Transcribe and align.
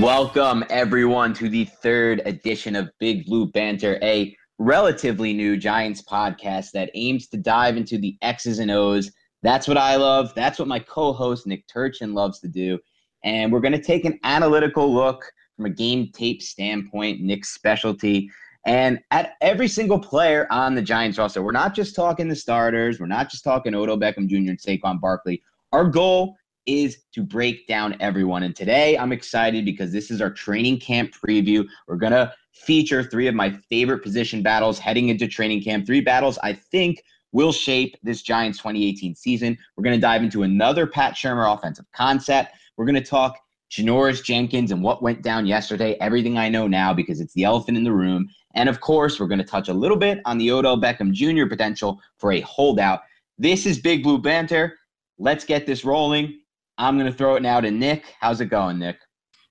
Welcome, 0.00 0.64
everyone, 0.70 1.34
to 1.34 1.50
the 1.50 1.66
third 1.66 2.22
edition 2.24 2.74
of 2.74 2.88
Big 2.98 3.26
Blue 3.26 3.48
Banter, 3.48 3.98
a 4.00 4.34
relatively 4.56 5.34
new 5.34 5.58
Giants 5.58 6.00
podcast 6.00 6.70
that 6.70 6.90
aims 6.94 7.28
to 7.28 7.36
dive 7.36 7.76
into 7.76 7.98
the 7.98 8.16
X's 8.22 8.60
and 8.60 8.70
O's. 8.70 9.10
That's 9.42 9.68
what 9.68 9.76
I 9.76 9.96
love. 9.96 10.32
That's 10.34 10.58
what 10.58 10.68
my 10.68 10.78
co 10.78 11.12
host, 11.12 11.46
Nick 11.46 11.66
Turchin, 11.68 12.14
loves 12.14 12.40
to 12.40 12.48
do. 12.48 12.78
And 13.24 13.52
we're 13.52 13.60
going 13.60 13.74
to 13.74 13.82
take 13.82 14.06
an 14.06 14.18
analytical 14.24 14.90
look 14.90 15.30
from 15.54 15.66
a 15.66 15.70
game 15.70 16.10
tape 16.14 16.40
standpoint, 16.40 17.20
Nick's 17.20 17.50
specialty, 17.50 18.30
and 18.64 19.00
at 19.10 19.34
every 19.42 19.68
single 19.68 19.98
player 19.98 20.46
on 20.50 20.74
the 20.74 20.80
Giants 20.80 21.18
roster. 21.18 21.42
We're 21.42 21.52
not 21.52 21.74
just 21.74 21.94
talking 21.94 22.26
the 22.26 22.34
starters, 22.34 23.00
we're 23.00 23.06
not 23.06 23.30
just 23.30 23.44
talking 23.44 23.74
Odell 23.74 23.98
Beckham 23.98 24.28
Jr. 24.28 24.36
and 24.36 24.58
Saquon 24.58 24.98
Barkley. 24.98 25.42
Our 25.72 25.84
goal 25.84 26.38
is 26.66 26.98
to 27.12 27.22
break 27.22 27.66
down 27.66 27.96
everyone. 28.00 28.42
And 28.42 28.54
today 28.54 28.96
I'm 28.96 29.12
excited 29.12 29.64
because 29.64 29.92
this 29.92 30.10
is 30.10 30.20
our 30.20 30.30
training 30.30 30.80
camp 30.80 31.12
preview. 31.12 31.66
We're 31.86 31.96
going 31.96 32.12
to 32.12 32.32
feature 32.52 33.02
three 33.02 33.26
of 33.26 33.34
my 33.34 33.50
favorite 33.68 34.02
position 34.02 34.42
battles 34.42 34.78
heading 34.78 35.08
into 35.08 35.26
training 35.26 35.62
camp. 35.62 35.86
Three 35.86 36.00
battles 36.00 36.38
I 36.42 36.52
think 36.52 37.02
will 37.32 37.52
shape 37.52 37.96
this 38.02 38.22
Giants 38.22 38.58
2018 38.58 39.14
season. 39.14 39.56
We're 39.76 39.84
going 39.84 39.96
to 39.96 40.00
dive 40.00 40.22
into 40.22 40.42
another 40.42 40.86
Pat 40.86 41.14
Shurmur 41.14 41.56
offensive 41.56 41.86
concept. 41.92 42.54
We're 42.76 42.86
going 42.86 42.96
to 42.96 43.02
talk 43.02 43.38
Janoris 43.70 44.22
Jenkins 44.22 44.72
and 44.72 44.82
what 44.82 45.02
went 45.02 45.22
down 45.22 45.46
yesterday, 45.46 45.96
everything 46.00 46.36
I 46.36 46.48
know 46.48 46.66
now 46.66 46.92
because 46.92 47.20
it's 47.20 47.34
the 47.34 47.44
elephant 47.44 47.76
in 47.76 47.84
the 47.84 47.92
room. 47.92 48.28
And 48.54 48.68
of 48.68 48.80
course, 48.80 49.20
we're 49.20 49.28
going 49.28 49.38
to 49.38 49.44
touch 49.44 49.68
a 49.68 49.74
little 49.74 49.96
bit 49.96 50.20
on 50.24 50.38
the 50.38 50.50
Odell 50.50 50.80
Beckham 50.80 51.12
Jr. 51.12 51.46
potential 51.48 52.00
for 52.18 52.32
a 52.32 52.40
holdout. 52.40 53.00
This 53.38 53.66
is 53.66 53.78
Big 53.78 54.02
Blue 54.02 54.18
Banter. 54.18 54.76
Let's 55.18 55.44
get 55.44 55.66
this 55.66 55.84
rolling. 55.84 56.40
I'm 56.80 56.98
going 56.98 57.12
to 57.12 57.16
throw 57.16 57.34
it 57.34 57.42
now 57.42 57.60
to 57.60 57.70
Nick. 57.70 58.14
How's 58.20 58.40
it 58.40 58.46
going, 58.46 58.78
Nick? 58.78 58.96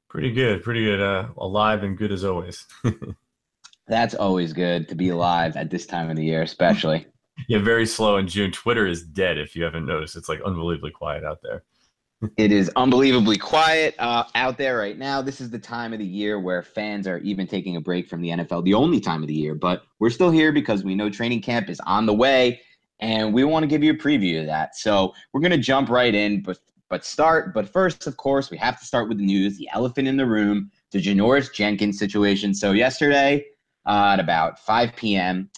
Pretty 0.09 0.31
good. 0.31 0.63
Pretty 0.63 0.83
good. 0.83 0.99
Uh, 0.99 1.27
alive 1.37 1.83
and 1.83 1.95
good 1.95 2.11
as 2.11 2.25
always. 2.25 2.65
That's 3.87 4.15
always 4.15 4.51
good 4.51 4.89
to 4.89 4.95
be 4.95 5.09
alive 5.09 5.55
at 5.55 5.69
this 5.69 5.85
time 5.85 6.09
of 6.09 6.15
the 6.15 6.25
year, 6.25 6.41
especially. 6.41 7.05
yeah, 7.47 7.59
very 7.59 7.85
slow 7.85 8.17
in 8.17 8.27
June. 8.27 8.51
Twitter 8.51 8.87
is 8.87 9.03
dead 9.03 9.37
if 9.37 9.55
you 9.55 9.63
haven't 9.63 9.85
noticed. 9.85 10.15
It's 10.15 10.27
like 10.27 10.41
unbelievably 10.41 10.89
quiet 10.89 11.23
out 11.23 11.37
there. 11.43 11.63
it 12.37 12.51
is 12.51 12.71
unbelievably 12.75 13.37
quiet 13.37 13.93
uh, 13.99 14.23
out 14.33 14.57
there 14.57 14.79
right 14.79 14.97
now. 14.97 15.21
This 15.21 15.39
is 15.39 15.51
the 15.51 15.59
time 15.59 15.93
of 15.93 15.99
the 15.99 16.05
year 16.05 16.39
where 16.39 16.63
fans 16.63 17.07
are 17.07 17.19
even 17.19 17.45
taking 17.45 17.75
a 17.75 17.81
break 17.81 18.09
from 18.09 18.21
the 18.21 18.29
NFL, 18.29 18.63
the 18.63 18.73
only 18.73 18.99
time 18.99 19.21
of 19.21 19.27
the 19.27 19.35
year. 19.35 19.53
But 19.53 19.83
we're 19.99 20.09
still 20.09 20.31
here 20.31 20.51
because 20.51 20.83
we 20.83 20.95
know 20.95 21.11
training 21.11 21.43
camp 21.43 21.69
is 21.69 21.79
on 21.81 22.07
the 22.07 22.13
way 22.13 22.59
and 22.99 23.33
we 23.33 23.43
want 23.43 23.63
to 23.63 23.67
give 23.67 23.83
you 23.83 23.93
a 23.93 23.95
preview 23.95 24.41
of 24.41 24.47
that. 24.47 24.75
So 24.75 25.13
we're 25.31 25.41
going 25.41 25.51
to 25.51 25.57
jump 25.57 25.89
right 25.89 26.13
in. 26.13 26.41
But 26.41 26.57
but 26.89 27.05
start, 27.05 27.53
but 27.53 27.69
first, 27.69 28.07
of 28.07 28.17
course, 28.17 28.49
we 28.49 28.57
have 28.57 28.79
to 28.79 28.85
start 28.85 29.07
with 29.07 29.19
the 29.19 29.25
news, 29.25 29.57
the 29.57 29.69
elephant 29.73 30.07
in 30.07 30.17
the 30.17 30.25
room, 30.25 30.71
the 30.91 31.01
Janoris 31.01 31.53
Jenkins 31.53 31.99
situation. 31.99 32.53
So 32.53 32.71
yesterday, 32.71 33.45
uh, 33.85 34.11
at 34.13 34.19
about 34.19 34.59
5 34.59 34.95
p.m., 34.95 35.49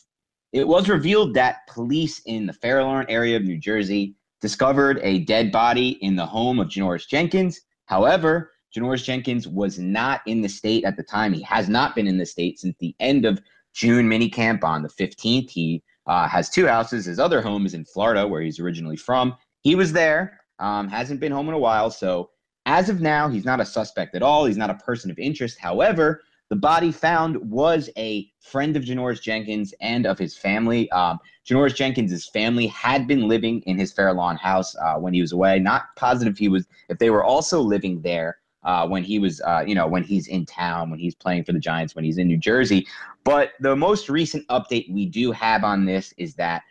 it 0.52 0.68
was 0.68 0.90
revealed 0.90 1.34
that 1.36 1.66
police 1.68 2.20
in 2.26 2.46
the 2.46 2.54
Fairlawn 2.54 3.06
area 3.08 3.38
of 3.38 3.44
New 3.44 3.58
Jersey 3.58 4.16
discovered 4.42 5.00
a 5.02 5.20
dead 5.20 5.52
body 5.52 5.92
in 6.02 6.16
the 6.16 6.26
home 6.26 6.60
of 6.60 6.68
Janoris 6.68 7.08
Jenkins. 7.08 7.62
However, 7.86 8.52
Janoris 8.76 9.04
Jenkins 9.04 9.48
was 9.48 9.80
not 9.80 10.22
in 10.26 10.42
the 10.42 10.50
state 10.50 10.84
at 10.84 10.98
the 10.98 11.04
time. 11.04 11.32
He 11.34 11.42
has 11.44 11.70
not 11.70 11.96
been 11.96 12.08
in 12.08 12.18
the 12.18 12.26
state 12.26 12.60
since 12.60 12.76
the 12.80 12.96
end 13.00 13.26
of 13.26 13.42
June 13.74 14.10
minicamp 14.10 14.64
on 14.64 14.82
the 14.82 14.90
15th. 14.90 15.50
He 15.50 15.84
uh, 16.08 16.28
has 16.28 16.50
two 16.50 16.68
houses. 16.68 17.06
His 17.06 17.20
other 17.20 17.42
home 17.42 17.66
is 17.66 17.74
in 17.74 17.86
Florida, 17.86 18.28
where 18.28 18.42
he's 18.42 18.60
originally 18.60 18.98
from. 18.98 19.36
He 19.62 19.76
was 19.76 19.94
there. 19.94 20.41
Um, 20.62 20.88
hasn't 20.88 21.20
been 21.20 21.32
home 21.32 21.50
in 21.50 21.54
a 21.54 21.60
while. 21.60 21.92
So 21.92 22.30
as 22.66 22.90
of 22.90 23.02
now, 23.02 23.28
he's 23.28 23.46
not 23.46 23.60
a 23.60 23.66
suspect 23.66 24.16
at 24.16 24.22
all. 24.22 24.46
He's 24.46 24.58
not 24.58 24.70
a 24.70 24.76
person 24.76 25.12
of 25.12 25.20
interest. 25.20 25.60
However, 25.60 26.22
the 26.50 26.56
body 26.56 26.92
found 26.92 27.38
was 27.50 27.90
a 27.98 28.30
friend 28.42 28.76
of 28.76 28.84
Janoris 28.84 29.22
Jenkins 29.22 29.74
and 29.80 30.06
of 30.06 30.20
his 30.20 30.38
family. 30.38 30.92
Um, 30.92 31.18
Janoris 31.48 31.74
Jenkins' 31.74 32.28
family 32.28 32.68
had 32.68 33.08
been 33.08 33.28
living 33.28 33.62
in 33.62 33.78
his 33.78 33.94
Fairlawn 33.94 34.36
house 34.36 34.76
uh, 34.76 34.96
when 34.96 35.14
he 35.14 35.22
was 35.22 35.32
away. 35.32 35.60
Not 35.60 35.96
positive 35.96 36.38
he 36.38 36.50
was 36.50 36.68
if 36.90 37.00
they 37.00 37.10
were 37.10 37.24
also 37.24 37.62
living 37.62 38.02
there 38.02 38.38
uh, 38.64 38.88
when 38.88 39.04
he 39.04 39.18
was, 39.18 39.42
uh, 39.42 39.64
you 39.66 39.74
know, 39.74 39.88
when 39.88 40.04
he's 40.04 40.28
in 40.28 40.46
town, 40.46 40.90
when 40.90 41.00
he's 41.00 41.16
playing 41.16 41.46
for 41.46 41.54
the 41.54 41.60
Giants, 41.60 41.96
when 41.96 42.04
he's 42.04 42.18
in 42.18 42.28
New 42.28 42.38
Jersey. 42.38 42.86
But 43.24 43.54
the 43.60 43.76
most 43.76 44.10
recent 44.10 44.46
update 44.50 44.92
we 44.92 45.06
do 45.06 45.32
have 45.32 45.64
on 45.64 45.86
this 45.86 46.14
is 46.18 46.36
that 46.36 46.64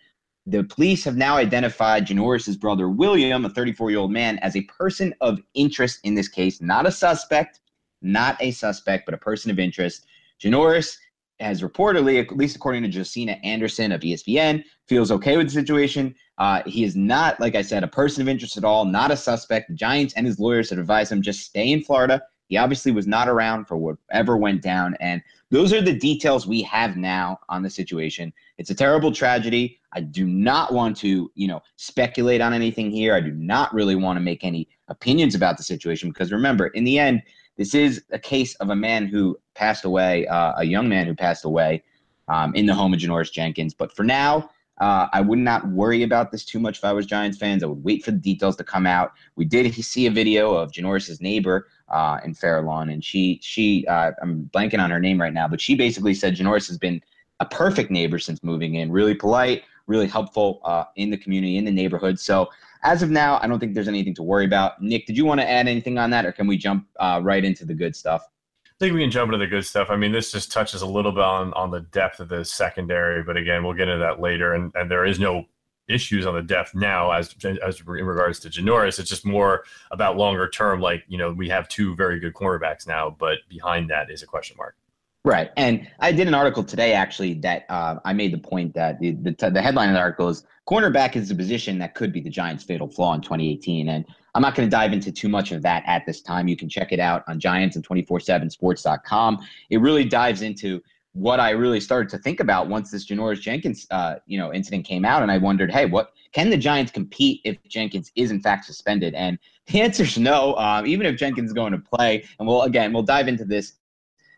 the 0.47 0.65
police 0.65 1.05
have 1.05 1.17
now 1.17 1.37
identified 1.37 2.07
Janoris' 2.07 2.59
brother 2.59 2.89
William, 2.89 3.45
a 3.45 3.51
34 3.51 3.91
year 3.91 4.01
old 4.01 4.13
man, 4.13 4.39
as 4.39 4.57
a 4.57 4.63
person 4.63 5.15
of 5.21 5.41
interest 5.55 6.01
in 6.05 6.15
this 6.15 6.29
case, 6.29 6.61
not 6.61 6.87
a 6.87 6.93
suspect, 6.93 7.61
not 8.03 8.37
a 8.41 8.51
suspect, 8.51 9.05
but 9.05 9.15
a 9.15 9.19
person 9.19 9.51
of 9.51 9.59
interest. 9.59 10.07
Janoris 10.43 10.97
has 11.41 11.63
reportedly, 11.63 12.21
at 12.21 12.37
least 12.37 12.57
according 12.57 12.83
to 12.83 12.89
Josina 12.89 13.33
Anderson 13.43 13.93
of 13.93 14.03
ESPN, 14.03 14.63
feels 14.89 15.11
okay 15.11 15.37
with 15.37 15.47
the 15.47 15.53
situation. 15.53 16.15
Uh, 16.39 16.63
he 16.67 16.85
is 16.85 16.97
not, 16.97 17.41
like 17.41 17.55
I 17.55 17.63
said, 17.63 17.83
a 17.83 17.89
person 17.89 18.23
of 18.23 18.29
interest 18.29 18.57
at 18.57 18.65
all, 18.65 18.85
not 18.85 19.11
a 19.11 19.17
suspect. 19.17 19.69
The 19.69 19.75
Giants 19.75 20.15
and 20.15 20.27
his 20.27 20.39
lawyers 20.39 20.71
have 20.71 20.79
advised 20.79 21.13
him 21.13 21.23
just 21.23 21.41
stay 21.41 21.73
in 21.73 21.83
Florida. 21.83 22.23
He 22.49 22.57
obviously 22.57 22.93
was 22.93 23.07
not 23.07 23.29
around 23.29 23.67
for 23.67 23.77
whatever 23.77 24.37
went 24.37 24.63
down. 24.63 24.97
And 25.01 25.23
those 25.51 25.73
are 25.73 25.81
the 25.81 25.95
details 25.95 26.47
we 26.47 26.63
have 26.63 26.97
now 26.97 27.39
on 27.49 27.63
the 27.63 27.71
situation. 27.71 28.33
It's 28.59 28.71
a 28.71 28.75
terrible 28.75 29.13
tragedy. 29.13 29.80
I 29.93 30.01
do 30.01 30.27
not 30.27 30.73
want 30.73 30.97
to, 30.99 31.31
you 31.35 31.49
know, 31.49 31.61
speculate 31.77 32.41
on 32.41 32.53
anything 32.53 32.91
here. 32.91 33.15
I 33.15 33.21
do 33.21 33.33
not 33.33 33.73
really 33.75 33.97
want 33.97 34.17
to 34.17 34.21
make 34.21 34.45
any 34.45 34.69
opinions 34.89 35.35
about 35.35 35.57
the 35.57 35.63
situation 35.63 36.09
because 36.11 36.33
remember, 36.33 36.69
in 36.69 36.85
the 36.85 36.99
end, 36.99 37.23
this 37.57 37.75
is 37.75 38.03
a 38.11 38.19
case 38.19 38.55
of 38.57 38.71
a 38.71 38.77
man 38.77 39.07
who 39.07 39.39
passed 39.55 39.85
away, 39.85 40.27
uh, 40.29 40.55
a 40.57 40.65
young 40.65 40.89
man 40.89 41.07
who 41.07 41.15
passed 41.15 41.45
away 41.45 41.83
um, 42.29 42.55
in 42.55 42.67
the 42.67 42.75
home 42.75 42.95
of 42.95 43.01
Janoris 43.01 43.33
Jenkins. 43.33 43.75
But 43.75 43.95
for 43.95 44.05
now, 44.05 44.51
uh, 44.81 45.09
I 45.13 45.21
would 45.21 45.39
not 45.39 45.69
worry 45.69 46.03
about 46.03 46.33
this 46.33 46.45
too 46.45 46.59
much 46.59 46.79
if 46.79 46.85
I 46.85 46.93
was 46.93 47.05
Giants 47.05 47.37
fans. 47.37 47.63
I 47.63 47.67
would 47.67 47.85
wait 47.85 48.03
for 48.03 48.13
the 48.13 48.19
details 48.19 48.57
to 48.57 48.65
come 48.65 48.87
out. 48.87 49.13
We 49.37 49.45
did 49.45 49.73
see 49.75 50.07
a 50.07 50.11
video 50.11 50.55
of 50.55 50.73
Janoris's 50.73 51.21
neighbor 51.21 51.69
uh, 51.91 52.19
in 52.25 52.35
Fairlawn, 52.35 52.89
and 52.89 53.05
she 53.05 53.39
she 53.43 53.85
uh, 53.87 54.13
I'm 54.23 54.49
blanking 54.55 54.83
on 54.83 54.91
her 54.91 55.01
name 55.01 55.21
right 55.21 55.35
now, 55.35 55.47
but 55.49 55.61
she 55.61 55.75
basically 55.75 56.15
said 56.15 56.35
Janoris 56.35 56.67
has 56.69 56.79
been 56.79 57.03
a 57.41 57.45
perfect 57.45 57.91
neighbor 57.91 58.19
since 58.19 58.43
moving 58.43 58.77
in. 58.77 58.91
Really 58.91 59.15
polite, 59.15 59.65
really 59.91 60.07
helpful 60.07 60.61
uh, 60.65 60.85
in 60.97 61.11
the 61.11 61.19
community, 61.19 61.57
in 61.59 61.65
the 61.65 61.71
neighborhood. 61.71 62.19
So 62.19 62.49
as 62.83 63.03
of 63.03 63.11
now, 63.11 63.39
I 63.43 63.47
don't 63.47 63.59
think 63.59 63.75
there's 63.75 63.89
anything 63.89 64.15
to 64.15 64.23
worry 64.23 64.47
about. 64.47 64.81
Nick, 64.81 65.07
did 65.07 65.17
you 65.17 65.27
want 65.27 65.41
to 65.41 65.51
add 65.51 65.69
anything 65.69 65.99
on 65.99 66.11
that, 66.11 66.25
or 66.25 66.33
can 66.33 66.47
we 66.47 66.57
jump 66.57 66.87
uh, 66.99 67.21
right 67.23 67.45
into 67.45 67.67
the 67.67 67.75
good 67.75 67.95
stuff? 67.95 68.23
I 68.67 68.85
think 68.85 68.95
we 68.95 69.01
can 69.01 69.11
jump 69.11 69.29
into 69.29 69.45
the 69.45 69.51
good 69.51 69.67
stuff. 69.67 69.89
I 69.91 69.97
mean, 69.97 70.13
this 70.13 70.33
just 70.33 70.51
touches 70.51 70.81
a 70.81 70.87
little 70.87 71.13
bit 71.13 71.25
on, 71.25 71.53
on 71.53 71.71
the 71.71 71.81
depth 71.81 72.21
of 72.21 72.31
the 72.31 72.45
secondary, 72.45 73.23
but 73.23 73.37
again, 73.37 73.63
we'll 73.63 73.75
get 73.75 73.89
into 73.89 73.99
that 73.99 74.21
later. 74.21 74.55
And, 74.55 74.73
and 74.75 74.91
there 74.91 75.05
is 75.05 75.19
no 75.19 75.45
issues 75.91 76.25
on 76.25 76.35
the 76.35 76.43
depth 76.43 76.75
now 76.75 77.11
as 77.11 77.35
as 77.45 77.81
in 77.81 77.87
regards 77.87 78.39
to 78.41 78.49
Janoris. 78.49 78.99
It's 78.99 79.09
just 79.11 79.27
more 79.27 79.65
about 79.91 80.17
longer 80.17 80.49
term. 80.49 80.81
Like 80.81 81.05
you 81.09 81.19
know, 81.19 81.33
we 81.33 81.49
have 81.49 81.69
two 81.69 81.97
very 81.97 82.21
good 82.21 82.33
cornerbacks 82.33 82.87
now, 82.87 83.15
but 83.19 83.39
behind 83.49 83.91
that 83.91 84.11
is 84.11 84.23
a 84.23 84.27
question 84.27 84.57
mark. 84.57 84.77
Right, 85.23 85.51
and 85.59 85.87
I 85.99 86.13
did 86.13 86.29
an 86.29 86.35
article 86.35 86.65
today 86.65 86.95
actually 86.95 87.35
that 87.41 87.67
uh, 87.69 87.97
I 88.07 88.15
made 88.15 88.33
the 88.33 88.39
point 88.39 88.73
that 88.75 88.99
the 89.01 89.13
the, 89.13 89.51
the 89.51 89.61
headline 89.61 89.91
of 89.91 89.95
the 89.95 90.01
article 90.01 90.31
is 90.31 90.45
cornerback 90.67 91.15
is 91.15 91.31
a 91.31 91.35
position 91.35 91.79
that 91.79 91.95
could 91.95 92.11
be 92.11 92.21
the 92.21 92.31
Giants' 92.31 92.65
fatal 92.65 92.89
flaw 92.89 93.13
in 93.13 93.21
2018, 93.21 93.91
and 93.91 94.07
I'm 94.35 94.41
not 94.41 94.55
going 94.55 94.67
to 94.67 94.71
dive 94.71 94.95
into 94.95 95.13
too 95.13 95.29
much 95.29 95.53
of 95.53 95.61
that 95.63 95.83
at 95.87 96.07
this 96.07 96.23
time. 96.23 96.49
You 96.49 96.57
can 96.57 96.71
check 96.71 96.91
it 96.93 97.01
out 97.01 97.23
on 97.29 97.39
Giants 97.39 97.77
and 97.77 97.87
247sports.com. 97.87 99.47
It 99.69 99.79
really 99.79 100.05
dives 100.05 100.41
into 100.41 100.81
what 101.13 101.41
I 101.41 101.51
really 101.51 101.81
started 101.81 102.09
to 102.11 102.19
think 102.19 102.41
about 102.41 102.69
once 102.69 102.91
this 102.91 103.07
Janoris 103.07 103.41
Jenkins, 103.41 103.87
uh, 103.91 104.17
you 104.27 104.39
know, 104.39 104.55
incident 104.55 104.87
came 104.87 105.05
out, 105.05 105.23
and 105.23 105.31
I 105.31 105.37
wondered, 105.37 105.71
hey, 105.71 105.85
what 105.85 106.13
can 106.33 106.49
the 106.49 106.57
Giants 106.57 106.93
compete 106.93 107.41
if 107.45 107.59
Jenkins 107.69 108.11
is 108.15 108.31
in 108.31 108.41
fact 108.41 108.65
suspended? 108.65 109.15
And 109.15 109.39
the 109.67 109.83
answer 109.83 110.05
is 110.05 110.17
no. 110.17 110.55
Um, 110.55 110.87
even 110.87 111.07
if 111.07 111.17
Jenkins 111.17 111.51
is 111.51 111.53
going 111.53 111.73
to 111.73 111.79
play, 111.79 112.25
and 112.39 112.49
we'll 112.49 112.63
again 112.63 112.93
we'll 112.93 113.03
dive 113.03 113.29
into 113.29 113.45
this 113.45 113.75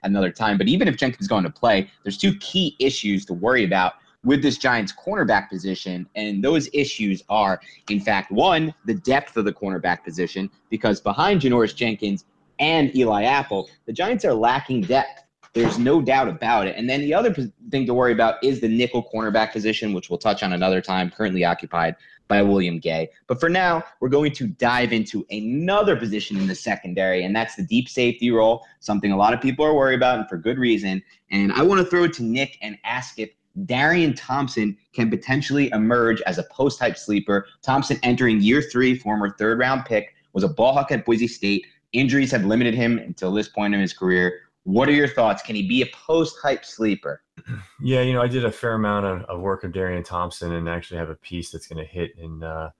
another 0.02 0.30
time. 0.30 0.58
But 0.58 0.68
even 0.68 0.88
if 0.88 0.96
Jenkins 0.96 1.22
is 1.22 1.28
going 1.28 1.44
to 1.44 1.50
play, 1.50 1.90
there's 2.02 2.18
two 2.18 2.34
key 2.36 2.76
issues 2.78 3.24
to 3.26 3.34
worry 3.34 3.64
about 3.64 3.94
with 4.24 4.42
this 4.42 4.56
Giants 4.56 4.92
cornerback 4.92 5.48
position. 5.48 6.06
And 6.14 6.42
those 6.42 6.68
issues 6.72 7.24
are, 7.28 7.60
in 7.88 8.00
fact, 8.00 8.30
one, 8.30 8.72
the 8.84 8.94
depth 8.94 9.36
of 9.36 9.44
the 9.44 9.52
cornerback 9.52 10.04
position, 10.04 10.50
because 10.70 11.00
behind 11.00 11.40
Janoris 11.40 11.74
Jenkins 11.74 12.24
and 12.58 12.94
Eli 12.94 13.24
Apple, 13.24 13.68
the 13.86 13.92
Giants 13.92 14.24
are 14.24 14.34
lacking 14.34 14.82
depth. 14.82 15.24
There's 15.54 15.78
no 15.78 16.00
doubt 16.00 16.28
about 16.28 16.66
it. 16.66 16.76
And 16.76 16.88
then 16.88 17.00
the 17.00 17.12
other 17.12 17.34
thing 17.70 17.84
to 17.84 17.92
worry 17.92 18.12
about 18.12 18.42
is 18.42 18.60
the 18.60 18.68
nickel 18.68 19.06
cornerback 19.12 19.52
position, 19.52 19.92
which 19.92 20.08
we'll 20.08 20.18
touch 20.18 20.42
on 20.42 20.54
another 20.54 20.80
time, 20.80 21.10
currently 21.10 21.44
occupied 21.44 21.96
by 22.28 22.42
William 22.42 22.78
Gay. 22.78 23.08
But 23.26 23.40
for 23.40 23.48
now, 23.48 23.82
we're 24.00 24.08
going 24.08 24.32
to 24.32 24.46
dive 24.46 24.92
into 24.92 25.26
another 25.30 25.96
position 25.96 26.38
in 26.38 26.46
the 26.46 26.54
secondary, 26.54 27.24
and 27.24 27.34
that's 27.34 27.56
the 27.56 27.62
deep 27.62 27.88
safety 27.88 28.30
role, 28.30 28.64
something 28.80 29.12
a 29.12 29.16
lot 29.16 29.34
of 29.34 29.40
people 29.40 29.64
are 29.64 29.74
worried 29.74 29.96
about, 29.96 30.18
and 30.18 30.28
for 30.28 30.36
good 30.36 30.58
reason. 30.58 31.02
And 31.30 31.52
I 31.52 31.62
want 31.62 31.80
to 31.80 31.86
throw 31.86 32.04
it 32.04 32.12
to 32.14 32.22
Nick 32.22 32.58
and 32.62 32.78
ask 32.84 33.18
if 33.18 33.30
Darian 33.66 34.14
Thompson 34.14 34.76
can 34.94 35.10
potentially 35.10 35.70
emerge 35.72 36.20
as 36.22 36.38
a 36.38 36.44
post 36.44 36.78
type 36.78 36.96
sleeper. 36.96 37.46
Thompson 37.62 37.98
entering 38.02 38.40
year 38.40 38.62
three, 38.62 38.98
former 38.98 39.34
third 39.38 39.58
round 39.58 39.84
pick, 39.84 40.14
was 40.32 40.44
a 40.44 40.48
ball 40.48 40.72
hawk 40.72 40.90
at 40.90 41.04
Boise 41.04 41.28
State. 41.28 41.66
Injuries 41.92 42.30
have 42.30 42.46
limited 42.46 42.74
him 42.74 42.98
until 42.98 43.32
this 43.32 43.48
point 43.48 43.74
in 43.74 43.80
his 43.80 43.92
career. 43.92 44.40
What 44.64 44.88
are 44.88 44.92
your 44.92 45.08
thoughts? 45.08 45.42
Can 45.42 45.56
he 45.56 45.66
be 45.66 45.82
a 45.82 45.86
post 45.86 46.36
hype 46.42 46.64
sleeper? 46.64 47.22
Yeah, 47.80 48.02
you 48.02 48.12
know, 48.12 48.22
I 48.22 48.28
did 48.28 48.44
a 48.44 48.52
fair 48.52 48.74
amount 48.74 49.06
of, 49.06 49.22
of 49.22 49.40
work 49.40 49.64
of 49.64 49.72
Darian 49.72 50.04
Thompson 50.04 50.52
and 50.52 50.68
actually 50.68 50.98
have 50.98 51.10
a 51.10 51.16
piece 51.16 51.50
that's 51.50 51.66
going 51.66 51.84
to 51.84 51.90
hit 51.90 52.16
in 52.16 52.42
uh, 52.44 52.70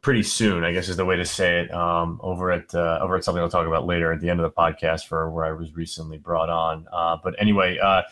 pretty 0.00 0.24
soon, 0.24 0.64
I 0.64 0.72
guess 0.72 0.88
is 0.88 0.96
the 0.96 1.04
way 1.04 1.16
to 1.16 1.24
say 1.24 1.60
it, 1.60 1.72
um, 1.72 2.20
over 2.22 2.50
at 2.50 2.74
uh, 2.74 2.98
over 3.00 3.16
at 3.16 3.24
something 3.24 3.40
I'll 3.40 3.48
talk 3.48 3.66
about 3.66 3.86
later 3.86 4.12
at 4.12 4.20
the 4.20 4.28
end 4.28 4.40
of 4.40 4.44
the 4.44 4.50
podcast 4.50 5.06
for 5.06 5.30
where 5.30 5.44
I 5.44 5.52
was 5.52 5.74
recently 5.74 6.18
brought 6.18 6.50
on. 6.50 6.86
Uh, 6.92 7.16
but 7.22 7.34
anyway, 7.38 7.78
uh, 7.78 8.02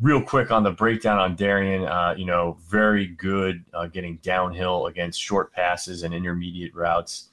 real 0.00 0.22
quick 0.22 0.52
on 0.52 0.62
the 0.62 0.70
breakdown 0.70 1.18
on 1.18 1.34
Darian, 1.34 1.84
uh, 1.84 2.14
you 2.16 2.24
know, 2.24 2.56
very 2.68 3.06
good 3.06 3.64
uh, 3.74 3.88
getting 3.88 4.18
downhill 4.18 4.86
against 4.86 5.20
short 5.20 5.52
passes 5.52 6.04
and 6.04 6.14
intermediate 6.14 6.74
routes. 6.74 7.30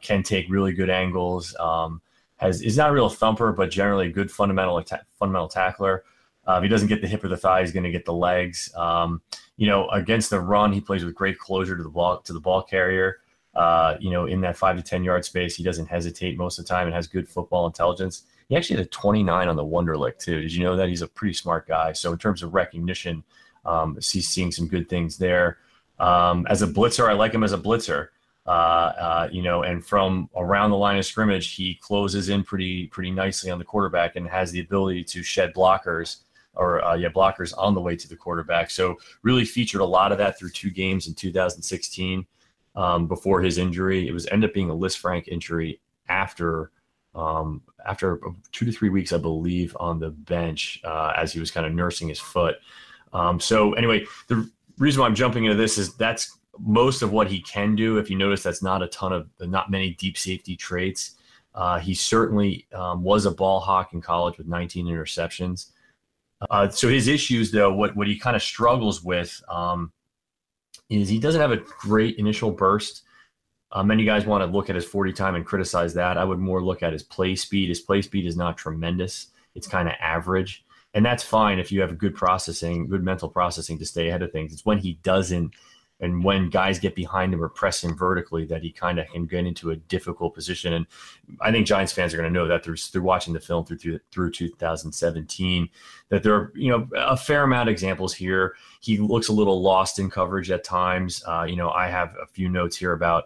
can 0.00 0.22
take 0.22 0.48
really 0.48 0.72
good 0.72 0.90
angles. 0.90 1.54
Um, 1.60 2.00
has 2.44 2.62
is 2.62 2.76
not 2.76 2.90
a 2.90 2.92
real 2.92 3.08
thumper, 3.08 3.52
but 3.52 3.70
generally 3.70 4.06
a 4.06 4.12
good 4.12 4.30
fundamental 4.30 4.82
fundamental 5.18 5.48
tackler. 5.48 6.04
Uh, 6.46 6.56
if 6.58 6.62
he 6.62 6.68
doesn't 6.68 6.88
get 6.88 7.00
the 7.00 7.08
hip 7.08 7.24
or 7.24 7.28
the 7.28 7.36
thigh, 7.36 7.62
he's 7.62 7.72
going 7.72 7.84
to 7.84 7.90
get 7.90 8.04
the 8.04 8.12
legs. 8.12 8.70
Um, 8.76 9.22
you 9.56 9.66
know, 9.66 9.88
against 9.88 10.30
the 10.30 10.40
run, 10.40 10.72
he 10.72 10.80
plays 10.80 11.04
with 11.04 11.14
great 11.14 11.38
closure 11.38 11.76
to 11.76 11.82
the 11.82 11.88
ball 11.88 12.20
to 12.20 12.32
the 12.32 12.40
ball 12.40 12.62
carrier. 12.62 13.20
Uh, 13.54 13.96
you 14.00 14.10
know, 14.10 14.26
in 14.26 14.40
that 14.42 14.56
five 14.56 14.76
to 14.76 14.82
ten 14.82 15.04
yard 15.04 15.24
space, 15.24 15.56
he 15.56 15.62
doesn't 15.62 15.86
hesitate 15.86 16.36
most 16.36 16.58
of 16.58 16.64
the 16.64 16.68
time 16.68 16.86
and 16.86 16.94
has 16.94 17.06
good 17.06 17.28
football 17.28 17.66
intelligence. 17.66 18.24
He 18.48 18.56
actually 18.56 18.76
had 18.76 18.86
a 18.86 18.90
29 18.90 19.48
on 19.48 19.56
the 19.56 19.64
Wonderlic 19.64 20.18
too. 20.18 20.42
Did 20.42 20.52
you 20.52 20.64
know 20.64 20.76
that 20.76 20.88
he's 20.88 21.00
a 21.00 21.08
pretty 21.08 21.32
smart 21.32 21.66
guy? 21.66 21.92
So 21.92 22.12
in 22.12 22.18
terms 22.18 22.42
of 22.42 22.52
recognition, 22.52 23.24
um, 23.64 23.94
he's 23.94 24.28
seeing 24.28 24.52
some 24.52 24.68
good 24.68 24.88
things 24.90 25.16
there. 25.16 25.58
Um, 25.98 26.46
as 26.50 26.60
a 26.60 26.66
blitzer, 26.66 27.08
I 27.08 27.14
like 27.14 27.32
him 27.32 27.44
as 27.44 27.52
a 27.52 27.58
blitzer. 27.58 28.08
Uh, 28.46 28.50
uh, 28.50 29.28
you 29.32 29.42
know, 29.42 29.62
and 29.62 29.84
from 29.84 30.28
around 30.36 30.70
the 30.70 30.76
line 30.76 30.98
of 30.98 31.06
scrimmage, 31.06 31.54
he 31.54 31.74
closes 31.76 32.28
in 32.28 32.42
pretty 32.44 32.86
pretty 32.88 33.10
nicely 33.10 33.50
on 33.50 33.58
the 33.58 33.64
quarterback 33.64 34.16
and 34.16 34.28
has 34.28 34.52
the 34.52 34.60
ability 34.60 35.02
to 35.02 35.22
shed 35.22 35.54
blockers 35.54 36.18
or 36.54 36.84
uh, 36.84 36.94
yeah 36.94 37.08
blockers 37.08 37.54
on 37.56 37.74
the 37.74 37.80
way 37.80 37.96
to 37.96 38.08
the 38.08 38.16
quarterback. 38.16 38.70
So 38.70 38.96
really 39.22 39.46
featured 39.46 39.80
a 39.80 39.86
lot 39.86 40.12
of 40.12 40.18
that 40.18 40.38
through 40.38 40.50
two 40.50 40.70
games 40.70 41.08
in 41.08 41.14
2016 41.14 42.26
um, 42.76 43.08
before 43.08 43.40
his 43.40 43.56
injury. 43.56 44.08
It 44.08 44.12
was 44.12 44.26
ended 44.26 44.50
up 44.50 44.54
being 44.54 44.70
a 44.70 44.74
Lisfranc 44.74 45.26
injury 45.28 45.80
after 46.08 46.70
um, 47.14 47.62
after 47.86 48.20
two 48.52 48.66
to 48.66 48.72
three 48.72 48.88
weeks, 48.88 49.12
I 49.12 49.18
believe, 49.18 49.76
on 49.78 50.00
the 50.00 50.10
bench 50.10 50.80
uh, 50.84 51.12
as 51.16 51.32
he 51.32 51.40
was 51.40 51.50
kind 51.50 51.66
of 51.66 51.72
nursing 51.72 52.08
his 52.08 52.18
foot. 52.18 52.56
Um, 53.12 53.38
so 53.38 53.72
anyway, 53.74 54.04
the 54.26 54.50
reason 54.78 55.00
why 55.00 55.06
I'm 55.06 55.14
jumping 55.14 55.44
into 55.44 55.56
this 55.56 55.78
is 55.78 55.94
that's 55.94 56.38
most 56.58 57.02
of 57.02 57.12
what 57.12 57.28
he 57.28 57.40
can 57.40 57.74
do. 57.74 57.98
If 57.98 58.10
you 58.10 58.16
notice, 58.16 58.42
that's 58.42 58.62
not 58.62 58.82
a 58.82 58.88
ton 58.88 59.12
of, 59.12 59.28
not 59.40 59.70
many 59.70 59.90
deep 59.90 60.16
safety 60.16 60.56
traits. 60.56 61.12
Uh, 61.54 61.78
he 61.78 61.94
certainly 61.94 62.66
um, 62.74 63.02
was 63.02 63.26
a 63.26 63.30
ball 63.30 63.60
hawk 63.60 63.92
in 63.92 64.00
college 64.00 64.38
with 64.38 64.46
19 64.46 64.86
interceptions. 64.86 65.70
Uh, 66.50 66.68
so 66.68 66.88
his 66.88 67.08
issues, 67.08 67.50
though, 67.50 67.72
what 67.72 67.96
what 67.96 68.06
he 68.06 68.18
kind 68.18 68.36
of 68.36 68.42
struggles 68.42 69.02
with 69.02 69.40
um, 69.48 69.92
is 70.90 71.08
he 71.08 71.18
doesn't 71.18 71.40
have 71.40 71.52
a 71.52 71.62
great 71.78 72.16
initial 72.16 72.50
burst. 72.50 73.02
Uh, 73.72 73.82
many 73.82 74.04
guys 74.04 74.26
want 74.26 74.42
to 74.42 74.46
look 74.46 74.70
at 74.70 74.76
his 74.76 74.84
40 74.84 75.12
time 75.12 75.34
and 75.34 75.44
criticize 75.44 75.94
that. 75.94 76.16
I 76.18 76.24
would 76.24 76.38
more 76.38 76.62
look 76.62 76.82
at 76.82 76.92
his 76.92 77.02
play 77.02 77.34
speed. 77.34 77.68
His 77.68 77.80
play 77.80 78.02
speed 78.02 78.26
is 78.26 78.36
not 78.36 78.56
tremendous. 78.56 79.28
It's 79.54 79.66
kind 79.66 79.88
of 79.88 79.94
average. 80.00 80.64
And 80.94 81.04
that's 81.04 81.24
fine 81.24 81.58
if 81.58 81.72
you 81.72 81.80
have 81.80 81.98
good 81.98 82.14
processing, 82.14 82.88
good 82.88 83.02
mental 83.02 83.28
processing 83.28 83.78
to 83.78 83.86
stay 83.86 84.08
ahead 84.08 84.22
of 84.22 84.30
things. 84.30 84.52
It's 84.52 84.64
when 84.64 84.78
he 84.78 84.94
doesn't 85.02 85.52
and 86.00 86.24
when 86.24 86.50
guys 86.50 86.78
get 86.78 86.94
behind 86.94 87.32
him 87.32 87.42
or 87.42 87.48
press 87.48 87.82
him 87.82 87.96
vertically 87.96 88.44
that 88.44 88.62
he 88.62 88.70
kind 88.70 88.98
of 88.98 89.06
can 89.08 89.26
get 89.26 89.46
into 89.46 89.70
a 89.70 89.76
difficult 89.76 90.34
position. 90.34 90.72
And 90.72 90.86
i 91.40 91.50
think 91.50 91.66
giants 91.66 91.92
fans 91.92 92.12
are 92.12 92.16
going 92.16 92.28
to 92.28 92.34
know 92.34 92.48
that 92.48 92.64
through 92.64 92.76
through 92.76 93.02
watching 93.02 93.32
the 93.32 93.40
film 93.40 93.64
through, 93.64 93.78
through 93.78 94.00
through 94.10 94.30
2017 94.32 95.68
that 96.08 96.22
there 96.22 96.34
are 96.34 96.52
you 96.54 96.70
know 96.70 96.88
a 96.96 97.16
fair 97.16 97.42
amount 97.42 97.68
of 97.68 97.72
examples 97.72 98.14
here. 98.14 98.54
He 98.80 98.98
looks 98.98 99.28
a 99.28 99.32
little 99.32 99.62
lost 99.62 99.98
in 99.98 100.10
coverage 100.10 100.50
at 100.50 100.64
times. 100.64 101.22
Uh, 101.26 101.46
you 101.48 101.56
know 101.56 101.70
i 101.70 101.88
have 101.88 102.14
a 102.22 102.26
few 102.26 102.48
notes 102.48 102.76
here 102.76 102.92
about 102.92 103.24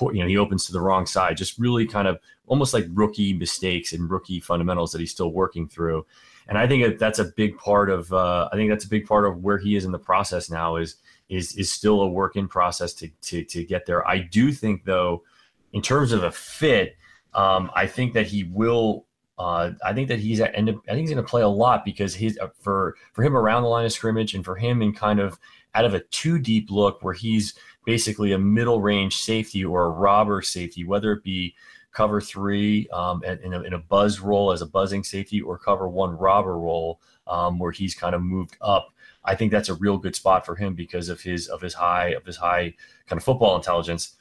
you 0.00 0.20
know 0.20 0.26
he 0.26 0.36
opens 0.36 0.66
to 0.66 0.72
the 0.72 0.80
wrong 0.80 1.06
side 1.06 1.36
just 1.36 1.58
really 1.58 1.86
kind 1.86 2.06
of 2.06 2.18
almost 2.46 2.72
like 2.72 2.86
rookie 2.92 3.32
mistakes 3.32 3.92
and 3.92 4.10
rookie 4.10 4.40
fundamentals 4.40 4.92
that 4.92 5.00
he's 5.00 5.10
still 5.10 5.32
working 5.32 5.68
through. 5.68 6.06
And 6.48 6.56
i 6.56 6.66
think 6.66 6.98
that's 6.98 7.18
a 7.18 7.24
big 7.24 7.58
part 7.58 7.90
of 7.90 8.12
uh, 8.12 8.48
i 8.52 8.56
think 8.56 8.70
that's 8.70 8.84
a 8.84 8.88
big 8.88 9.06
part 9.06 9.26
of 9.26 9.42
where 9.42 9.58
he 9.58 9.76
is 9.76 9.84
in 9.84 9.92
the 9.92 9.98
process 9.98 10.50
now 10.50 10.76
is 10.76 10.96
is 11.28 11.56
is 11.56 11.70
still 11.70 12.00
a 12.02 12.08
work 12.08 12.36
in 12.36 12.48
process 12.48 12.94
to 12.94 13.08
to 13.22 13.44
to 13.44 13.64
get 13.64 13.86
there. 13.86 14.06
I 14.06 14.18
do 14.18 14.52
think 14.52 14.84
though, 14.84 15.24
in 15.72 15.82
terms 15.82 16.12
of 16.12 16.24
a 16.24 16.30
fit, 16.30 16.96
um, 17.34 17.70
I 17.74 17.86
think 17.86 18.14
that 18.14 18.26
he 18.26 18.44
will. 18.44 19.06
Uh, 19.38 19.72
I 19.84 19.92
think 19.92 20.08
that 20.08 20.18
he's. 20.18 20.40
I 20.40 20.50
think 20.50 20.82
he's 20.84 21.10
going 21.10 21.16
to 21.16 21.22
play 21.22 21.42
a 21.42 21.48
lot 21.48 21.84
because 21.84 22.14
his 22.14 22.38
uh, 22.38 22.48
for 22.60 22.96
for 23.12 23.22
him 23.22 23.36
around 23.36 23.62
the 23.62 23.68
line 23.68 23.86
of 23.86 23.92
scrimmage 23.92 24.34
and 24.34 24.44
for 24.44 24.56
him 24.56 24.82
in 24.82 24.92
kind 24.92 25.20
of 25.20 25.38
out 25.74 25.84
of 25.84 25.94
a 25.94 26.00
two 26.00 26.38
deep 26.38 26.70
look 26.70 27.02
where 27.02 27.14
he's 27.14 27.54
basically 27.84 28.32
a 28.32 28.38
middle 28.38 28.80
range 28.80 29.16
safety 29.16 29.64
or 29.64 29.84
a 29.84 29.90
robber 29.90 30.42
safety, 30.42 30.84
whether 30.84 31.12
it 31.12 31.22
be 31.22 31.54
cover 31.92 32.20
three 32.20 32.86
um, 32.92 33.22
in, 33.24 33.52
a, 33.54 33.62
in 33.62 33.72
a 33.72 33.78
buzz 33.78 34.20
role 34.20 34.52
as 34.52 34.62
a 34.62 34.66
buzzing 34.66 35.02
safety 35.02 35.40
or 35.40 35.58
cover 35.58 35.88
one 35.88 36.10
robber 36.10 36.58
role 36.58 37.00
um, 37.26 37.58
where 37.58 37.72
he's 37.72 37.94
kind 37.94 38.14
of 38.14 38.22
moved 38.22 38.56
up 38.60 38.90
I 39.28 39.34
think 39.34 39.52
that's 39.52 39.68
a 39.68 39.74
real 39.74 39.98
good 39.98 40.16
spot 40.16 40.46
for 40.46 40.56
him 40.56 40.74
because 40.74 41.10
of 41.10 41.20
his 41.20 41.48
of 41.48 41.60
his 41.60 41.74
high 41.74 42.08
of 42.08 42.24
his 42.24 42.36
high 42.36 42.74
kind 43.06 43.18
of 43.18 43.24
football 43.24 43.56
intelligence. 43.56 44.16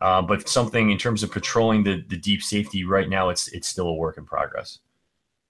Uh, 0.00 0.22
but 0.22 0.48
something 0.48 0.90
in 0.90 0.98
terms 0.98 1.22
of 1.22 1.30
patrolling 1.30 1.84
the, 1.84 2.04
the 2.08 2.16
deep 2.16 2.42
safety 2.42 2.84
right 2.84 3.08
now, 3.08 3.28
it's 3.28 3.48
it's 3.48 3.68
still 3.68 3.88
a 3.88 3.94
work 3.94 4.18
in 4.18 4.24
progress. 4.24 4.80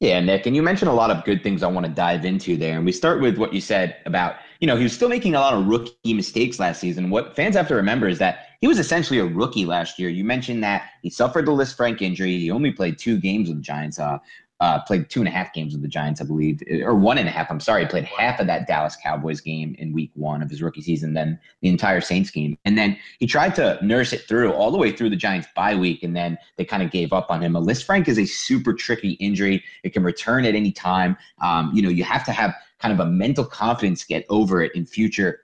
Yeah, 0.00 0.20
Nick, 0.20 0.46
and 0.46 0.54
you 0.54 0.62
mentioned 0.62 0.90
a 0.90 0.94
lot 0.94 1.10
of 1.10 1.24
good 1.24 1.42
things 1.42 1.62
I 1.62 1.66
want 1.66 1.84
to 1.84 1.90
dive 1.90 2.24
into 2.24 2.56
there. 2.56 2.76
And 2.76 2.84
we 2.84 2.92
start 2.92 3.20
with 3.20 3.36
what 3.36 3.52
you 3.52 3.60
said 3.60 3.96
about, 4.06 4.36
you 4.60 4.66
know, 4.68 4.76
he 4.76 4.84
was 4.84 4.92
still 4.92 5.08
making 5.08 5.34
a 5.34 5.40
lot 5.40 5.54
of 5.54 5.66
rookie 5.66 6.14
mistakes 6.14 6.60
last 6.60 6.80
season. 6.80 7.10
What 7.10 7.34
fans 7.34 7.56
have 7.56 7.66
to 7.66 7.74
remember 7.74 8.08
is 8.08 8.18
that 8.18 8.46
he 8.60 8.68
was 8.68 8.78
essentially 8.78 9.18
a 9.18 9.24
rookie 9.24 9.64
last 9.64 9.98
year. 9.98 10.08
You 10.08 10.22
mentioned 10.22 10.62
that 10.62 10.90
he 11.02 11.10
suffered 11.10 11.46
the 11.46 11.50
Lisfranc 11.50 12.00
injury. 12.00 12.38
He 12.38 12.52
only 12.52 12.70
played 12.70 12.96
two 12.96 13.18
games 13.18 13.48
with 13.48 13.58
the 13.58 13.62
Giants. 13.62 13.98
Uh, 13.98 14.18
uh, 14.60 14.80
played 14.82 15.08
two 15.08 15.20
and 15.20 15.28
a 15.28 15.30
half 15.30 15.52
games 15.52 15.72
with 15.72 15.82
the 15.82 15.88
Giants, 15.88 16.20
I 16.20 16.24
believe, 16.24 16.62
or 16.82 16.94
one 16.94 17.18
and 17.18 17.28
a 17.28 17.30
half. 17.30 17.50
I'm 17.50 17.60
sorry, 17.60 17.86
played 17.86 18.04
half 18.04 18.40
of 18.40 18.46
that 18.48 18.66
Dallas 18.66 18.96
Cowboys 19.02 19.40
game 19.40 19.76
in 19.78 19.92
week 19.92 20.10
one 20.14 20.42
of 20.42 20.50
his 20.50 20.62
rookie 20.62 20.82
season, 20.82 21.14
then 21.14 21.38
the 21.62 21.68
entire 21.68 22.00
Saints 22.00 22.30
game. 22.30 22.58
And 22.64 22.76
then 22.76 22.96
he 23.20 23.26
tried 23.26 23.54
to 23.56 23.78
nurse 23.82 24.12
it 24.12 24.22
through 24.26 24.52
all 24.52 24.70
the 24.70 24.78
way 24.78 24.90
through 24.90 25.10
the 25.10 25.16
Giants 25.16 25.48
bye 25.54 25.76
week, 25.76 26.02
and 26.02 26.16
then 26.16 26.36
they 26.56 26.64
kind 26.64 26.82
of 26.82 26.90
gave 26.90 27.12
up 27.12 27.30
on 27.30 27.42
him. 27.42 27.54
A 27.54 27.62
Lisfranc 27.62 28.08
is 28.08 28.18
a 28.18 28.26
super 28.26 28.72
tricky 28.72 29.12
injury. 29.12 29.62
It 29.84 29.92
can 29.92 30.02
return 30.02 30.44
at 30.44 30.54
any 30.54 30.72
time. 30.72 31.16
Um, 31.40 31.70
you 31.72 31.82
know, 31.82 31.88
you 31.88 32.04
have 32.04 32.24
to 32.24 32.32
have 32.32 32.54
kind 32.80 32.92
of 32.92 33.00
a 33.00 33.10
mental 33.10 33.44
confidence 33.44 34.04
get 34.04 34.24
over 34.28 34.62
it 34.62 34.74
in 34.74 34.86
future 34.86 35.40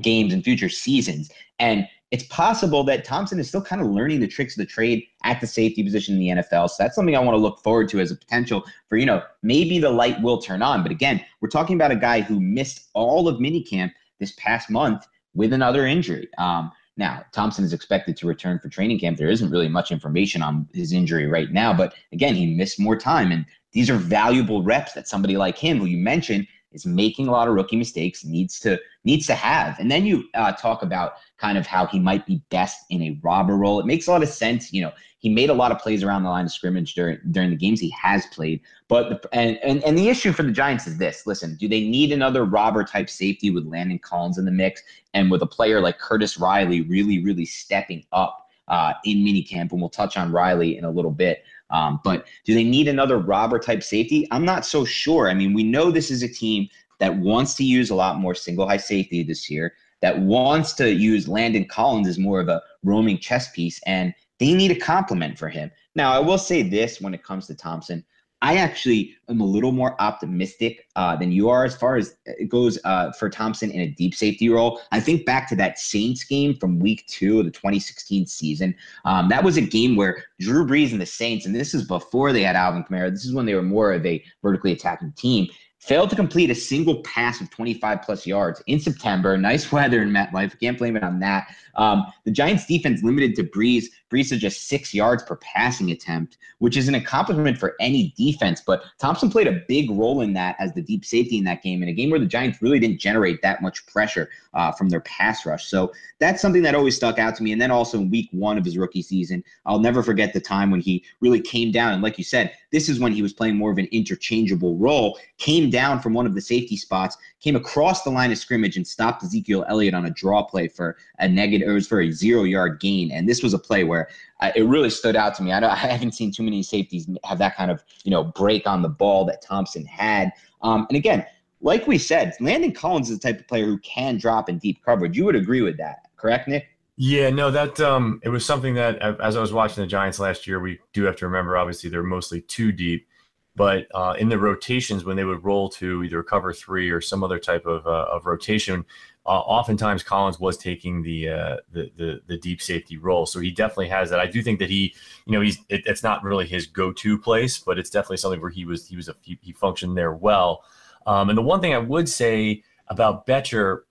games 0.00 0.32
and 0.32 0.42
future 0.42 0.68
seasons. 0.68 1.30
And 1.58 1.86
it's 2.10 2.24
possible 2.24 2.84
that 2.84 3.04
Thompson 3.04 3.38
is 3.38 3.48
still 3.48 3.62
kind 3.62 3.82
of 3.82 3.88
learning 3.88 4.20
the 4.20 4.28
tricks 4.28 4.54
of 4.54 4.58
the 4.58 4.66
trade 4.66 5.04
at 5.24 5.40
the 5.40 5.46
safety 5.46 5.82
position 5.82 6.14
in 6.14 6.20
the 6.20 6.42
NFL. 6.42 6.70
So 6.70 6.76
that's 6.78 6.94
something 6.94 7.16
I 7.16 7.20
want 7.20 7.34
to 7.34 7.40
look 7.40 7.60
forward 7.62 7.88
to 7.90 8.00
as 8.00 8.10
a 8.10 8.16
potential 8.16 8.64
for, 8.88 8.96
you 8.96 9.06
know, 9.06 9.22
maybe 9.42 9.78
the 9.78 9.90
light 9.90 10.20
will 10.22 10.38
turn 10.38 10.62
on. 10.62 10.82
But 10.82 10.92
again, 10.92 11.24
we're 11.40 11.48
talking 11.48 11.74
about 11.74 11.90
a 11.90 11.96
guy 11.96 12.20
who 12.20 12.40
missed 12.40 12.88
all 12.92 13.26
of 13.26 13.38
minicamp 13.38 13.90
this 14.20 14.32
past 14.36 14.70
month 14.70 15.06
with 15.34 15.52
another 15.52 15.86
injury. 15.86 16.28
Um, 16.38 16.70
now, 16.96 17.24
Thompson 17.32 17.64
is 17.64 17.72
expected 17.72 18.16
to 18.18 18.28
return 18.28 18.60
for 18.60 18.68
training 18.68 19.00
camp. 19.00 19.18
There 19.18 19.30
isn't 19.30 19.50
really 19.50 19.68
much 19.68 19.90
information 19.90 20.42
on 20.42 20.68
his 20.72 20.92
injury 20.92 21.26
right 21.26 21.50
now, 21.50 21.74
but 21.74 21.94
again, 22.12 22.36
he 22.36 22.54
missed 22.54 22.78
more 22.78 22.96
time. 22.96 23.32
And 23.32 23.44
these 23.72 23.90
are 23.90 23.96
valuable 23.96 24.62
reps 24.62 24.92
that 24.92 25.08
somebody 25.08 25.36
like 25.36 25.58
him, 25.58 25.78
who 25.78 25.86
you 25.86 25.98
mentioned, 25.98 26.46
is 26.74 26.84
making 26.84 27.28
a 27.28 27.30
lot 27.30 27.48
of 27.48 27.54
rookie 27.54 27.76
mistakes, 27.76 28.24
needs 28.24 28.60
to 28.60 28.78
needs 29.04 29.26
to 29.26 29.34
have. 29.34 29.78
And 29.78 29.90
then 29.90 30.04
you 30.04 30.24
uh, 30.34 30.52
talk 30.52 30.82
about 30.82 31.14
kind 31.38 31.56
of 31.56 31.66
how 31.66 31.86
he 31.86 31.98
might 31.98 32.26
be 32.26 32.42
best 32.50 32.84
in 32.90 33.02
a 33.02 33.18
robber 33.22 33.56
role. 33.56 33.80
It 33.80 33.86
makes 33.86 34.06
a 34.06 34.10
lot 34.10 34.22
of 34.22 34.28
sense. 34.28 34.72
You 34.72 34.82
know, 34.82 34.92
he 35.18 35.30
made 35.30 35.50
a 35.50 35.54
lot 35.54 35.72
of 35.72 35.78
plays 35.78 36.02
around 36.02 36.24
the 36.24 36.28
line 36.28 36.44
of 36.44 36.52
scrimmage 36.52 36.94
during 36.94 37.18
during 37.30 37.50
the 37.50 37.56
games 37.56 37.80
he 37.80 37.90
has 37.90 38.26
played. 38.26 38.60
But 38.88 39.22
the, 39.22 39.34
and, 39.34 39.56
and 39.58 39.82
and 39.84 39.96
the 39.96 40.08
issue 40.08 40.32
for 40.32 40.42
the 40.42 40.52
Giants 40.52 40.86
is 40.86 40.98
this: 40.98 41.26
listen, 41.26 41.56
do 41.56 41.68
they 41.68 41.80
need 41.80 42.12
another 42.12 42.44
robber 42.44 42.84
type 42.84 43.08
safety 43.08 43.50
with 43.50 43.64
Landon 43.64 44.00
Collins 44.00 44.36
in 44.36 44.44
the 44.44 44.50
mix 44.50 44.82
and 45.14 45.30
with 45.30 45.42
a 45.42 45.46
player 45.46 45.80
like 45.80 45.98
Curtis 45.98 46.38
Riley 46.38 46.82
really 46.82 47.24
really 47.24 47.46
stepping 47.46 48.04
up 48.12 48.48
uh, 48.68 48.94
in 49.04 49.18
minicamp? 49.18 49.70
And 49.70 49.80
we'll 49.80 49.90
touch 49.90 50.16
on 50.16 50.32
Riley 50.32 50.76
in 50.76 50.84
a 50.84 50.90
little 50.90 51.12
bit. 51.12 51.44
Um, 51.70 52.00
but 52.04 52.26
do 52.44 52.54
they 52.54 52.64
need 52.64 52.88
another 52.88 53.18
robber 53.18 53.58
type 53.58 53.82
safety? 53.82 54.28
I'm 54.30 54.44
not 54.44 54.66
so 54.66 54.84
sure. 54.84 55.28
I 55.28 55.34
mean, 55.34 55.52
we 55.52 55.64
know 55.64 55.90
this 55.90 56.10
is 56.10 56.22
a 56.22 56.28
team 56.28 56.68
that 57.00 57.16
wants 57.16 57.54
to 57.54 57.64
use 57.64 57.90
a 57.90 57.94
lot 57.94 58.18
more 58.18 58.34
single 58.34 58.68
high 58.68 58.76
safety 58.76 59.22
this 59.22 59.50
year 59.50 59.74
that 60.00 60.18
wants 60.18 60.74
to 60.74 60.92
use 60.92 61.28
Landon 61.28 61.64
Collins 61.64 62.08
as 62.08 62.18
more 62.18 62.40
of 62.40 62.48
a 62.48 62.62
roaming 62.82 63.18
chess 63.18 63.50
piece, 63.52 63.80
and 63.86 64.14
they 64.38 64.52
need 64.52 64.70
a 64.70 64.78
compliment 64.78 65.38
for 65.38 65.48
him. 65.48 65.70
Now, 65.94 66.12
I 66.12 66.18
will 66.18 66.38
say 66.38 66.62
this 66.62 67.00
when 67.00 67.14
it 67.14 67.24
comes 67.24 67.46
to 67.46 67.54
Thompson. 67.54 68.04
I 68.42 68.56
actually 68.56 69.16
am 69.28 69.40
a 69.40 69.44
little 69.44 69.72
more 69.72 70.00
optimistic 70.00 70.86
uh, 70.96 71.16
than 71.16 71.32
you 71.32 71.48
are 71.48 71.64
as 71.64 71.74
far 71.74 71.96
as 71.96 72.16
it 72.26 72.48
goes 72.48 72.78
uh, 72.84 73.10
for 73.12 73.30
Thompson 73.30 73.70
in 73.70 73.80
a 73.80 73.86
deep 73.86 74.14
safety 74.14 74.50
role. 74.50 74.80
I 74.92 75.00
think 75.00 75.24
back 75.24 75.48
to 75.48 75.56
that 75.56 75.78
Saints 75.78 76.24
game 76.24 76.54
from 76.56 76.78
week 76.78 77.06
two 77.06 77.38
of 77.38 77.46
the 77.46 77.50
2016 77.50 78.26
season. 78.26 78.74
Um, 79.06 79.28
that 79.30 79.42
was 79.42 79.56
a 79.56 79.62
game 79.62 79.96
where 79.96 80.22
Drew 80.40 80.66
Brees 80.66 80.92
and 80.92 81.00
the 81.00 81.06
Saints, 81.06 81.46
and 81.46 81.54
this 81.54 81.72
is 81.72 81.86
before 81.86 82.32
they 82.32 82.42
had 82.42 82.54
Alvin 82.54 82.84
Kamara, 82.84 83.10
this 83.10 83.24
is 83.24 83.34
when 83.34 83.46
they 83.46 83.54
were 83.54 83.62
more 83.62 83.92
of 83.92 84.04
a 84.04 84.22
vertically 84.42 84.72
attacking 84.72 85.12
team 85.12 85.48
failed 85.84 86.08
to 86.08 86.16
complete 86.16 86.48
a 86.48 86.54
single 86.54 87.02
pass 87.02 87.42
of 87.42 87.50
25 87.50 88.00
plus 88.00 88.26
yards 88.26 88.62
in 88.66 88.80
September. 88.80 89.36
Nice 89.36 89.70
weather 89.70 90.00
in 90.00 90.08
MetLife. 90.08 90.58
Can't 90.58 90.78
blame 90.78 90.96
it 90.96 91.02
on 91.02 91.20
that. 91.20 91.54
Um, 91.76 92.06
the 92.24 92.30
Giants 92.30 92.64
defense 92.64 93.02
limited 93.02 93.34
to 93.36 93.44
Brees. 93.44 93.86
Brees 94.10 94.28
to 94.30 94.38
just 94.38 94.68
six 94.68 94.94
yards 94.94 95.22
per 95.24 95.36
passing 95.36 95.90
attempt, 95.90 96.38
which 96.58 96.76
is 96.76 96.88
an 96.88 96.94
accomplishment 96.94 97.58
for 97.58 97.74
any 97.80 98.14
defense. 98.16 98.62
But 98.64 98.84
Thompson 98.98 99.28
played 99.28 99.48
a 99.48 99.60
big 99.68 99.90
role 99.90 100.20
in 100.22 100.32
that 100.34 100.56
as 100.58 100.72
the 100.72 100.80
deep 100.80 101.04
safety 101.04 101.36
in 101.36 101.44
that 101.44 101.62
game, 101.62 101.82
in 101.82 101.88
a 101.88 101.92
game 101.92 102.10
where 102.10 102.20
the 102.20 102.26
Giants 102.26 102.62
really 102.62 102.78
didn't 102.78 103.00
generate 103.00 103.42
that 103.42 103.60
much 103.60 103.84
pressure 103.86 104.30
uh, 104.54 104.72
from 104.72 104.88
their 104.88 105.00
pass 105.00 105.44
rush. 105.44 105.66
So 105.66 105.92
that's 106.18 106.40
something 106.40 106.62
that 106.62 106.74
always 106.74 106.96
stuck 106.96 107.18
out 107.18 107.34
to 107.36 107.42
me. 107.42 107.52
And 107.52 107.60
then 107.60 107.70
also 107.70 107.98
in 107.98 108.10
week 108.10 108.28
one 108.32 108.56
of 108.56 108.64
his 108.64 108.78
rookie 108.78 109.02
season, 109.02 109.42
I'll 109.66 109.80
never 109.80 110.02
forget 110.02 110.32
the 110.32 110.40
time 110.40 110.70
when 110.70 110.80
he 110.80 111.04
really 111.20 111.40
came 111.40 111.72
down. 111.72 111.92
And 111.92 112.02
like 112.02 112.16
you 112.16 112.24
said, 112.24 112.52
this 112.70 112.88
is 112.88 113.00
when 113.00 113.12
he 113.12 113.22
was 113.22 113.32
playing 113.32 113.56
more 113.56 113.72
of 113.72 113.78
an 113.78 113.88
interchangeable 113.90 114.76
role, 114.76 115.18
came 115.38 115.70
down 115.74 115.98
from 115.98 116.14
one 116.14 116.24
of 116.24 116.36
the 116.36 116.40
safety 116.40 116.76
spots, 116.76 117.16
came 117.40 117.56
across 117.56 118.04
the 118.04 118.10
line 118.10 118.30
of 118.30 118.38
scrimmage 118.38 118.76
and 118.76 118.86
stopped 118.86 119.24
Ezekiel 119.24 119.64
Elliott 119.68 119.92
on 119.92 120.06
a 120.06 120.10
draw 120.10 120.44
play 120.44 120.68
for 120.68 120.96
a 121.18 121.26
negative, 121.26 121.68
it 121.68 121.72
was 121.72 121.88
for 121.88 122.00
a 122.00 122.12
zero 122.12 122.44
yard 122.44 122.78
gain. 122.78 123.10
And 123.10 123.28
this 123.28 123.42
was 123.42 123.54
a 123.54 123.58
play 123.58 123.82
where 123.82 124.08
uh, 124.40 124.52
it 124.54 124.62
really 124.62 124.88
stood 124.88 125.16
out 125.16 125.34
to 125.34 125.42
me. 125.42 125.50
I, 125.50 125.58
I, 125.72 125.74
haven't 125.74 126.12
seen 126.12 126.30
too 126.30 126.44
many 126.44 126.62
safeties 126.62 127.08
have 127.24 127.38
that 127.38 127.56
kind 127.56 127.72
of, 127.72 127.82
you 128.04 128.12
know, 128.12 128.22
break 128.22 128.68
on 128.68 128.82
the 128.82 128.88
ball 128.88 129.24
that 129.24 129.42
Thompson 129.42 129.84
had. 129.84 130.30
Um, 130.62 130.86
and 130.88 130.96
again, 130.96 131.26
like 131.60 131.88
we 131.88 131.98
said, 131.98 132.34
Landon 132.38 132.70
Collins 132.70 133.10
is 133.10 133.18
the 133.18 133.32
type 133.32 133.40
of 133.40 133.48
player 133.48 133.64
who 133.64 133.78
can 133.78 134.16
drop 134.16 134.48
in 134.48 134.58
deep 134.58 134.84
coverage. 134.84 135.16
You 135.16 135.24
would 135.24 135.34
agree 135.34 135.62
with 135.62 135.76
that, 135.78 136.02
correct, 136.16 136.46
Nick? 136.46 136.68
Yeah, 136.96 137.30
no, 137.30 137.50
that 137.50 137.80
um, 137.80 138.20
it 138.22 138.28
was 138.28 138.46
something 138.46 138.74
that 138.74 139.02
as 139.20 139.36
I 139.36 139.40
was 139.40 139.52
watching 139.52 139.82
the 139.82 139.88
Giants 139.88 140.20
last 140.20 140.46
year, 140.46 140.60
we 140.60 140.78
do 140.92 141.02
have 141.02 141.16
to 141.16 141.26
remember. 141.26 141.56
Obviously, 141.56 141.90
they're 141.90 142.04
mostly 142.04 142.42
two 142.42 142.70
deep, 142.70 143.08
but 143.56 143.86
uh, 143.94 144.14
in 144.18 144.28
the 144.28 144.38
rotations 144.38 145.04
when 145.04 145.16
they 145.16 145.24
would 145.24 145.44
roll 145.44 145.68
to 145.70 146.02
either 146.02 146.22
cover 146.22 146.52
three 146.52 146.90
or 146.90 147.00
some 147.00 147.22
other 147.22 147.38
type 147.38 147.66
of 147.66 147.86
uh, 147.86 148.06
of 148.10 148.26
rotation, 148.26 148.84
uh, 149.26 149.30
oftentimes 149.30 150.02
Collins 150.02 150.40
was 150.40 150.56
taking 150.56 151.02
the, 151.02 151.28
uh, 151.28 151.56
the, 151.72 151.90
the 151.96 152.20
the 152.26 152.36
deep 152.36 152.60
safety 152.60 152.96
role. 152.96 153.26
So 153.26 153.40
he 153.40 153.50
definitely 153.50 153.88
has 153.88 154.10
that. 154.10 154.20
I 154.20 154.26
do 154.26 154.42
think 154.42 154.58
that 154.58 154.70
he, 154.70 154.94
you 155.26 155.32
know, 155.32 155.40
he's 155.40 155.58
it, 155.68 155.82
it's 155.86 156.02
not 156.02 156.22
really 156.24 156.46
his 156.46 156.66
go 156.66 156.92
to 156.92 157.18
place, 157.18 157.58
but 157.58 157.78
it's 157.78 157.90
definitely 157.90 158.18
something 158.18 158.40
where 158.40 158.50
he 158.50 158.64
was 158.64 158.88
he 158.88 158.96
was 158.96 159.08
a 159.08 159.14
he 159.22 159.52
functioned 159.52 159.96
there 159.96 160.12
well. 160.12 160.64
Um, 161.06 161.28
and 161.28 161.38
the 161.38 161.42
one 161.42 161.60
thing 161.60 161.74
I 161.74 161.78
would 161.78 162.08
say 162.08 162.62
about 162.88 163.26
Bettcher 163.26 163.82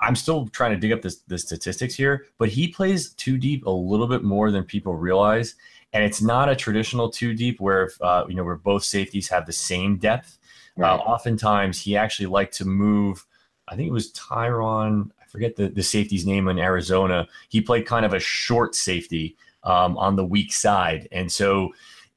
I'm 0.00 0.14
still 0.14 0.46
trying 0.48 0.72
to 0.72 0.76
dig 0.76 0.92
up 0.92 1.00
this, 1.00 1.20
the 1.20 1.38
statistics 1.38 1.94
here, 1.94 2.26
but 2.38 2.50
he 2.50 2.68
plays 2.68 3.14
two 3.14 3.38
deep 3.38 3.64
a 3.64 3.70
little 3.70 4.06
bit 4.06 4.22
more 4.22 4.50
than 4.50 4.64
people 4.64 4.94
realize, 4.94 5.54
and 5.92 6.04
it's 6.04 6.22
not 6.22 6.48
a 6.48 6.56
traditional 6.56 7.10
two 7.10 7.34
deep 7.34 7.60
where 7.60 7.90
uh, 8.00 8.24
you 8.28 8.34
know 8.34 8.44
where 8.44 8.56
both 8.56 8.84
safeties 8.84 9.28
have 9.28 9.46
the 9.46 9.52
same 9.52 9.96
depth. 9.96 10.38
Uh, 10.78 10.82
right. 10.82 10.92
Uh, 10.92 10.98
oftentimes, 10.98 11.80
he 11.80 11.96
actually 11.96 12.26
liked 12.26 12.54
to 12.54 12.64
move. 12.64 13.26
I 13.68 13.76
think 13.76 13.88
it 13.88 13.92
was 13.92 14.12
Tyrann. 14.12 15.10
I 15.20 15.26
forget 15.26 15.56
the, 15.56 15.68
the 15.68 15.82
safety's 15.82 16.26
name 16.26 16.48
in 16.48 16.58
Arizona. 16.58 17.28
He 17.48 17.60
played 17.60 17.86
kind 17.86 18.04
of 18.04 18.14
a 18.14 18.20
short 18.20 18.74
safety 18.74 19.36
um, 19.64 19.96
on 19.98 20.16
the 20.16 20.24
weak 20.24 20.52
side, 20.52 21.08
and 21.12 21.30
so 21.30 21.72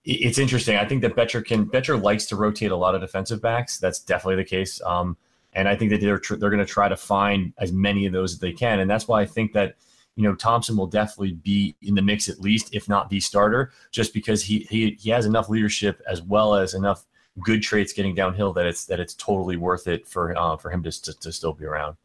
it's 0.06 0.38
interesting. 0.38 0.76
I 0.78 0.86
think 0.86 1.02
that 1.02 1.16
Bettcher 1.16 1.44
can 1.44 1.66
Bettcher 1.66 2.02
likes 2.02 2.26
to 2.28 2.36
rotate 2.36 2.72
a 2.72 2.76
lot 2.76 2.96
of 2.96 3.02
defensive 3.02 3.42
backs. 3.42 3.78
That's 3.78 4.00
definitely 4.00 4.38
the 4.38 4.50
case. 4.50 4.82
Um, 4.86 5.18
and 5.54 5.68
I 5.68 5.76
think 5.76 5.92
that 5.92 6.02
they're 6.02 6.20
tr- 6.20 6.36
they're 6.36 6.50
going 6.50 6.66
to 6.66 6.72
try 6.72 6.90
to 6.90 6.98
find 6.98 7.54
as 7.58 7.72
many 7.72 8.06
of 8.06 8.14
those 8.14 8.34
as 8.34 8.40
they 8.40 8.52
can, 8.52 8.80
and 8.80 8.90
that's 8.90 9.08
why 9.08 9.22
I 9.22 9.26
think 9.26 9.54
that 9.54 9.76
you 10.16 10.24
know 10.24 10.36
Thompson 10.36 10.78
will 10.78 10.88
definitely 10.88 11.34
be 11.34 11.76
in 11.82 11.96
the 11.96 12.02
mix 12.02 12.30
at 12.30 12.40
least, 12.40 12.74
if 12.74 12.88
not 12.88 13.10
the 13.10 13.20
starter, 13.20 13.72
just 13.92 14.14
because 14.14 14.44
he 14.44 14.60
he 14.70 14.98
he 15.00 15.10
has 15.10 15.26
enough 15.26 15.50
leadership 15.50 16.02
as 16.08 16.22
well 16.22 16.56
as 16.56 16.74
enough 16.74 17.06
good 17.40 17.64
traits 17.64 17.94
getting 17.94 18.14
downhill 18.14 18.54
that 18.54 18.66
it's 18.66 18.86
that 18.86 19.00
it's 19.00 19.16
totally 19.16 19.58
worth 19.58 19.88
it 19.88 20.08
for 20.08 20.38
uh, 20.38 20.56
for 20.58 20.70
him 20.70 20.84
to, 20.84 20.92
to 21.02 21.20
to 21.20 21.32
still 21.32 21.54
be 21.54 21.66
around. 21.66 21.98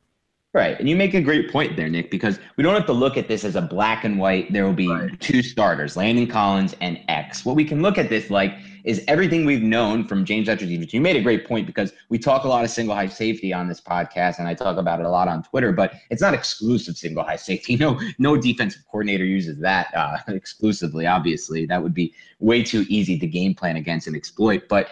Right. 0.54 0.78
And 0.80 0.88
you 0.88 0.96
make 0.96 1.12
a 1.12 1.20
great 1.20 1.52
point 1.52 1.76
there, 1.76 1.90
Nick, 1.90 2.10
because 2.10 2.40
we 2.56 2.64
don't 2.64 2.74
have 2.74 2.86
to 2.86 2.92
look 2.92 3.18
at 3.18 3.28
this 3.28 3.44
as 3.44 3.54
a 3.54 3.60
black 3.60 4.04
and 4.04 4.18
white. 4.18 4.50
There 4.50 4.64
will 4.64 4.72
be 4.72 4.88
right. 4.88 5.20
two 5.20 5.42
starters, 5.42 5.94
Landon 5.94 6.26
Collins 6.26 6.74
and 6.80 6.98
X. 7.08 7.44
What 7.44 7.54
we 7.54 7.66
can 7.66 7.82
look 7.82 7.98
at 7.98 8.08
this 8.08 8.30
like 8.30 8.54
is 8.88 9.04
everything 9.06 9.44
we've 9.44 9.62
known 9.62 10.02
from 10.02 10.24
James 10.24 10.48
Bettcher's 10.48 10.70
defense. 10.70 10.94
You 10.94 11.02
made 11.02 11.14
a 11.14 11.20
great 11.20 11.46
point 11.46 11.66
because 11.66 11.92
we 12.08 12.18
talk 12.18 12.44
a 12.44 12.48
lot 12.48 12.64
of 12.64 12.70
single 12.70 12.94
high 12.94 13.08
safety 13.08 13.52
on 13.52 13.68
this 13.68 13.82
podcast, 13.82 14.38
and 14.38 14.48
I 14.48 14.54
talk 14.54 14.78
about 14.78 14.98
it 14.98 15.04
a 15.04 15.10
lot 15.10 15.28
on 15.28 15.42
Twitter, 15.42 15.72
but 15.72 15.92
it's 16.08 16.22
not 16.22 16.32
exclusive 16.32 16.96
single 16.96 17.22
high 17.22 17.36
safety. 17.36 17.76
No, 17.88 18.00
no 18.18 18.36
defensive 18.36 18.82
coordinator 18.90 19.26
uses 19.26 19.60
that 19.60 19.94
uh, 19.94 20.16
exclusively, 20.28 21.06
obviously. 21.06 21.66
That 21.66 21.82
would 21.82 21.92
be 21.92 22.14
way 22.40 22.62
too 22.62 22.86
easy 22.88 23.18
to 23.18 23.26
game 23.26 23.54
plan 23.54 23.76
against 23.76 24.06
and 24.06 24.16
exploit. 24.16 24.68
But 24.68 24.88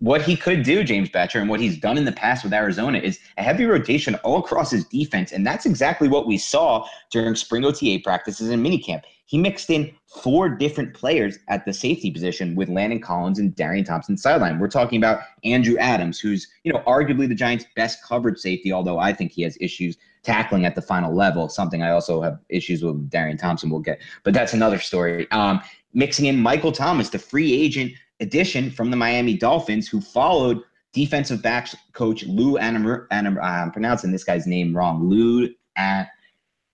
what 0.00 0.20
he 0.20 0.36
could 0.36 0.62
do, 0.62 0.84
James 0.84 1.08
Bettcher, 1.08 1.40
and 1.40 1.48
what 1.48 1.58
he's 1.58 1.78
done 1.78 1.96
in 1.96 2.04
the 2.04 2.12
past 2.12 2.44
with 2.44 2.52
Arizona 2.52 2.98
is 2.98 3.18
a 3.38 3.42
heavy 3.42 3.64
rotation 3.64 4.14
all 4.16 4.38
across 4.38 4.70
his 4.70 4.84
defense. 4.84 5.32
And 5.32 5.46
that's 5.46 5.64
exactly 5.64 6.06
what 6.06 6.26
we 6.26 6.36
saw 6.36 6.86
during 7.10 7.34
spring 7.34 7.64
OTA 7.64 8.00
practices 8.04 8.50
and 8.50 8.64
minicamp. 8.64 9.02
He 9.28 9.36
mixed 9.36 9.68
in 9.68 9.94
four 10.22 10.48
different 10.48 10.94
players 10.94 11.38
at 11.48 11.66
the 11.66 11.72
safety 11.72 12.10
position 12.10 12.56
with 12.56 12.70
Landon 12.70 12.98
Collins 12.98 13.38
and 13.38 13.54
Darian 13.54 13.84
Thompson 13.84 14.16
sideline. 14.16 14.58
We're 14.58 14.68
talking 14.68 14.96
about 14.96 15.20
Andrew 15.44 15.76
Adams, 15.76 16.18
who's, 16.18 16.48
you 16.64 16.72
know, 16.72 16.78
arguably 16.86 17.28
the 17.28 17.34
Giants' 17.34 17.66
best 17.76 18.02
coverage 18.02 18.38
safety, 18.38 18.72
although 18.72 18.98
I 18.98 19.12
think 19.12 19.32
he 19.32 19.42
has 19.42 19.58
issues 19.60 19.98
tackling 20.22 20.64
at 20.64 20.74
the 20.74 20.80
final 20.80 21.14
level, 21.14 21.50
something 21.50 21.82
I 21.82 21.90
also 21.90 22.22
have 22.22 22.38
issues 22.48 22.82
with 22.82 23.10
Darian 23.10 23.36
Thompson 23.36 23.68
we'll 23.68 23.80
get. 23.80 24.00
But 24.24 24.32
that's 24.32 24.54
another 24.54 24.78
story. 24.78 25.30
Um, 25.30 25.60
mixing 25.92 26.24
in 26.24 26.38
Michael 26.38 26.72
Thomas, 26.72 27.10
the 27.10 27.18
free 27.18 27.52
agent 27.52 27.92
addition 28.20 28.70
from 28.70 28.90
the 28.90 28.96
Miami 28.96 29.36
Dolphins, 29.36 29.88
who 29.88 30.00
followed 30.00 30.62
defensive 30.94 31.42
backs 31.42 31.76
coach 31.92 32.24
Lou 32.24 32.56
Anam- 32.56 33.06
Anam- 33.10 33.38
I'm 33.42 33.72
pronouncing 33.72 34.10
this 34.10 34.24
guy's 34.24 34.46
name 34.46 34.74
wrong. 34.74 35.06
Lou 35.06 35.50
An- 35.76 36.06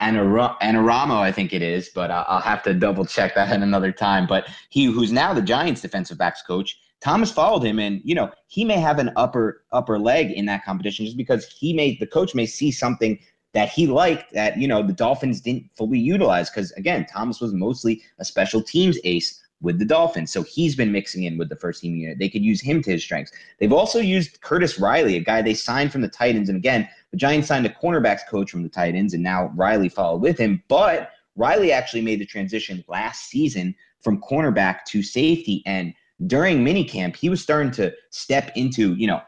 Anarumo, 0.01 1.21
I 1.21 1.33
think 1.33 1.53
it 1.53 1.63
is, 1.63 1.91
but 1.95 2.11
I'll 2.11 2.41
have 2.41 2.63
to 2.65 2.75
double 2.75 3.07
check 3.07 3.35
that 3.35 3.49
at 3.49 3.63
another 3.63 3.93
time. 3.93 4.27
But 4.27 4.49
he, 4.71 4.87
who's 4.87 5.13
now 5.13 5.33
the 5.33 5.43
Giants' 5.43 5.81
defensive 5.81 6.19
backs 6.19 6.43
coach, 6.43 6.79
Thomas 7.01 7.31
followed 7.31 7.63
him, 7.63 7.79
and 7.79 8.01
you 8.05 8.15
know 8.15 8.31
he 8.47 8.65
may 8.65 8.79
have 8.79 8.99
an 8.99 9.13
upper 9.17 9.65
upper 9.73 9.99
leg 9.99 10.31
in 10.31 10.47
that 10.47 10.65
competition 10.65 11.05
just 11.05 11.17
because 11.17 11.47
he 11.47 11.73
may 11.73 11.97
the 11.99 12.07
coach 12.07 12.35
may 12.35 12.47
see 12.47 12.71
something 12.71 13.19
that 13.53 13.69
he 13.69 13.87
liked 13.87 14.33
that 14.33 14.59
you 14.59 14.67
know 14.67 14.83
the 14.83 14.93
Dolphins 14.93 15.41
didn't 15.41 15.71
fully 15.77 15.99
utilize 15.99 16.51
because 16.51 16.73
again 16.73 17.07
Thomas 17.13 17.41
was 17.41 17.53
mostly 17.53 18.03
a 18.19 18.25
special 18.25 18.63
teams 18.63 18.99
ace 19.05 19.43
with 19.65 19.79
the 19.79 19.85
Dolphins. 19.85 20.31
So 20.33 20.43
he's 20.43 20.77
been 20.77 20.93
mixing 20.93 21.25
in 21.25 21.39
with 21.39 21.49
the 21.49 21.57
first 21.57 21.81
team 21.81 21.97
unit. 21.97 22.19
They 22.19 22.29
could 22.29 22.45
use 22.45 22.61
him 22.61 22.83
to 22.83 22.93
his 22.93 23.03
strengths. 23.03 23.33
They've 23.59 23.73
also 23.73 23.99
used 23.99 24.41
Curtis 24.43 24.79
Riley, 24.79 25.17
a 25.17 25.21
guy 25.21 25.43
they 25.43 25.55
signed 25.55 25.91
from 25.91 26.03
the 26.03 26.09
Titans. 26.09 26.49
And 26.49 26.59
again, 26.59 26.89
the 27.15 27.19
Giants 27.19 27.47
signed 27.47 27.65
a 27.65 27.69
cornerbacks 27.69 28.27
coach 28.29 28.51
from 28.51 28.65
the 28.65 28.69
Titans, 28.69 29.15
and 29.15 29.23
now 29.23 29.53
Riley 29.55 29.89
followed 29.89 30.21
with 30.21 30.37
him. 30.37 30.61
But 30.67 31.13
Riley 31.37 31.71
actually 31.71 32.01
made 32.01 32.19
the 32.19 32.27
transition 32.27 32.83
last 32.89 33.29
season 33.29 33.73
from 34.01 34.21
cornerback 34.21 34.83
to 34.87 35.01
safety. 35.01 35.63
And 35.65 35.95
during 36.27 36.65
minicamp, 36.65 37.15
he 37.15 37.29
was 37.29 37.41
starting 37.41 37.71
to 37.73 37.93
step 38.11 38.51
into, 38.57 38.95
you 38.95 39.07
know, 39.07 39.23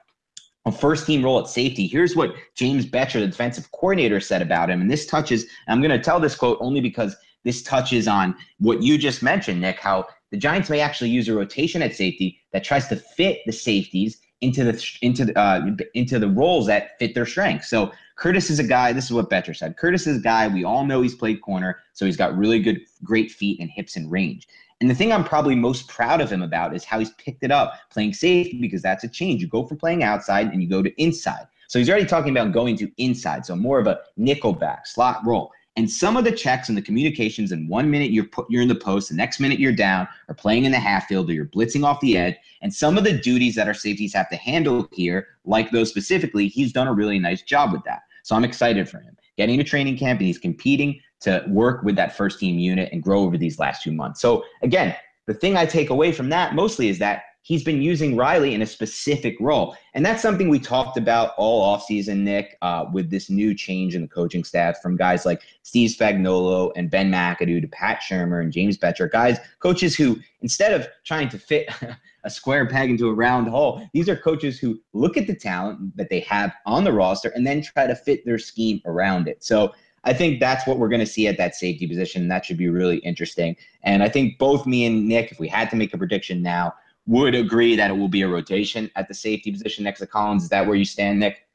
a 0.65 0.73
first 0.73 1.07
team 1.07 1.25
role 1.25 1.39
at 1.39 1.47
safety. 1.47 1.87
Here's 1.87 2.17
what 2.17 2.35
James 2.57 2.87
Bettcher, 2.87 3.21
the 3.21 3.29
defensive 3.29 3.71
coordinator, 3.71 4.19
said 4.19 4.43
about 4.43 4.69
him. 4.69 4.81
And 4.81 4.91
this 4.91 5.07
touches, 5.07 5.47
I'm 5.69 5.81
going 5.81 5.97
to 5.97 6.03
tell 6.03 6.19
this 6.19 6.35
quote 6.35 6.59
only 6.61 6.81
because 6.81 7.15
this 7.45 7.63
touches 7.63 8.09
on 8.09 8.35
what 8.59 8.83
you 8.83 8.99
just 8.99 9.23
mentioned, 9.23 9.61
Nick, 9.61 9.79
how 9.79 10.07
the 10.33 10.37
Giants 10.37 10.71
may 10.71 10.81
actually 10.81 11.11
use 11.11 11.29
a 11.29 11.35
rotation 11.35 11.83
at 11.83 11.95
safety 11.95 12.41
that 12.53 12.65
tries 12.65 12.89
to 12.89 12.97
fit 12.97 13.43
the 13.47 13.53
safeties 13.53 14.19
into 14.41 14.65
the 14.65 14.99
into 15.03 15.25
the 15.25 15.39
uh, 15.39 15.67
into 15.95 16.19
the 16.19 16.29
roles 16.29 16.67
that 16.67 16.99
fit 16.99 17.15
their 17.15 17.27
strengths. 17.27 17.69
So 17.69 17.93
Curtis 18.17 18.51
is 18.51 18.59
a 18.59 18.65
guy. 18.65 18.93
This 18.93 19.07
is 19.07 19.13
what 19.13 19.31
Bettcher 19.31 19.57
said. 19.57 19.77
Curtis 19.77 20.07
is 20.07 20.19
a 20.19 20.21
guy. 20.21 20.49
We 20.49 20.65
all 20.65 20.85
know 20.85 21.03
he's 21.03 21.15
played 21.15 21.41
corner, 21.43 21.81
so 21.93 22.07
he's 22.07 22.17
got 22.17 22.37
really 22.37 22.61
good, 22.61 22.81
great 23.05 23.31
feet 23.31 23.61
and 23.61 23.71
hips 23.71 23.97
and 23.97 24.11
range. 24.11 24.49
And 24.81 24.91
the 24.91 24.95
thing 24.95 25.11
I'm 25.11 25.25
probably 25.25 25.55
most 25.55 25.89
proud 25.89 26.21
of 26.21 26.31
him 26.31 26.43
about 26.43 26.75
is 26.75 26.85
how 26.85 26.99
he's 26.99 27.11
picked 27.13 27.43
it 27.43 27.51
up 27.51 27.75
playing 27.91 28.13
safety 28.13 28.59
because 28.61 28.83
that's 28.83 29.05
a 29.05 29.09
change. 29.09 29.41
You 29.41 29.49
go 29.49 29.65
from 29.67 29.79
playing 29.79 30.03
outside 30.03 30.49
and 30.49 30.63
you 30.63 30.69
go 30.69 30.83
to 30.83 31.03
inside. 31.03 31.47
So 31.69 31.79
he's 31.79 31.89
already 31.89 32.07
talking 32.07 32.31
about 32.31 32.53
going 32.53 32.77
to 32.77 32.91
inside, 32.99 33.45
so 33.45 33.57
more 33.57 33.79
of 33.79 33.87
a 33.87 34.01
nickel 34.17 34.53
back 34.53 34.87
slot 34.87 35.21
role. 35.27 35.51
And 35.77 35.91
some 35.91 36.17
of 36.17 36.25
the 36.25 36.33
checks 36.33 36.69
and 36.69 36.77
the 36.77 36.83
communications 36.83 37.53
in 37.53 37.69
one 37.69 37.91
minute 37.91 38.11
you're 38.11 38.25
put 38.25 38.47
you're 38.49 38.63
in 38.63 38.69
the 38.69 38.75
post, 38.75 39.11
the 39.11 39.15
next 39.15 39.41
minute 39.41 39.59
you're 39.59 39.73
down, 39.73 40.09
or 40.29 40.35
playing 40.35 40.65
in 40.65 40.73
the 40.73 40.79
half 40.79 41.07
field, 41.07 41.29
or 41.29 41.35
you're 41.35 41.45
blitzing 41.45 41.85
off 41.85 42.01
the 42.01 42.17
edge. 42.17 42.35
And 42.63 42.73
some 42.73 42.97
of 42.97 43.05
the 43.05 43.13
duties 43.13 43.55
that 43.57 43.67
our 43.67 43.75
safeties 43.75 44.15
have 44.15 44.31
to 44.31 44.37
handle 44.37 44.89
here, 44.93 45.29
like 45.45 45.71
those 45.71 45.91
specifically, 45.91 46.49
he's 46.49 46.73
done 46.73 46.89
a 46.89 46.95
really 46.95 47.19
nice 47.19 47.43
job 47.43 47.73
with 47.73 47.85
that. 47.85 48.03
So 48.23 48.35
I'm 48.35 48.45
excited 48.45 48.89
for 48.89 49.01
him. 49.01 49.17
Getting 49.37 49.59
to 49.59 49.65
training 49.65 49.99
camp 49.99 50.19
and 50.21 50.27
he's 50.27 50.39
competing 50.39 51.01
to 51.21 51.45
work 51.49 51.83
with 51.83 51.97
that 51.97 52.17
first 52.17 52.41
team 52.41 52.59
unit 52.59 52.89
and 52.93 53.03
grow 53.03 53.21
over 53.21 53.37
these 53.37 53.59
last 53.59 53.83
two 53.83 53.93
months. 53.93 54.21
So 54.21 54.45
again, 54.63 54.97
the 55.27 55.35
thing 55.35 55.57
I 55.57 55.67
take 55.67 55.91
away 55.91 56.11
from 56.11 56.31
that 56.31 56.55
mostly 56.55 56.89
is 56.89 56.99
that 57.01 57.25
he's 57.47 57.63
been 57.63 57.81
using 57.81 58.17
Riley 58.17 58.55
in 58.55 58.63
a 58.63 58.67
specific 58.67 59.37
role. 59.39 59.77
And 59.95 60.05
that's 60.05 60.21
something 60.21 60.49
we 60.49 60.59
talked 60.59 60.97
about 60.97 61.31
all 61.39 61.77
offseason, 61.77 62.25
Nick, 62.25 62.59
uh, 62.61 62.87
with 62.93 63.09
this 63.09 63.31
new 63.31 63.55
change 63.55 63.95
in 63.95 64.03
the 64.03 64.09
coaching 64.09 64.43
staff 64.43 64.83
from 64.83 64.97
guys 64.97 65.25
like 65.25 65.43
Steve 65.63 65.91
Spagnuolo 65.91 66.73
and 66.75 66.91
Ben 66.91 67.09
McAdoo 67.09 67.63
to 67.63 67.69
Pat 67.69 68.03
Shurmur 68.03 68.43
and 68.43 68.53
James 68.53 68.77
Bettcher, 68.77 69.09
guys, 69.09 69.39
coaches 69.61 69.95
who, 69.95 70.19
instead 70.41 70.73
of 70.73 70.89
trying 71.05 71.29
to 71.29 71.39
fit 71.39 71.71
a 72.25 72.31
square 72.31 72.67
peg 72.67 72.91
into 72.91 73.09
a 73.09 73.15
round 73.15 73.47
hole, 73.47 73.81
these 73.93 74.09
are 74.09 74.17
coaches 74.17 74.59
who 74.59 74.81
look 74.93 75.17
at 75.17 75.29
the 75.29 75.37
talent 75.37 75.97
that 75.97 76.11
they 76.11 76.21
have 76.21 76.53
on 76.67 76.83
the 76.83 76.93
roster 76.93 77.29
and 77.29 77.47
then 77.47 77.63
try 77.63 77.87
to 77.87 77.95
fit 77.95 78.25
their 78.27 78.39
scheme 78.39 78.81
around 78.87 79.29
it. 79.29 79.45
So 79.45 79.73
I 80.03 80.13
think 80.13 80.41
that's 80.41 80.67
what 80.67 80.81
we're 80.81 80.89
going 80.89 80.99
to 80.99 81.07
see 81.07 81.29
at 81.29 81.39
that 81.39 81.55
safety 81.55 81.87
position. 81.87 82.27
That 82.27 82.45
should 82.45 82.59
be 82.59 82.69
really 82.69 82.99
interesting. 82.99 83.57
And 83.85 84.03
I 84.03 84.09
think 84.09 84.37
both 84.37 84.67
me 84.67 84.85
and 84.85 85.07
Nick, 85.07 85.31
if 85.31 85.39
we 85.39 85.47
had 85.47 85.71
to 85.71 85.77
make 85.77 85.95
a 85.95 85.99
prediction 85.99 86.43
now, 86.43 86.75
would 87.07 87.35
agree 87.35 87.77
that 87.77 87.91
it 87.91 87.95
will 87.95 88.09
be 88.09 88.23
a 88.23 88.29
rotation 88.29 88.91
at 88.97 89.09
the 89.09 89.15
safety 89.15 89.51
position 89.51 89.85
next 89.85 90.01
to 90.01 90.07
Collins. 90.07 90.45
Is 90.45 90.49
that 90.51 90.67
where 90.67 90.77
you 90.77 90.85
stand, 90.85 91.21
Nick? 91.21 91.47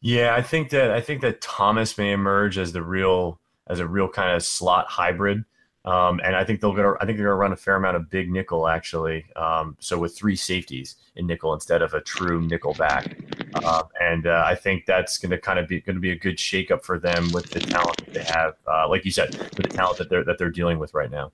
Yeah, 0.00 0.34
I 0.34 0.42
think 0.42 0.70
that 0.70 0.90
I 0.90 1.00
think 1.00 1.22
that 1.22 1.40
Thomas 1.40 1.98
may 1.98 2.12
emerge 2.12 2.58
as 2.58 2.72
the 2.72 2.82
real 2.82 3.40
as 3.68 3.80
a 3.80 3.86
real 3.86 4.08
kind 4.08 4.34
of 4.34 4.42
slot 4.42 4.86
hybrid. 4.88 5.44
Um, 5.84 6.20
and 6.22 6.36
I 6.36 6.44
think 6.44 6.60
they'll 6.60 6.74
go. 6.74 6.96
I 7.00 7.06
think 7.06 7.16
they're 7.16 7.28
going 7.28 7.36
to 7.36 7.40
run 7.40 7.52
a 7.52 7.56
fair 7.56 7.76
amount 7.76 7.96
of 7.96 8.10
big 8.10 8.30
nickel 8.30 8.68
actually. 8.68 9.24
Um, 9.36 9.76
so 9.80 9.98
with 9.98 10.16
three 10.16 10.36
safeties 10.36 10.96
in 11.16 11.26
nickel 11.26 11.54
instead 11.54 11.82
of 11.82 11.94
a 11.94 12.00
true 12.00 12.42
nickel 12.42 12.74
back, 12.74 13.16
uh, 13.54 13.84
and 14.00 14.26
uh, 14.26 14.42
I 14.44 14.54
think 14.54 14.84
that's 14.86 15.16
going 15.18 15.30
to 15.30 15.38
kind 15.38 15.58
of 15.58 15.66
be 15.66 15.80
going 15.80 15.96
to 15.96 16.00
be 16.00 16.10
a 16.10 16.18
good 16.18 16.36
shakeup 16.36 16.84
for 16.84 16.98
them 16.98 17.30
with 17.32 17.50
the 17.50 17.60
talent 17.60 17.96
that 18.04 18.12
they 18.12 18.24
have. 18.24 18.54
Uh, 18.66 18.88
like 18.88 19.04
you 19.04 19.10
said, 19.10 19.34
with 19.38 19.52
the 19.52 19.62
talent 19.62 19.98
that 19.98 20.10
they're 20.10 20.24
that 20.24 20.36
they're 20.36 20.50
dealing 20.50 20.78
with 20.78 20.92
right 20.94 21.10
now. 21.10 21.32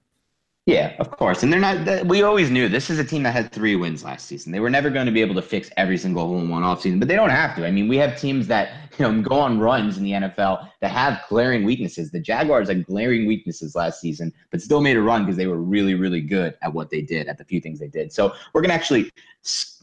Yeah, 0.67 0.97
of 0.99 1.11
course. 1.11 1.43
And 1.43 1.53
they're 1.53 1.61
not, 1.61 2.07
we 2.07 2.23
always 2.23 2.51
knew 2.51 2.71
this 2.71 2.89
is 2.89 2.99
a 2.99 3.05
team 3.05 3.23
that 3.25 3.35
had 3.35 3.53
three 3.53 3.77
wins 3.77 4.03
last 4.03 4.27
season. 4.27 4.51
They 4.51 4.61
were 4.61 4.71
never 4.71 4.89
going 4.89 5.05
to 5.05 5.13
be 5.13 5.21
able 5.21 5.35
to 5.35 5.43
fix 5.43 5.69
every 5.77 5.99
single 5.99 6.27
hole 6.27 6.39
in 6.39 6.49
one 6.49 6.63
offseason, 6.63 6.99
but 6.99 7.07
they 7.07 7.17
don't 7.17 7.29
have 7.29 7.55
to. 7.57 7.67
I 7.67 7.71
mean, 7.71 7.87
we 7.87 7.99
have 7.99 8.19
teams 8.19 8.47
that, 8.47 8.73
you 8.99 9.07
know, 9.07 9.21
go 9.21 9.39
on 9.39 9.59
runs 9.59 9.99
in 9.99 10.05
the 10.05 10.13
NFL 10.13 10.67
that 10.81 10.91
have 10.91 11.21
glaring 11.29 11.65
weaknesses. 11.65 12.11
The 12.11 12.19
Jaguars 12.19 12.69
had 12.69 12.87
glaring 12.87 13.27
weaknesses 13.27 13.75
last 13.75 14.01
season, 14.01 14.33
but 14.51 14.63
still 14.63 14.81
made 14.81 14.97
a 14.97 15.03
run 15.03 15.27
because 15.27 15.37
they 15.37 15.47
were 15.47 15.61
really, 15.61 15.97
really 15.97 16.23
good 16.23 16.57
at 16.63 16.73
what 16.73 16.89
they 16.89 17.03
did, 17.03 17.29
at 17.29 17.37
the 17.37 17.45
few 17.45 17.61
things 17.61 17.79
they 17.79 17.89
did. 17.89 18.11
So 18.11 18.35
we're 18.55 18.63
going 18.63 18.71
to 18.71 18.75
actually 18.75 19.13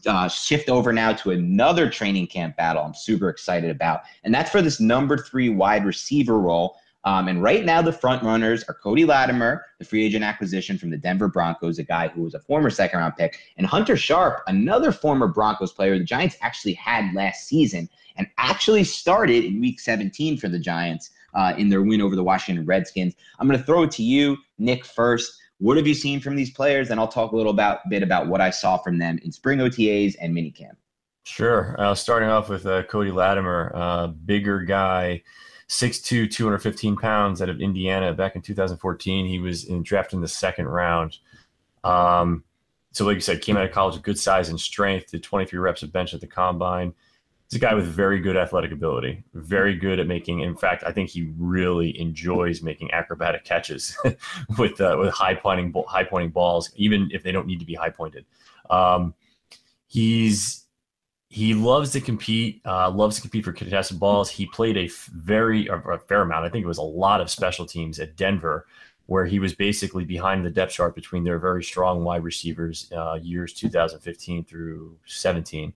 uh, 0.06 0.26
shift 0.26 0.68
over 0.68 0.92
now 0.92 1.12
to 1.12 1.30
another 1.30 1.88
training 1.88 2.26
camp 2.26 2.56
battle 2.56 2.82
I'm 2.82 2.94
super 2.94 3.28
excited 3.28 3.70
about. 3.70 4.00
And 4.24 4.34
that's 4.34 4.50
for 4.50 4.60
this 4.60 4.80
number 4.80 5.16
three 5.16 5.48
wide 5.48 5.84
receiver 5.84 6.40
role. 6.40 6.78
Um, 7.04 7.28
and 7.28 7.42
right 7.42 7.64
now, 7.64 7.82
the 7.82 7.92
front 7.92 8.22
runners 8.22 8.64
are 8.68 8.74
Cody 8.74 9.04
Latimer, 9.04 9.64
the 9.78 9.84
free 9.84 10.04
agent 10.04 10.24
acquisition 10.24 10.78
from 10.78 10.90
the 10.90 10.96
Denver 10.96 11.28
Broncos, 11.28 11.78
a 11.78 11.82
guy 11.82 12.08
who 12.08 12.22
was 12.22 12.34
a 12.34 12.40
former 12.40 12.70
second 12.70 13.00
round 13.00 13.16
pick, 13.16 13.38
and 13.56 13.66
Hunter 13.66 13.96
Sharp, 13.96 14.42
another 14.46 14.92
former 14.92 15.26
Broncos 15.26 15.72
player 15.72 15.98
the 15.98 16.04
Giants 16.04 16.36
actually 16.40 16.74
had 16.74 17.12
last 17.14 17.46
season 17.48 17.88
and 18.16 18.26
actually 18.38 18.84
started 18.84 19.44
in 19.44 19.60
week 19.60 19.80
17 19.80 20.36
for 20.36 20.48
the 20.48 20.58
Giants 20.58 21.10
uh, 21.34 21.54
in 21.56 21.68
their 21.68 21.82
win 21.82 22.00
over 22.00 22.14
the 22.14 22.22
Washington 22.22 22.64
Redskins. 22.64 23.14
I'm 23.38 23.48
going 23.48 23.58
to 23.58 23.64
throw 23.64 23.82
it 23.82 23.90
to 23.92 24.02
you, 24.02 24.36
Nick, 24.58 24.84
first. 24.84 25.38
What 25.58 25.76
have 25.76 25.86
you 25.86 25.94
seen 25.94 26.20
from 26.20 26.36
these 26.36 26.50
players? 26.50 26.90
And 26.90 27.00
I'll 27.00 27.08
talk 27.08 27.32
a 27.32 27.36
little 27.36 27.52
about, 27.52 27.88
bit 27.88 28.02
about 28.02 28.26
what 28.26 28.40
I 28.40 28.50
saw 28.50 28.78
from 28.78 28.98
them 28.98 29.18
in 29.24 29.32
spring 29.32 29.60
OTAs 29.60 30.16
and 30.20 30.36
minicamp. 30.36 30.76
Sure. 31.24 31.76
Uh, 31.78 31.94
starting 31.94 32.28
off 32.28 32.48
with 32.48 32.66
uh, 32.66 32.82
Cody 32.84 33.12
Latimer, 33.12 33.70
uh, 33.74 34.08
bigger 34.08 34.62
guy. 34.62 35.22
6'2", 35.72 36.30
215 36.30 36.96
pounds 36.96 37.40
out 37.40 37.48
of 37.48 37.60
Indiana 37.60 38.12
back 38.12 38.36
in 38.36 38.42
2014. 38.42 39.26
He 39.26 39.38
was 39.38 39.64
in, 39.64 39.82
drafted 39.82 40.16
in 40.16 40.20
the 40.20 40.28
second 40.28 40.68
round. 40.68 41.18
Um, 41.82 42.44
so, 42.92 43.06
like 43.06 43.14
you 43.14 43.20
said, 43.22 43.40
came 43.40 43.56
out 43.56 43.64
of 43.64 43.72
college 43.72 43.94
with 43.94 44.02
good 44.02 44.18
size 44.18 44.50
and 44.50 44.60
strength, 44.60 45.10
did 45.10 45.22
23 45.22 45.58
reps 45.58 45.82
of 45.82 45.90
bench 45.90 46.12
at 46.12 46.20
the 46.20 46.26
combine. 46.26 46.92
He's 47.48 47.56
a 47.56 47.60
guy 47.60 47.72
with 47.74 47.86
very 47.86 48.20
good 48.20 48.36
athletic 48.36 48.70
ability, 48.70 49.24
very 49.32 49.74
good 49.74 49.98
at 49.98 50.06
making. 50.06 50.40
In 50.40 50.56
fact, 50.56 50.84
I 50.86 50.92
think 50.92 51.08
he 51.08 51.32
really 51.38 51.98
enjoys 51.98 52.62
making 52.62 52.90
acrobatic 52.92 53.44
catches 53.44 53.96
with 54.58 54.78
uh, 54.78 54.96
with 54.98 55.14
high 55.14 55.34
pointing 55.34 55.72
high 55.88 56.04
pointing 56.04 56.30
balls, 56.30 56.70
even 56.76 57.08
if 57.12 57.22
they 57.22 57.32
don't 57.32 57.46
need 57.46 57.60
to 57.60 57.66
be 57.66 57.74
high 57.74 57.90
pointed. 57.90 58.26
Um, 58.68 59.14
he's 59.86 60.61
he 61.32 61.54
loves 61.54 61.92
to 61.92 62.00
compete, 62.02 62.60
uh, 62.66 62.90
loves 62.90 63.16
to 63.16 63.22
compete 63.22 63.42
for 63.42 63.52
contested 63.52 63.98
balls. 63.98 64.28
He 64.28 64.44
played 64.44 64.76
a 64.76 64.90
very 65.14 65.66
a 65.66 65.98
fair 66.06 66.20
amount. 66.20 66.44
I 66.44 66.50
think 66.50 66.62
it 66.62 66.68
was 66.68 66.76
a 66.76 66.82
lot 66.82 67.22
of 67.22 67.30
special 67.30 67.64
teams 67.64 67.98
at 67.98 68.16
Denver, 68.16 68.66
where 69.06 69.24
he 69.24 69.38
was 69.38 69.54
basically 69.54 70.04
behind 70.04 70.44
the 70.44 70.50
depth 70.50 70.72
chart 70.74 70.94
between 70.94 71.24
their 71.24 71.38
very 71.38 71.64
strong 71.64 72.04
wide 72.04 72.22
receivers 72.22 72.92
uh, 72.94 73.14
years 73.14 73.54
2015 73.54 74.44
through 74.44 74.94
17. 75.06 75.72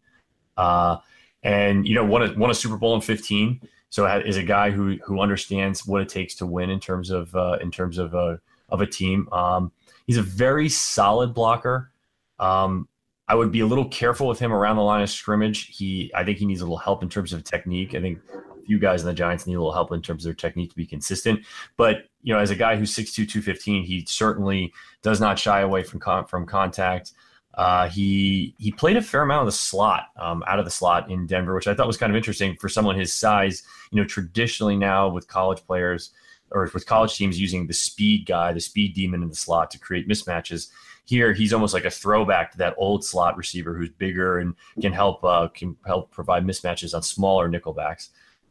Uh, 0.59 0.99
and 1.43 1.89
you 1.89 1.95
know, 1.95 2.05
won 2.05 2.23
a 2.23 2.35
won 2.35 2.51
a 2.51 2.55
Super 2.55 2.77
Bowl 2.77 2.95
in 2.95 3.01
15. 3.01 3.59
So 3.89 4.05
is 4.05 4.37
a 4.37 4.43
guy 4.43 4.71
who 4.71 4.99
who 5.07 5.21
understands 5.21 5.87
what 5.87 6.03
it 6.03 6.11
takes 6.11 6.35
to 6.35 6.45
win 6.45 6.69
in 6.69 6.81
terms 6.81 7.09
of 7.09 7.35
uh, 7.35 7.57
in 7.63 7.71
terms 7.71 7.97
of 7.97 8.13
a 8.13 8.19
uh, 8.19 8.37
of 8.69 8.83
a 8.83 8.87
team. 8.87 9.27
Um, 9.33 9.73
he's 10.07 10.19
a 10.19 10.23
very 10.23 10.69
solid 10.69 11.33
blocker. 11.33 11.93
Um, 12.39 12.89
I 13.29 13.35
would 13.35 13.51
be 13.51 13.61
a 13.61 13.67
little 13.67 13.89
careful 13.89 14.29
with 14.29 14.39
him 14.39 14.53
around 14.53 14.77
the 14.77 14.83
line 14.83 15.03
of 15.03 15.11
scrimmage. 15.11 15.77
He, 15.77 16.13
I 16.15 16.25
think 16.25 16.39
he 16.39 16.47
needs 16.47 16.61
a 16.61 16.65
little 16.65 16.77
help 16.77 17.03
in 17.03 17.09
terms 17.09 17.33
of 17.33 17.43
technique. 17.43 17.95
I 17.95 18.01
think 18.01 18.21
a 18.33 18.63
few 18.65 18.79
guys 18.79 19.03
in 19.03 19.09
the 19.09 19.15
Giants 19.15 19.47
need 19.47 19.55
a 19.55 19.59
little 19.59 19.73
help 19.73 19.93
in 19.93 20.01
terms 20.01 20.25
of 20.25 20.29
their 20.29 20.35
technique 20.35 20.71
to 20.71 20.77
be 20.77 20.87
consistent. 20.87 21.45
But 21.77 22.05
you 22.23 22.33
know, 22.33 22.39
as 22.39 22.51
a 22.51 22.57
guy 22.57 22.77
who's 22.77 22.95
6'2", 22.95 23.15
215, 23.15 23.85
he 23.85 24.05
certainly 24.07 24.73
does 25.03 25.21
not 25.21 25.39
shy 25.39 25.61
away 25.61 25.83
from 25.83 25.99
con- 25.99 26.27
from 26.27 26.47
contact. 26.47 27.13
Uh, 27.55 27.89
he 27.89 28.55
he 28.59 28.71
played 28.71 28.97
a 28.97 29.03
fair 29.03 29.23
amount 29.23 29.41
of 29.41 29.47
the 29.47 29.59
slot, 29.59 30.09
um, 30.19 30.45
out 30.47 30.59
of 30.59 30.65
the 30.65 30.71
slot 30.71 31.11
in 31.11 31.27
Denver, 31.27 31.55
which 31.55 31.67
I 31.67 31.75
thought 31.75 31.87
was 31.87 31.97
kind 31.97 32.13
of 32.13 32.17
interesting 32.17 32.55
for 32.57 32.69
someone 32.69 32.97
his 32.97 33.13
size. 33.13 33.63
You 33.91 34.01
know, 34.01 34.07
traditionally 34.07 34.77
now 34.77 35.09
with 35.09 35.27
college 35.27 35.65
players 35.67 36.13
or 36.51 36.71
with 36.73 36.87
college 36.87 37.17
teams 37.17 37.41
using 37.41 37.67
the 37.67 37.73
speed 37.73 38.27
guy, 38.27 38.53
the 38.53 38.61
speed 38.61 38.95
demon 38.95 39.23
in 39.23 39.29
the 39.29 39.35
slot 39.35 39.71
to 39.73 39.79
create 39.79 40.09
mismatches. 40.09 40.69
Here, 41.07 41.33
he's 41.33 41.53
almost 41.53 41.73
like 41.73 41.85
a 41.85 41.91
throwback 41.91 42.53
to 42.53 42.59
that 42.59 42.75
old 42.77 43.05
slot 43.05 43.37
receiver 43.37 43.75
who's 43.75 43.91
bigger 43.91 44.39
and 44.39 44.55
can 44.81 44.93
help 44.93 45.25
uh, 45.25 45.49
can 45.49 45.77
help 45.87 46.11
provide 46.11 46.45
mismatches 46.45 46.95
on 46.95 47.03
smaller 47.03 47.49
nickelbacks. 47.49 48.11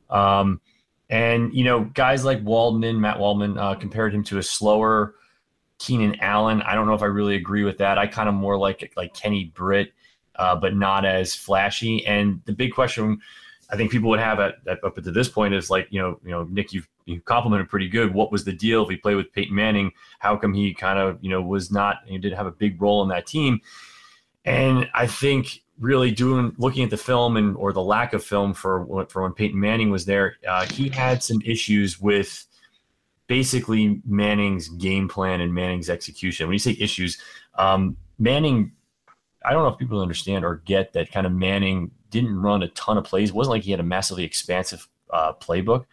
Um, 0.10 0.62
and 1.10 1.54
you 1.54 1.64
know, 1.64 1.84
guys 1.84 2.24
like 2.24 2.42
Waldman, 2.44 3.00
Matt 3.00 3.20
Waldman, 3.20 3.58
uh, 3.58 3.76
compared 3.76 4.14
him 4.14 4.24
to 4.26 4.38
a 4.38 4.44
slower 4.44 5.16
Keenan 5.80 6.20
Allen. 6.22 6.62
I 6.62 6.76
don't 6.76 6.88
know 6.88 6.94
if 6.94 7.02
I 7.02 7.08
really 7.08 7.36
agree 7.36 7.64
with 7.64 7.78
that. 7.80 7.98
I 7.98 8.08
kind 8.08 8.30
of 8.30 8.36
more 8.36 8.58
like 8.58 8.94
like 8.96 9.14
Kenny 9.14 9.52
Britt, 9.54 9.94
uh, 10.36 10.56
but 10.56 10.76
not 10.76 11.06
as 11.06 11.36
flashy. 11.36 12.06
And 12.06 12.42
the 12.46 12.54
big 12.54 12.74
question 12.74 13.20
I 13.70 13.76
think 13.76 13.92
people 13.92 14.10
would 14.10 14.20
have 14.20 14.40
at, 14.40 14.56
at, 14.68 14.84
up 14.84 14.96
to 14.96 15.12
this 15.12 15.28
point 15.28 15.54
is 15.54 15.70
like, 15.70 15.88
you 15.90 16.00
know, 16.00 16.20
you 16.24 16.32
know, 16.32 16.44
Nick, 16.44 16.72
you've 16.72 16.88
you 17.06 17.22
complimented 17.22 17.70
pretty 17.70 17.88
good. 17.88 18.14
What 18.14 18.32
was 18.32 18.44
the 18.44 18.54
deal 18.54 18.84
if 18.84 18.90
he 18.90 18.98
played 18.98 19.16
with 19.16 19.32
Peyton 19.32 19.56
Manning? 19.56 19.92
How 20.20 20.36
come 20.36 20.54
he 20.54 20.74
kind 20.74 21.00
of, 21.00 21.18
you 21.22 21.30
know, 21.30 21.42
was 21.42 21.72
not, 21.72 21.98
he 22.06 22.18
didn't 22.18 22.38
have 22.38 22.48
a 22.48 22.52
big 22.52 22.82
role 22.82 23.04
in 23.04 23.10
that 23.10 23.28
team? 23.28 23.60
And 24.44 24.90
I 24.94 25.08
think 25.08 25.62
really 25.80 26.12
doing 26.12 26.54
looking 26.58 26.84
at 26.84 26.90
the 26.90 26.98
film 26.98 27.38
and 27.38 27.56
or 27.58 27.74
the 27.74 27.82
lack 27.82 28.14
of 28.14 28.24
film 28.24 28.54
for 28.54 29.06
for 29.10 29.24
when 29.24 29.34
Peyton 29.34 29.60
Manning 29.60 29.90
was 29.90 30.06
there, 30.06 30.38
uh, 30.48 30.66
he 30.66 30.90
had 30.90 31.22
some 31.22 31.42
issues 31.44 32.00
with 32.00 32.46
basically 33.28 34.02
Manning's 34.06 34.70
game 34.70 35.08
plan 35.08 35.42
and 35.42 35.54
Manning's 35.54 35.90
execution. 35.90 36.48
When 36.48 36.54
you 36.54 36.60
say 36.60 36.78
issues, 36.80 37.20
um, 37.56 37.98
Manning, 38.20 38.72
I 39.44 39.52
don't 39.52 39.64
know 39.64 39.70
if 39.70 39.80
people 39.80 40.00
understand 40.00 40.46
or 40.46 40.62
get 40.66 40.94
that 40.94 41.12
kind 41.12 41.26
of 41.26 41.34
Manning 41.34 41.92
didn't 42.22 42.42
run 42.42 42.64
a 42.64 42.68
ton 42.70 42.98
of 42.98 43.04
plays. 43.04 43.30
It 43.30 43.36
wasn't 43.36 43.52
like 43.52 43.64
he 43.64 43.72
had 43.72 43.80
a 43.80 43.84
massively 43.84 44.24
expansive 44.24 44.88
uh, 45.12 45.34
playbook. 45.34 45.86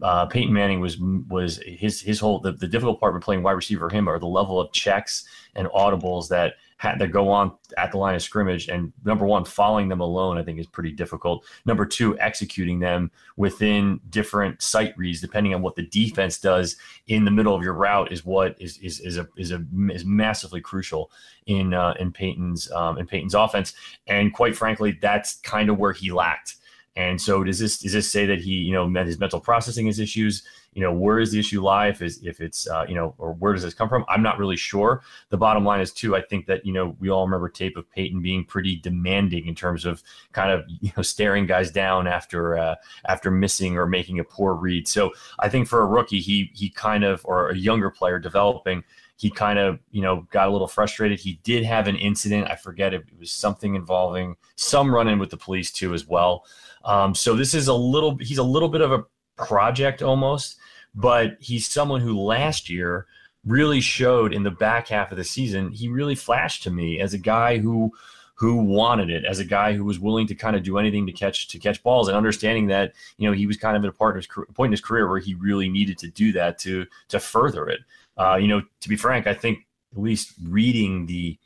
Uh, 0.00 0.26
Peyton 0.26 0.52
Manning 0.52 0.80
was 0.80 0.98
was 1.28 1.60
his 1.66 2.00
his 2.00 2.18
whole 2.20 2.38
the, 2.38 2.52
the 2.52 2.68
difficult 2.68 3.00
part 3.00 3.12
with 3.12 3.22
playing 3.22 3.42
wide 3.42 3.52
receiver 3.52 3.90
him 3.90 4.08
are 4.08 4.18
the 4.18 4.26
level 4.26 4.60
of 4.60 4.72
checks 4.72 5.24
and 5.54 5.68
audibles 5.68 6.28
that 6.28 6.54
that 6.82 7.10
go 7.12 7.28
on 7.28 7.52
at 7.76 7.92
the 7.92 7.98
line 7.98 8.14
of 8.14 8.22
scrimmage. 8.22 8.68
And 8.68 8.92
number 9.04 9.24
one, 9.24 9.44
following 9.44 9.88
them 9.88 10.00
alone, 10.00 10.38
I 10.38 10.42
think 10.42 10.58
is 10.58 10.66
pretty 10.66 10.92
difficult. 10.92 11.44
Number 11.64 11.86
two, 11.86 12.18
executing 12.18 12.80
them 12.80 13.10
within 13.36 14.00
different 14.10 14.62
sight 14.62 14.94
reads, 14.96 15.20
depending 15.20 15.54
on 15.54 15.62
what 15.62 15.76
the 15.76 15.86
defense 15.86 16.38
does 16.38 16.76
in 17.06 17.24
the 17.24 17.30
middle 17.30 17.54
of 17.54 17.62
your 17.62 17.74
route, 17.74 18.12
is 18.12 18.24
what 18.24 18.56
is 18.60 18.78
is 18.78 19.00
is 19.00 19.16
a 19.16 19.28
is 19.36 19.52
a 19.52 19.64
is 19.90 20.04
massively 20.04 20.60
crucial 20.60 21.10
in 21.46 21.74
uh, 21.74 21.94
in 21.98 22.12
Peyton's 22.12 22.70
um, 22.72 22.98
in 22.98 23.06
Peyton's 23.06 23.34
offense. 23.34 23.74
And 24.06 24.32
quite 24.32 24.56
frankly, 24.56 24.98
that's 25.00 25.36
kind 25.40 25.70
of 25.70 25.78
where 25.78 25.92
he 25.92 26.10
lacked. 26.10 26.56
And 26.94 27.20
so 27.20 27.42
does 27.42 27.58
this 27.58 27.78
does 27.78 27.92
this 27.92 28.10
say 28.10 28.26
that 28.26 28.40
he 28.40 28.52
you 28.52 28.72
know 28.72 28.86
his 29.04 29.18
mental 29.18 29.40
processing 29.40 29.86
his 29.86 29.98
issues? 29.98 30.42
You 30.74 30.82
know 30.82 30.92
where 30.92 31.18
is 31.18 31.32
the 31.32 31.38
issue 31.38 31.62
lie? 31.62 31.88
If 31.88 32.02
is 32.02 32.22
if 32.22 32.40
it's 32.40 32.68
uh, 32.68 32.84
you 32.86 32.94
know 32.94 33.14
or 33.16 33.32
where 33.32 33.54
does 33.54 33.62
this 33.62 33.72
come 33.72 33.88
from? 33.88 34.04
I'm 34.08 34.22
not 34.22 34.38
really 34.38 34.58
sure. 34.58 35.02
The 35.30 35.38
bottom 35.38 35.64
line 35.64 35.80
is 35.80 35.90
too. 35.90 36.14
I 36.14 36.20
think 36.20 36.44
that 36.46 36.66
you 36.66 36.72
know 36.72 36.94
we 37.00 37.08
all 37.08 37.24
remember 37.24 37.48
tape 37.48 37.78
of 37.78 37.90
Peyton 37.90 38.20
being 38.20 38.44
pretty 38.44 38.76
demanding 38.76 39.46
in 39.46 39.54
terms 39.54 39.86
of 39.86 40.02
kind 40.32 40.50
of 40.50 40.64
you 40.80 40.92
know 40.96 41.02
staring 41.02 41.46
guys 41.46 41.70
down 41.70 42.06
after 42.06 42.58
uh, 42.58 42.74
after 43.06 43.30
missing 43.30 43.78
or 43.78 43.86
making 43.86 44.18
a 44.18 44.24
poor 44.24 44.54
read. 44.54 44.86
So 44.86 45.12
I 45.38 45.48
think 45.48 45.68
for 45.68 45.80
a 45.80 45.86
rookie, 45.86 46.20
he 46.20 46.50
he 46.54 46.68
kind 46.68 47.04
of 47.04 47.22
or 47.24 47.50
a 47.50 47.56
younger 47.56 47.90
player 47.90 48.18
developing 48.18 48.84
he 49.22 49.30
kind 49.30 49.58
of 49.58 49.78
you 49.92 50.02
know 50.02 50.26
got 50.30 50.48
a 50.48 50.50
little 50.50 50.66
frustrated 50.66 51.20
he 51.20 51.38
did 51.44 51.62
have 51.62 51.86
an 51.86 51.94
incident 51.94 52.50
i 52.50 52.56
forget 52.56 52.92
it 52.92 53.04
was 53.20 53.30
something 53.30 53.76
involving 53.76 54.34
some 54.56 54.92
run-in 54.92 55.18
with 55.18 55.30
the 55.30 55.36
police 55.36 55.70
too 55.70 55.94
as 55.94 56.08
well 56.08 56.44
um, 56.84 57.14
so 57.14 57.34
this 57.34 57.54
is 57.54 57.68
a 57.68 57.74
little 57.74 58.16
he's 58.16 58.38
a 58.38 58.42
little 58.42 58.68
bit 58.68 58.80
of 58.80 58.92
a 58.92 59.04
project 59.36 60.02
almost, 60.02 60.58
but 60.94 61.36
he's 61.40 61.66
someone 61.66 62.00
who 62.00 62.18
last 62.18 62.68
year 62.68 63.06
really 63.44 63.80
showed 63.80 64.32
in 64.32 64.42
the 64.42 64.50
back 64.50 64.88
half 64.88 65.10
of 65.10 65.18
the 65.18 65.24
season. 65.24 65.72
He 65.72 65.88
really 65.88 66.14
flashed 66.14 66.62
to 66.64 66.70
me 66.70 67.00
as 67.00 67.14
a 67.14 67.18
guy 67.18 67.58
who 67.58 67.92
who 68.34 68.56
wanted 68.56 69.10
it 69.10 69.24
as 69.24 69.38
a 69.38 69.44
guy 69.44 69.72
who 69.72 69.84
was 69.84 70.00
willing 70.00 70.26
to 70.26 70.34
kind 70.34 70.56
of 70.56 70.64
do 70.64 70.78
anything 70.78 71.06
to 71.06 71.12
catch 71.12 71.48
to 71.48 71.58
catch 71.58 71.82
balls 71.82 72.08
and 72.08 72.16
understanding 72.16 72.66
that 72.66 72.92
you 73.18 73.28
know 73.28 73.34
he 73.34 73.46
was 73.46 73.56
kind 73.56 73.76
of 73.76 73.84
at 73.84 73.90
a 73.90 73.92
part 73.92 74.26
point 74.54 74.68
in 74.68 74.72
his 74.72 74.80
career 74.80 75.08
where 75.08 75.20
he 75.20 75.34
really 75.34 75.68
needed 75.68 75.98
to 75.98 76.08
do 76.08 76.32
that 76.32 76.58
to 76.58 76.86
to 77.08 77.20
further 77.20 77.68
it. 77.68 77.80
Uh, 78.16 78.36
you 78.36 78.48
know, 78.48 78.62
to 78.80 78.88
be 78.88 78.96
frank, 78.96 79.26
I 79.26 79.34
think 79.34 79.66
at 79.92 80.02
least 80.02 80.34
reading 80.42 81.06
the 81.06 81.38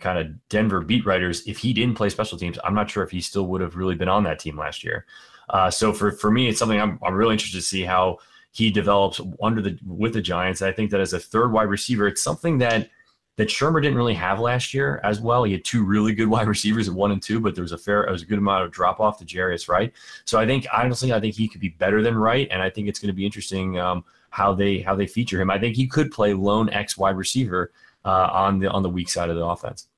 kind 0.00 0.18
of 0.18 0.48
Denver 0.48 0.80
beat 0.80 1.06
writers, 1.06 1.46
if 1.46 1.58
he 1.58 1.72
didn't 1.72 1.96
play 1.96 2.08
special 2.08 2.38
teams, 2.38 2.58
I'm 2.64 2.74
not 2.74 2.90
sure 2.90 3.02
if 3.02 3.10
he 3.10 3.20
still 3.20 3.46
would 3.48 3.60
have 3.60 3.76
really 3.76 3.94
been 3.94 4.08
on 4.08 4.24
that 4.24 4.38
team 4.38 4.58
last 4.58 4.82
year. 4.82 5.06
Uh, 5.48 5.70
so 5.70 5.92
for 5.92 6.12
for 6.12 6.30
me, 6.30 6.48
it's 6.48 6.58
something 6.58 6.80
I'm 6.80 6.98
I'm 7.02 7.14
really 7.14 7.34
interested 7.34 7.58
to 7.58 7.64
see 7.64 7.82
how 7.82 8.18
he 8.52 8.70
develops 8.70 9.20
under 9.42 9.60
the 9.60 9.78
with 9.86 10.14
the 10.14 10.22
Giants. 10.22 10.62
I 10.62 10.72
think 10.72 10.90
that 10.90 11.00
as 11.00 11.12
a 11.12 11.20
third 11.20 11.52
wide 11.52 11.68
receiver, 11.68 12.06
it's 12.06 12.22
something 12.22 12.58
that 12.58 12.88
that 13.36 13.48
Shurmur 13.48 13.80
didn't 13.80 13.96
really 13.96 14.14
have 14.14 14.38
last 14.38 14.74
year 14.74 15.00
as 15.02 15.20
well. 15.20 15.44
He 15.44 15.52
had 15.52 15.64
two 15.64 15.84
really 15.84 16.14
good 16.14 16.28
wide 16.34 16.46
receivers 16.46 16.88
at 16.88 16.94
one 16.94 17.10
and 17.10 17.22
two, 17.22 17.40
but 17.40 17.54
there 17.54 17.62
was 17.62 17.72
a 17.72 17.78
fair, 17.78 18.02
it 18.04 18.10
was 18.10 18.22
a 18.22 18.26
good 18.26 18.38
amount 18.38 18.64
of 18.64 18.70
drop 18.70 19.00
off 19.00 19.18
to 19.18 19.24
Jarius 19.24 19.68
Wright. 19.68 19.92
So 20.26 20.38
I 20.38 20.46
think 20.46 20.66
honestly, 20.72 21.12
I 21.12 21.20
think 21.20 21.34
he 21.34 21.48
could 21.48 21.60
be 21.60 21.70
better 21.70 22.02
than 22.02 22.16
Wright, 22.18 22.48
and 22.50 22.62
I 22.62 22.68
think 22.68 22.88
it's 22.88 22.98
going 22.98 23.08
to 23.08 23.14
be 23.14 23.24
interesting 23.24 23.78
um, 23.78 24.04
how 24.30 24.52
they 24.52 24.80
how 24.80 24.94
they 24.94 25.06
feature 25.06 25.40
him. 25.40 25.50
I 25.50 25.58
think 25.58 25.74
he 25.76 25.86
could 25.86 26.10
play 26.10 26.34
lone 26.34 26.70
X 26.70 26.98
wide 26.98 27.16
receiver 27.16 27.72
uh, 28.04 28.28
on 28.30 28.58
the 28.58 28.68
on 28.68 28.82
the 28.82 28.90
weak 28.90 29.08
side 29.08 29.30
of 29.30 29.36
the 29.36 29.44
offense. 29.44 29.88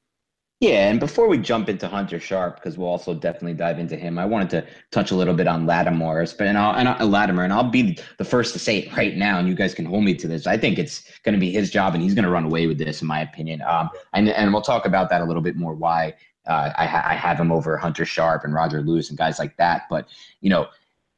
Yeah, 0.62 0.88
and 0.88 1.00
before 1.00 1.26
we 1.26 1.38
jump 1.38 1.68
into 1.68 1.88
Hunter 1.88 2.20
Sharp, 2.20 2.54
because 2.54 2.78
we'll 2.78 2.86
also 2.86 3.14
definitely 3.14 3.54
dive 3.54 3.80
into 3.80 3.96
him, 3.96 4.16
I 4.16 4.24
wanted 4.24 4.48
to 4.50 4.66
touch 4.92 5.10
a 5.10 5.16
little 5.16 5.34
bit 5.34 5.48
on 5.48 5.66
Lattimore, 5.66 6.24
but 6.38 6.46
and 6.46 6.56
I'll, 6.56 6.76
and 6.76 6.88
I'll, 6.88 7.08
Latimer, 7.08 7.42
and 7.42 7.52
I'll 7.52 7.68
be 7.68 7.98
the 8.18 8.24
first 8.24 8.52
to 8.52 8.60
say 8.60 8.78
it 8.78 8.96
right 8.96 9.16
now, 9.16 9.40
and 9.40 9.48
you 9.48 9.56
guys 9.56 9.74
can 9.74 9.84
hold 9.84 10.04
me 10.04 10.14
to 10.14 10.28
this. 10.28 10.46
I 10.46 10.56
think 10.56 10.78
it's 10.78 11.02
going 11.24 11.32
to 11.32 11.40
be 11.40 11.50
his 11.50 11.68
job, 11.72 11.94
and 11.94 12.02
he's 12.02 12.14
going 12.14 12.26
to 12.26 12.30
run 12.30 12.44
away 12.44 12.68
with 12.68 12.78
this, 12.78 13.02
in 13.02 13.08
my 13.08 13.22
opinion. 13.22 13.60
Um, 13.62 13.90
and 14.12 14.28
and 14.28 14.52
we'll 14.52 14.62
talk 14.62 14.86
about 14.86 15.10
that 15.10 15.20
a 15.20 15.24
little 15.24 15.42
bit 15.42 15.56
more. 15.56 15.74
Why 15.74 16.14
uh, 16.46 16.70
I, 16.78 16.86
ha- 16.86 17.06
I 17.06 17.14
have 17.14 17.40
him 17.40 17.50
over 17.50 17.76
Hunter 17.76 18.04
Sharp 18.04 18.44
and 18.44 18.54
Roger 18.54 18.82
Lewis 18.82 19.08
and 19.08 19.18
guys 19.18 19.40
like 19.40 19.56
that, 19.56 19.86
but 19.90 20.06
you 20.42 20.48
know 20.48 20.68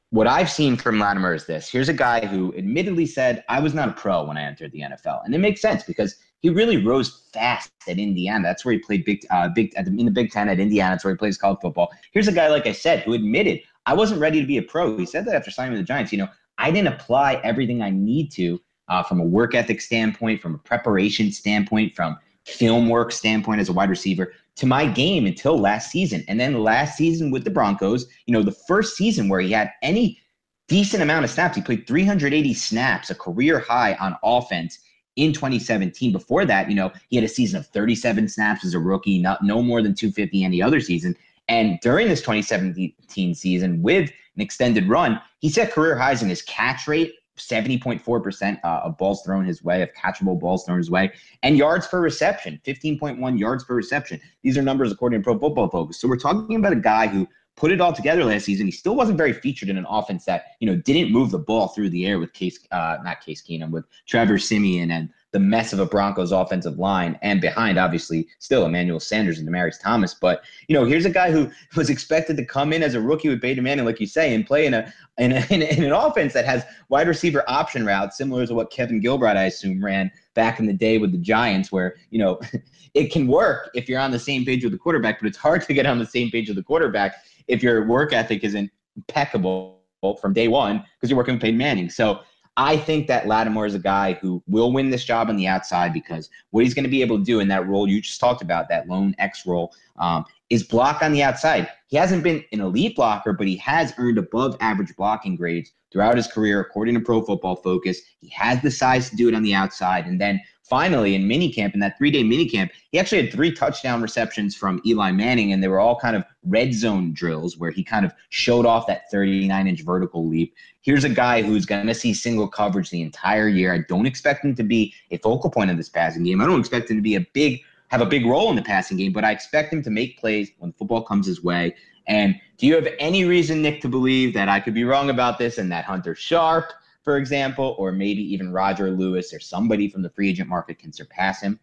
what 0.09 0.27
I've 0.27 0.51
seen 0.51 0.77
from 0.77 1.01
Latimer 1.01 1.35
is 1.35 1.45
this. 1.45 1.69
Here's 1.69 1.89
a 1.89 1.93
guy 1.93 2.25
who 2.25 2.55
admittedly 2.57 3.05
said, 3.05 3.45
I 3.49 3.59
was 3.59 3.75
not 3.75 3.89
a 3.89 3.93
pro 3.93 4.25
when 4.25 4.39
I 4.39 4.45
entered 4.45 4.71
the 4.71 4.83
NFL. 4.83 5.25
And 5.25 5.35
it 5.35 5.39
makes 5.39 5.61
sense 5.61 5.83
because 5.83 6.19
he 6.45 6.51
really 6.51 6.77
rose 6.77 7.23
fast 7.33 7.73
at 7.89 7.99
Indiana. 7.99 8.43
That's 8.43 8.67
where 8.67 8.73
he 8.73 8.79
played 8.79 9.07
big, 9.07 9.25
uh, 9.31 9.49
big 9.49 9.73
in 9.79 10.05
the 10.05 10.11
Big 10.11 10.31
Ten 10.31 10.51
at 10.51 10.61
Indiana. 10.61 10.93
That's 10.93 11.03
where 11.03 11.15
he 11.15 11.17
plays 11.17 11.39
college 11.39 11.61
football. 11.63 11.91
Here's 12.13 12.29
a 12.29 12.33
guy, 12.33 12.49
like 12.49 12.67
I 12.67 12.73
said, 12.73 13.01
who 13.01 13.15
admitted, 13.15 13.61
I 13.87 13.95
wasn't 13.95 14.21
ready 14.21 14.43
to 14.43 14.47
be 14.47 14.59
a 14.59 14.63
pro. 14.63 14.95
He 14.99 15.07
said 15.07 15.25
that 15.25 15.35
after 15.35 15.51
signing 15.51 15.73
with 15.73 15.81
the 15.81 15.87
Giants. 15.87 16.13
You 16.13 16.19
know, 16.19 16.29
I 16.59 16.71
didn't 16.71 16.93
apply 16.93 17.37
everything 17.37 17.81
I 17.81 17.89
need 17.89 18.31
to 18.33 18.61
uh, 18.89 19.03
from 19.03 19.21
a 19.21 19.25
work 19.25 19.55
ethic 19.55 19.81
standpoint, 19.81 20.43
from 20.43 20.55
a 20.55 20.59
preparation 20.59 21.33
standpoint, 21.33 21.97
from 21.97 22.19
film 22.45 22.91
work 22.91 23.11
standpoint 23.11 23.63
as 23.63 23.71
a 23.71 23.73
wide 23.73 23.89
receiver 23.89 24.35
to 24.57 24.67
my 24.67 24.85
game 24.85 25.25
until 25.25 25.59
last 25.59 25.91
season. 25.91 26.27
And 26.29 26.39
then 26.39 26.63
last 26.63 26.99
season 26.99 27.31
with 27.31 27.45
the 27.45 27.51
Broncos, 27.51 28.07
you 28.27 28.35
know, 28.35 28.43
the 28.43 28.53
first 28.53 28.99
season 28.99 29.31
where 29.31 29.41
he 29.41 29.53
had 29.53 29.73
any 29.81 30.21
decent 30.69 31.03
amount 31.03 31.25
of 31.25 31.31
snaps, 31.31 31.57
he 31.57 31.63
played 31.63 31.87
380 31.87 32.53
snaps, 32.53 33.09
a 33.09 33.15
career 33.15 33.61
high 33.61 33.95
on 33.95 34.15
offense 34.23 34.79
in 35.17 35.33
2017. 35.33 36.13
Before 36.13 36.45
that, 36.45 36.69
you 36.69 36.75
know, 36.75 36.93
he 37.09 37.17
had 37.17 37.25
a 37.25 37.29
season 37.29 37.59
of 37.59 37.67
37 37.69 38.29
snaps 38.29 38.65
as 38.65 38.75
a 38.75 38.79
rookie, 38.79 39.19
not 39.19 39.43
no 39.43 39.63
more 39.63 39.83
than 39.83 39.95
250 39.95 40.45
any 40.45 40.63
other 40.63 40.81
season. 40.81 41.17
And 41.49 41.79
during 41.81 42.09
this 42.09 42.21
2017 42.21 43.35
season, 43.35 43.83
with 43.83 44.11
an 44.37 44.43
extended 44.43 44.89
run, 44.89 45.21
he 45.41 45.49
set 45.49 45.73
career 45.73 45.97
highs 45.97 46.23
in 46.23 46.29
his 46.29 46.43
catch 46.43 46.89
rate, 46.89 47.15
70.4% 47.37 48.61
uh, 48.63 48.67
of 48.85 48.97
balls 48.97 49.23
thrown 49.23 49.45
his 49.45 49.63
way, 49.63 49.83
of 49.83 49.91
catchable 49.93 50.39
balls 50.39 50.65
thrown 50.65 50.79
his 50.79 50.91
way, 50.91 51.13
and 51.43 51.59
yards 51.59 51.87
per 51.87 52.01
reception, 52.01 52.61
15.1 52.65 53.39
yards 53.39 53.65
per 53.65 53.75
reception. 53.75 54.21
These 54.43 54.57
are 54.57 54.63
numbers 54.63 54.93
according 54.93 55.21
to 55.21 55.25
Pro 55.25 55.39
Football 55.39 55.69
Focus. 55.69 56.01
So 56.01 56.09
we're 56.09 56.17
talking 56.17 56.57
about 56.57 56.73
a 56.73 56.77
guy 56.77 57.09
who 57.09 57.29
put 57.57 57.71
it 57.71 57.81
all 57.81 57.93
together 57.93 58.25
last 58.25 58.45
season. 58.45 58.67
He 58.67 58.73
still 58.73 58.97
wasn't 58.97 59.19
very 59.19 59.33
featured 59.33 59.69
in 59.69 59.79
an 59.79 59.87
offense 59.89 60.25
that, 60.25 60.47
you 60.61 60.67
know, 60.67 60.77
didn't 60.77 61.13
move 61.13 61.31
the 61.31 61.39
ball 61.39 61.69
through 61.69 61.91
the 61.91 62.07
air 62.07 62.19
with 62.19 62.33
Case, 62.33 62.59
uh, 62.73 62.99
not 63.05 63.21
Case 63.21 63.43
Keenum, 63.43 63.71
with 63.71 63.85
Trevor 64.07 64.39
Siemian 64.39 64.91
and 64.91 65.09
the 65.35 65.41
mess 65.41 65.73
of 65.73 65.81
a 65.81 65.87
Broncos 65.87 66.31
offensive 66.31 66.79
line, 66.79 67.19
and 67.21 67.41
behind, 67.41 67.77
obviously, 67.77 68.29
still 68.39 68.65
Emmanuel 68.65 69.01
Sanders 69.01 69.41
and 69.41 69.49
Demaryius 69.49 69.81
Thomas. 69.81 70.15
But 70.15 70.45
you 70.69 70.75
know, 70.75 70.85
here's 70.85 71.07
a 71.07 71.11
guy 71.11 71.33
who 71.33 71.51
was 71.77 71.91
expected 71.91 72.37
to 72.37 72.45
come 72.45 72.73
in 72.73 72.85
as 72.85 72.95
a 72.95 73.01
rookie 73.01 73.29
with 73.29 73.43
Peyton 73.43 73.65
Manning, 73.65 73.85
like 73.85 74.01
you 74.01 74.07
say, 74.07 74.33
and 74.33 74.47
play 74.47 74.65
in 74.65 74.75
a 74.75 74.93
in, 75.19 75.33
a, 75.33 75.45
in, 75.51 75.63
a, 75.63 75.65
in 75.65 75.83
an 75.83 75.93
offense 75.93 76.33
that 76.35 76.45
has 76.45 76.65
wide 76.89 77.09
receiver 77.09 77.43
option 77.49 77.85
routes, 77.85 78.17
similar 78.17 78.47
to 78.47 78.55
what 78.55 78.71
Kevin 78.71 79.03
Gilbride, 79.03 79.37
I 79.37 79.47
assume, 79.47 79.85
ran 79.85 80.09
back 80.35 80.61
in 80.61 80.67
the 80.67 80.73
day 80.73 80.99
with 80.99 81.11
the 81.11 81.19
Giants, 81.19 81.73
where 81.73 81.97
you 82.11 82.21
know 82.21 82.41
it 82.95 83.11
can 83.11 83.27
work 83.27 83.71
if 83.75 83.89
you're 83.89 84.01
on 84.01 84.13
the 84.13 84.21
same 84.21 84.45
page 84.45 84.63
with 84.63 84.73
the 84.73 84.79
quarterback, 84.79 85.21
but 85.21 85.27
it's 85.27 85.39
hard 85.39 85.63
to 85.63 85.75
get 85.75 85.85
on 85.85 85.99
the 85.99 86.07
same 86.07 86.31
page 86.31 86.47
with 86.47 86.57
the 86.57 86.63
quarterback 86.63 87.17
if 87.49 87.63
your 87.63 87.87
work 87.87 88.13
ethic 88.13 88.45
isn't 88.45 88.71
impeccable 88.97 89.81
from 90.21 90.33
day 90.33 90.49
one 90.49 90.85
because 90.97 91.11
you're 91.11 91.17
working 91.17 91.35
with 91.35 91.43
Peyton 91.43 91.59
Manning. 91.59 91.89
So 91.89 92.21
I 92.57 92.77
think 92.77 93.09
that 93.09 93.27
Lattimore 93.27 93.67
is 93.67 93.75
a 93.75 93.81
guy 93.81 94.13
who 94.15 94.43
will 94.47 94.73
win 94.73 94.91
this 94.91 95.05
job 95.05 95.29
on 95.29 95.37
the 95.37 95.47
outside 95.47 95.93
because 95.93 96.31
what 96.51 96.63
he's 96.63 96.75
going 96.75 96.85
to 96.85 96.91
be 96.91 97.03
able 97.03 97.19
to 97.19 97.25
do 97.25 97.41
in 97.41 97.49
that 97.49 97.67
role 97.67 97.89
you 97.89 98.01
just 98.01 98.21
talked 98.21 98.43
about, 98.43 98.69
that 98.69 98.89
lone 98.89 99.15
X 99.19 99.45
role, 99.45 99.73
um, 99.99 100.25
is 100.51 100.63
block 100.63 101.03
on 101.03 101.13
the 101.13 101.23
outside. 101.23 101.69
He 101.89 101.97
hasn't 101.97 102.23
been 102.23 102.45
an 102.53 102.61
elite 102.61 102.97
blocker, 102.97 103.33
but 103.33 103.47
he 103.47 103.57
has 103.57 103.95
earned 103.99 104.19
above 104.19 104.57
average 104.61 104.95
blocking 104.97 105.37
grades 105.37 105.73
throughout 105.91 106.17
his 106.17 106.27
career, 106.27 106.61
according 106.61 106.95
to 106.95 107.01
Pro 107.01 107.23
Football 107.23 107.57
Focus. 107.57 108.01
He 108.21 108.29
has 108.31 108.61
the 108.63 108.71
size 108.71 109.09
to 109.11 109.17
do 109.17 109.29
it 109.29 109.35
on 109.35 109.43
the 109.43 109.55
outside. 109.55 110.07
And 110.07 110.21
then 110.21 110.41
finally 110.65 111.15
in 111.15 111.23
minicamp, 111.29 111.73
in 111.73 111.81
that 111.81 111.97
three 111.97 112.11
day 112.11 112.23
minicamp, 112.23 112.71
he 112.91 112.99
actually 112.99 113.23
had 113.23 113.33
three 113.33 113.53
touchdown 113.53 114.03
receptions 114.03 114.57
from 114.57 114.83
Eli 114.85 115.13
Manning, 115.13 115.53
and 115.53 115.63
they 115.63 115.69
were 115.69 115.79
all 115.79 115.99
kind 115.99 116.17
of 116.17 116.25
red 116.43 116.75
zone 116.75 117.13
drills 117.15 117.57
where 117.57 117.71
he 117.71 117.85
kind 117.85 118.05
of 118.05 118.13
showed 118.31 118.67
off 118.67 118.87
that 118.87 119.11
39 119.11 119.67
inch 119.69 119.83
vertical 119.83 120.29
leap. 120.29 120.55
Here's 120.81 121.05
a 121.05 121.09
guy 121.09 121.43
who's 121.43 121.65
going 121.65 121.87
to 121.87 121.95
see 121.95 122.13
single 122.13 122.49
coverage 122.49 122.91
the 122.91 123.03
entire 123.03 123.49
year. 123.49 123.73
I 123.73 123.85
don't 123.89 124.07
expect 124.07 124.45
him 124.45 124.55
to 124.57 124.63
be 124.63 124.93
a 125.11 125.19
focal 125.19 125.51
point 125.51 125.71
of 125.71 125.77
this 125.77 125.89
passing 125.89 126.25
game. 126.25 126.41
I 126.41 126.47
don't 126.47 126.61
expect 126.61 126.91
him 126.91 126.97
to 126.97 127.03
be 127.03 127.15
a 127.15 127.27
big 127.33 127.61
have 127.89 128.01
a 128.01 128.07
big 128.07 128.27
role 128.27 128.51
in 128.51 128.57
the 128.57 128.63
passing 128.63 128.97
game, 128.97 129.13
but 129.13 129.25
I 129.25 129.33
expect 129.33 129.73
him 129.73 129.83
to 129.83 129.91
make 129.91 130.19
plays 130.19 130.51
when 130.59 130.73
football 130.73 131.03
comes 131.03 131.27
his 131.27 131.43
way. 131.43 131.75
And 132.07 132.35
do 132.59 132.67
you 132.67 132.75
have 132.75 132.89
any 132.99 133.25
reason, 133.25 133.63
Nick, 133.63 133.81
to 133.83 133.89
believe 133.89 134.35
that 134.35 134.49
I 134.49 134.61
could 134.61 134.75
be 134.75 134.85
wrong 134.85 135.11
about 135.11 135.39
this 135.39 135.59
and 135.59 135.71
that 135.73 135.85
Hunter 135.85 136.15
Sharp 136.15 136.73
for 137.05 137.19
example, 137.19 137.77
or 137.79 137.93
maybe 137.93 138.23
even 138.33 138.51
Roger 138.51 138.91
Lewis 138.91 139.33
or 139.33 139.39
somebody 139.39 139.89
from 139.89 140.03
the 140.03 140.09
free 140.11 140.31
agent 140.31 140.49
market 140.49 140.79
can 140.79 140.93
surpass 140.93 141.43
him? 141.43 141.61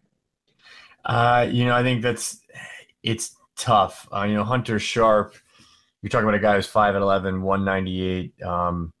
Uh, 1.04 1.46
you 1.50 1.64
know, 1.64 1.74
I 1.74 1.82
think 1.82 2.00
that's 2.00 2.40
it's 3.02 3.36
tough. 3.56 4.08
Uh, 4.14 4.22
you 4.22 4.34
know, 4.34 4.44
Hunter 4.44 4.78
Sharp, 4.78 5.34
you're 6.00 6.10
talking 6.10 6.28
about 6.28 6.36
a 6.36 6.38
guy 6.38 6.54
who's 6.54 6.68
5'11, 6.68 7.42
198, 7.42 8.42
um, 8.42 8.92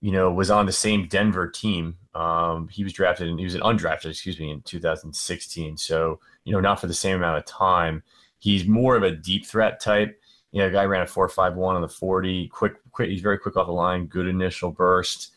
you 0.00 0.12
know, 0.12 0.32
was 0.32 0.50
on 0.50 0.66
the 0.66 0.72
same 0.72 1.08
Denver 1.08 1.48
team. 1.48 1.96
Um, 2.14 2.68
he 2.68 2.84
was 2.84 2.92
drafted 2.92 3.28
and 3.28 3.38
he 3.38 3.44
was 3.44 3.54
an 3.54 3.60
undrafted, 3.62 4.10
excuse 4.10 4.38
me, 4.38 4.50
in 4.50 4.62
2016. 4.62 5.76
So, 5.76 6.20
you 6.44 6.52
know, 6.52 6.60
not 6.60 6.80
for 6.80 6.86
the 6.86 6.94
same 6.94 7.16
amount 7.16 7.38
of 7.38 7.44
time. 7.46 8.02
He's 8.38 8.66
more 8.66 8.96
of 8.96 9.02
a 9.02 9.10
deep 9.10 9.46
threat 9.46 9.80
type. 9.80 10.20
You 10.52 10.60
know, 10.60 10.70
guy 10.70 10.84
ran 10.84 11.02
a 11.02 11.06
4.51 11.06 11.58
on 11.74 11.82
the 11.82 11.88
40, 11.88 12.48
quick, 12.48 12.74
quick. 12.92 13.10
He's 13.10 13.20
very 13.20 13.38
quick 13.38 13.56
off 13.56 13.66
the 13.66 13.72
line, 13.72 14.06
good 14.06 14.26
initial 14.26 14.70
burst 14.70 15.32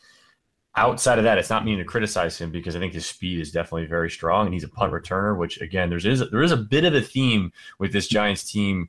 outside 0.76 1.18
of 1.18 1.24
that, 1.24 1.38
it's 1.38 1.50
not 1.50 1.64
meaning 1.64 1.80
to 1.80 1.84
criticize 1.84 2.38
him 2.38 2.50
because 2.50 2.74
I 2.76 2.78
think 2.78 2.94
his 2.94 3.06
speed 3.06 3.40
is 3.40 3.52
definitely 3.52 3.86
very 3.86 4.10
strong 4.10 4.46
and 4.46 4.54
he's 4.54 4.64
a 4.64 4.68
punt 4.68 4.92
returner, 4.92 5.36
which 5.36 5.60
again, 5.60 5.90
there's 5.90 6.06
is 6.06 6.22
there 6.30 6.42
is 6.42 6.52
a 6.52 6.56
bit 6.56 6.84
of 6.84 6.94
a 6.94 7.00
theme 7.00 7.52
with 7.78 7.92
this 7.92 8.08
Giants 8.08 8.50
team 8.50 8.88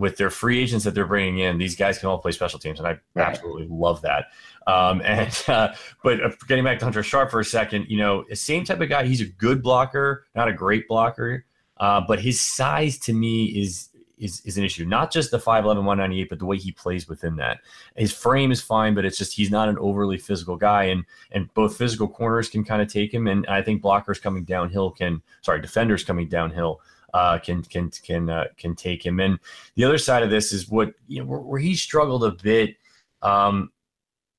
with 0.00 0.16
their 0.16 0.30
free 0.30 0.60
agents 0.60 0.84
that 0.84 0.94
they're 0.94 1.06
bringing 1.06 1.38
in. 1.38 1.58
These 1.58 1.76
guys 1.76 1.98
can 1.98 2.08
all 2.08 2.18
play 2.18 2.32
special 2.32 2.58
teams, 2.58 2.78
and 2.78 2.88
I 2.88 2.98
right. 3.14 3.28
absolutely 3.28 3.68
love 3.70 4.00
that. 4.02 4.26
Um, 4.66 5.02
and 5.04 5.44
uh, 5.46 5.74
but 6.02 6.24
uh, 6.24 6.30
getting 6.48 6.64
back 6.64 6.78
to 6.80 6.86
Hunter 6.86 7.02
Sharp 7.02 7.30
for 7.30 7.38
a 7.38 7.44
second, 7.44 7.86
you 7.88 7.98
know, 7.98 8.24
the 8.28 8.34
same 8.34 8.64
type 8.64 8.80
of 8.80 8.88
guy. 8.88 9.04
He's 9.04 9.20
a 9.20 9.26
good 9.26 9.62
blocker, 9.62 10.26
not 10.34 10.48
a 10.48 10.52
great 10.52 10.88
blocker, 10.88 11.44
uh, 11.76 12.00
but 12.00 12.18
his 12.18 12.40
size 12.40 12.98
to 13.00 13.12
me 13.12 13.44
is 13.46 13.90
is, 14.18 14.42
is 14.44 14.58
an 14.58 14.64
issue. 14.64 14.84
Not 14.84 15.10
just 15.10 15.30
the 15.30 15.38
5'11, 15.38 15.64
198, 15.64 16.28
but 16.28 16.38
the 16.38 16.44
way 16.44 16.58
he 16.58 16.72
plays 16.72 17.08
within 17.08 17.36
that. 17.36 17.60
His 17.96 18.12
frame 18.12 18.52
is 18.52 18.60
fine, 18.60 18.94
but 18.94 19.06
it's 19.06 19.16
just 19.16 19.34
he's 19.34 19.50
not 19.50 19.68
an 19.68 19.78
overly 19.78 20.18
physical 20.18 20.56
guy. 20.56 20.84
And 20.84 21.04
and 21.32 21.52
both 21.54 21.76
physical 21.76 22.08
corners 22.08 22.48
can 22.48 22.64
kind 22.64 22.82
of 22.82 22.92
take 22.92 23.12
him. 23.12 23.26
And 23.26 23.46
I 23.46 23.62
think 23.62 23.82
blockers 23.82 24.20
coming 24.20 24.44
downhill 24.44 24.90
can 24.90 25.22
sorry, 25.42 25.60
defenders 25.60 26.04
coming 26.04 26.28
downhill 26.28 26.80
uh, 27.14 27.38
can 27.38 27.62
can 27.62 27.90
can 27.90 28.30
uh, 28.30 28.46
can 28.56 28.74
take 28.74 29.04
him. 29.04 29.20
And 29.20 29.38
the 29.74 29.84
other 29.84 29.98
side 29.98 30.22
of 30.22 30.30
this 30.30 30.52
is 30.52 30.68
what 30.68 30.94
you 31.08 31.20
know 31.20 31.26
where, 31.26 31.40
where 31.40 31.60
he 31.60 31.74
struggled 31.74 32.24
a 32.24 32.32
bit. 32.32 32.76
Um, 33.22 33.70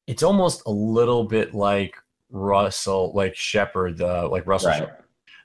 it's 0.08 0.24
almost 0.24 0.64
a 0.66 0.72
little 0.72 1.24
bit 1.24 1.54
like 1.54 1.96
Russell, 2.30 3.12
like 3.14 3.36
Shepard, 3.36 4.02
uh, 4.02 4.28
like 4.30 4.48
Russell 4.48 4.72
right 4.72 4.90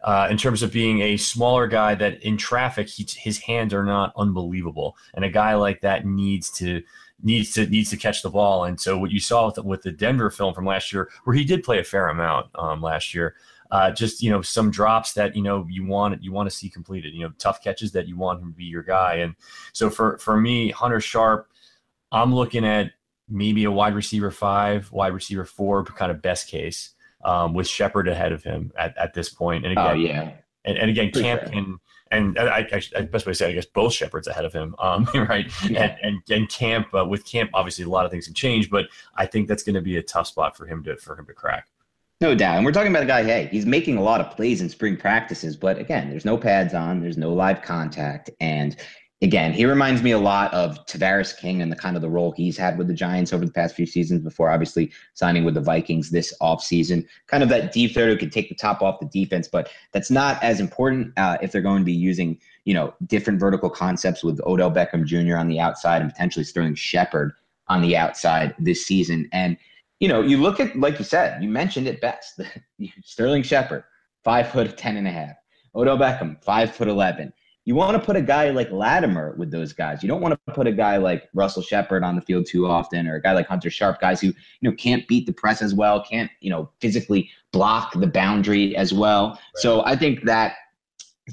uh, 0.07 0.29
in 0.31 0.37
terms 0.37 0.62
of 0.62 0.73
being 0.73 1.01
a 1.01 1.17
smaller 1.17 1.67
guy 1.67 1.95
that 1.95 2.23
in 2.23 2.37
traffic 2.37 2.89
he, 2.89 3.07
his 3.17 3.39
hands 3.39 3.75
are 3.75 3.85
not 3.85 4.12
unbelievable, 4.17 4.97
and 5.15 5.25
a 5.25 5.29
guy 5.29 5.55
like 5.55 5.81
that 5.81 6.07
needs 6.07 6.49
to 6.51 6.83
needs 7.23 7.53
to 7.55 7.67
needs 7.67 7.91
to 7.91 7.97
catch 7.97 8.23
the 8.23 8.31
ball. 8.31 8.65
And 8.65 8.81
so 8.81 8.97
what 8.97 9.11
you 9.11 9.21
saw 9.21 9.47
with 9.47 9.57
the, 9.57 9.62
with 9.62 9.83
the 9.83 9.91
Denver 9.91 10.31
film 10.31 10.55
from 10.55 10.65
last 10.65 10.93
year, 10.93 11.11
where 11.25 11.35
he 11.35 11.45
did 11.45 11.65
play 11.65 11.81
a 11.81 11.85
fair 11.85 12.09
amount 12.09 12.47
um, 12.55 12.81
last 12.81 13.15
year, 13.15 13.35
uh, 13.70 13.90
just 13.90 14.22
you 14.22 14.31
know 14.31 14.42
some 14.42 14.70
drops 14.70 15.12
that 15.14 15.37
you 15.37 15.42
know 15.42 15.66
you 15.68 15.87
want 15.87 16.22
you 16.22 16.33
want 16.33 16.48
to 16.48 16.55
see 16.55 16.68
completed. 16.68 17.14
You 17.14 17.24
know 17.24 17.33
tough 17.38 17.62
catches 17.62 17.92
that 17.92 18.09
you 18.09 18.16
want 18.16 18.40
him 18.40 18.52
to 18.52 18.57
be 18.57 18.64
your 18.64 18.83
guy. 18.83 19.16
And 19.16 19.35
so 19.72 19.90
for 19.90 20.18
for 20.18 20.37
me, 20.37 20.70
Hunter 20.70 21.00
Sharp, 21.00 21.48
I'm 22.12 22.35
looking 22.35 22.64
at 22.64 22.92
maybe 23.29 23.64
a 23.64 23.70
wide 23.70 23.94
receiver 23.94 24.31
five, 24.31 24.90
wide 24.92 25.12
receiver 25.12 25.44
four, 25.44 25.85
kind 25.85 26.11
of 26.11 26.22
best 26.22 26.48
case 26.48 26.94
um, 27.24 27.55
with 27.55 27.66
Shepard 27.66 28.09
ahead 28.09 28.33
of 28.33 28.42
him 28.42 28.72
at, 28.79 28.96
at 28.96 29.14
this 29.14 29.29
point. 29.29 29.64
And 29.64 29.72
again, 29.72 29.90
oh, 29.90 29.94
yeah. 29.94 30.31
And, 30.64 30.79
and 30.79 30.90
again, 30.90 31.11
Camp 31.12 31.52
can, 31.52 31.79
and 32.11 32.38
I, 32.38 32.59
I, 32.59 32.83
I, 32.96 33.02
best 33.02 33.26
way 33.26 33.33
to 33.33 33.35
say, 33.35 33.46
it, 33.46 33.50
I 33.50 33.52
guess 33.52 33.66
both 33.66 33.92
Shepards 33.92 34.26
ahead 34.26 34.44
of 34.44 34.52
him, 34.52 34.74
um, 34.79 35.09
right? 35.14 35.46
Yeah. 35.68 35.96
And, 36.02 36.22
and, 36.29 36.31
and 36.31 36.48
Camp 36.48 36.88
uh, 36.94 37.05
with 37.05 37.24
Camp, 37.24 37.50
obviously 37.55 37.85
a 37.85 37.88
lot 37.88 38.05
of 38.05 38.11
things 38.11 38.26
can 38.26 38.35
change, 38.35 38.70
but 38.70 38.87
I 39.16 39.26
think 39.26 39.48
that's 39.48 39.62
going 39.62 39.74
to 39.74 39.83
be 39.83 39.96
a 39.96 40.02
tough 40.02 40.29
spot 40.29 40.57
for 40.57 40.66
him 40.66 40.83
to 40.85 40.96
for 40.96 41.18
him 41.18 41.26
to 41.26 41.35
crack. 41.35 41.68
No 42.20 42.35
doubt. 42.35 42.57
And 42.57 42.64
we're 42.64 42.72
talking 42.72 42.90
about 42.90 43.02
a 43.02 43.07
guy, 43.07 43.24
hey, 43.24 43.48
he's 43.50 43.66
making 43.66 43.98
a 43.98 44.02
lot 44.02 44.22
of 44.22 44.35
plays 44.35 44.62
in 44.62 44.70
spring 44.70 44.96
practices, 44.96 45.55
but 45.55 45.79
again, 45.79 46.09
there's 46.09 46.24
no 46.24 46.38
pads 46.38 46.72
on, 46.72 47.02
there's 47.02 47.18
no 47.18 47.33
live 47.33 47.61
contact. 47.61 48.31
And 48.40 48.74
again, 49.20 49.52
he 49.52 49.66
reminds 49.66 50.02
me 50.02 50.12
a 50.12 50.18
lot 50.18 50.52
of 50.55 50.79
Tavarres 50.87 51.37
King 51.37 51.61
and 51.61 51.70
the 51.70 51.76
kind 51.76 51.94
of 51.94 52.00
the 52.00 52.09
role 52.09 52.33
he's 52.33 52.57
had 52.57 52.79
with 52.79 52.88
the 52.88 52.94
Giants 52.94 53.35
over 53.35 53.44
the 53.44 53.52
past 53.52 53.74
few 53.74 53.85
seasons 53.85 54.22
before 54.22 54.50
obviously 54.50 54.90
signing 55.12 55.44
with 55.44 55.55
the 55.55 55.61
Vikings 55.61 56.11
this 56.11 56.33
offseason. 56.40 57.07
Kind 57.26 57.42
of 57.42 57.50
that 57.50 57.72
deep 57.72 57.92
threat 57.92 58.09
who 58.09 58.16
can 58.16 58.31
take 58.31 58.48
the 58.48 58.55
top 58.55 58.81
off 58.81 58.98
the 58.98 59.07
defense, 59.07 59.46
but 59.46 59.68
that's 59.92 60.11
not 60.11 60.42
as 60.42 60.59
important 60.59 61.12
uh, 61.18 61.37
if 61.42 61.52
they're 61.52 61.61
going 61.61 61.81
to 61.81 61.85
be 61.85 61.92
using, 61.92 62.40
you 62.64 62.72
know, 62.72 62.94
different 63.07 63.38
vertical 63.38 63.68
concepts 63.68 64.24
with 64.24 64.40
Odell 64.46 64.70
Beckham 64.70 65.05
Jr. 65.05 65.37
on 65.37 65.48
the 65.48 65.61
outside 65.61 66.00
and 66.00 66.11
potentially 66.11 66.46
Sterling 66.46 66.76
Shepard 66.76 67.33
on 67.68 67.83
the 67.83 67.94
outside 67.94 68.55
this 68.59 68.87
season. 68.87 69.29
And, 69.33 69.59
you 70.01 70.09
know, 70.09 70.21
you 70.21 70.39
look 70.39 70.61
at, 70.61 70.77
like 70.79 70.99
you 70.99 71.05
said, 71.05 71.43
you 71.43 71.49
mentioned 71.49 71.87
it 71.87 72.01
best. 72.01 72.41
Sterling 73.05 73.43
Shepard, 73.43 73.85
five 74.25 74.51
foot 74.51 74.77
ten 74.77 74.97
and 74.97 75.07
a 75.07 75.11
half. 75.11 75.37
Odell 75.75 75.99
Beckham, 75.99 76.43
five 76.43 76.75
foot 76.75 76.89
eleven 76.89 77.33
you 77.67 77.75
want 77.75 78.01
to 78.01 78.05
put 78.05 78.15
a 78.15 78.23
guy 78.23 78.51
like 78.51 78.71
Latimer 78.71 79.35
with 79.37 79.51
those 79.51 79.73
guys. 79.73 80.01
You 80.01 80.09
don't 80.09 80.21
want 80.21 80.39
to 80.47 80.55
put 80.55 80.69
a 80.69 80.73
guy 80.73 80.99
like 80.99 81.29
Russell 81.35 81.63
Shepard 81.63 82.05
on 82.05 82.15
the 82.15 82.23
field 82.23 82.47
too 82.47 82.69
often, 82.69 83.09
or 83.09 83.17
a 83.17 83.21
guy 83.21 83.33
like 83.33 83.49
Hunter 83.49 83.71
Sharp, 83.71 84.01
guys 84.01 84.21
who 84.21 84.29
you 84.29 84.35
know 84.63 84.73
can't 84.73 85.07
beat 85.09 85.27
the 85.27 85.33
press 85.33 85.61
as 85.61 85.75
well, 85.75 86.03
can't 86.03 86.31
you 86.41 86.49
know 86.49 86.71
physically 86.81 87.29
block 87.53 87.93
the 87.95 88.07
boundary 88.07 88.77
as 88.77 88.95
well. 88.95 89.31
Right. 89.31 89.41
So 89.57 89.85
I 89.85 89.97
think 89.97 90.23
that 90.25 90.55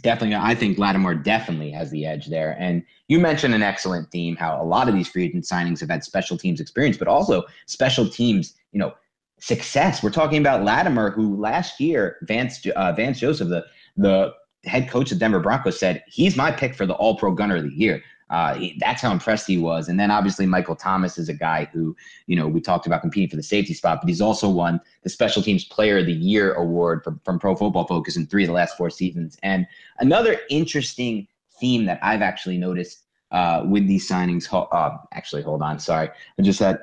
definitely, 0.02 0.36
I 0.36 0.56
think 0.56 0.78
Lattimore 0.78 1.16
definitely 1.16 1.72
has 1.72 1.92
the 1.92 2.06
edge 2.06 2.28
there. 2.28 2.56
And 2.60 2.84
you 3.08 3.20
mentioned 3.20 3.54
an 3.54 3.62
excellent 3.62 4.10
theme, 4.12 4.36
how 4.36 4.62
a 4.62 4.66
lot 4.66 4.90
of 4.90 4.96
these 4.96 5.08
free 5.08 5.26
agent 5.26 5.44
signings 5.44 5.80
have 5.82 5.90
had 5.90 6.04
special 6.04 6.38
teams 6.38 6.60
experience, 6.60 6.98
but 6.98 7.08
also 7.08 7.44
special 7.68 8.10
teams, 8.10 8.56
you 8.72 8.80
know, 8.80 8.94
success. 9.40 10.02
We're 10.02 10.10
talking 10.10 10.40
about 10.40 10.64
Lattimore, 10.64 11.12
who 11.12 11.36
last 11.36 11.80
year 11.80 12.18
Vance 12.24 12.66
uh, 12.76 12.94
Vance 12.94 13.20
Joseph, 13.20 13.50
the 13.50 13.66
the 13.98 14.34
head 14.66 14.90
coach 14.90 15.12
of 15.12 15.20
Denver 15.20 15.42
Broncos 15.42 15.80
said 15.80 16.04
he's 16.08 16.38
my 16.38 16.52
pick 16.52 16.74
for 16.74 16.86
the 16.86 16.94
All 16.94 17.18
Pro 17.18 17.32
Gunner 17.34 17.58
of 17.58 17.64
the 17.64 17.74
Year. 17.74 18.02
Uh, 18.34 18.60
that's 18.80 19.00
how 19.00 19.12
impressed 19.12 19.46
he 19.46 19.60
was. 19.60 19.88
And 19.88 20.00
then 20.00 20.10
obviously 20.10 20.48
Michael 20.48 20.76
Thomas 20.76 21.20
is 21.20 21.30
a 21.30 21.36
guy 21.36 21.70
who, 21.72 21.96
you 22.26 22.36
know, 22.36 22.48
we 22.48 22.62
talked 22.62 22.88
about 22.88 23.02
competing 23.02 23.30
for 23.30 23.36
the 23.36 23.44
safety 23.44 23.76
spot, 23.76 24.00
but 24.02 24.10
he's 24.10 24.22
also 24.22 24.50
won 24.50 24.82
the 25.04 25.10
Special 25.10 25.44
Teams 25.44 25.66
Player 25.66 26.00
of 26.00 26.08
the 26.08 26.14
Year 26.14 26.56
award 26.56 27.04
from, 27.04 27.22
from 27.24 27.38
Pro 27.38 27.56
Football 27.56 27.86
Focus 27.86 28.18
in 28.18 28.26
three 28.26 28.44
of 28.44 28.48
the 28.48 28.54
last 28.54 28.76
four 28.76 28.90
seasons. 28.90 29.38
And 29.44 29.68
another 30.00 30.40
interesting 30.50 31.28
theme 31.60 31.86
that 31.86 32.00
I've 32.02 32.24
actually 32.24 32.58
noticed 32.58 33.04
uh, 33.32 33.66
with 33.68 33.88
these 33.88 34.10
signings. 34.10 34.52
Uh, 34.52 34.98
actually, 35.14 35.44
hold 35.44 35.62
on, 35.62 35.78
sorry, 35.78 36.10
I 36.40 36.42
just 36.42 36.60
had 36.60 36.80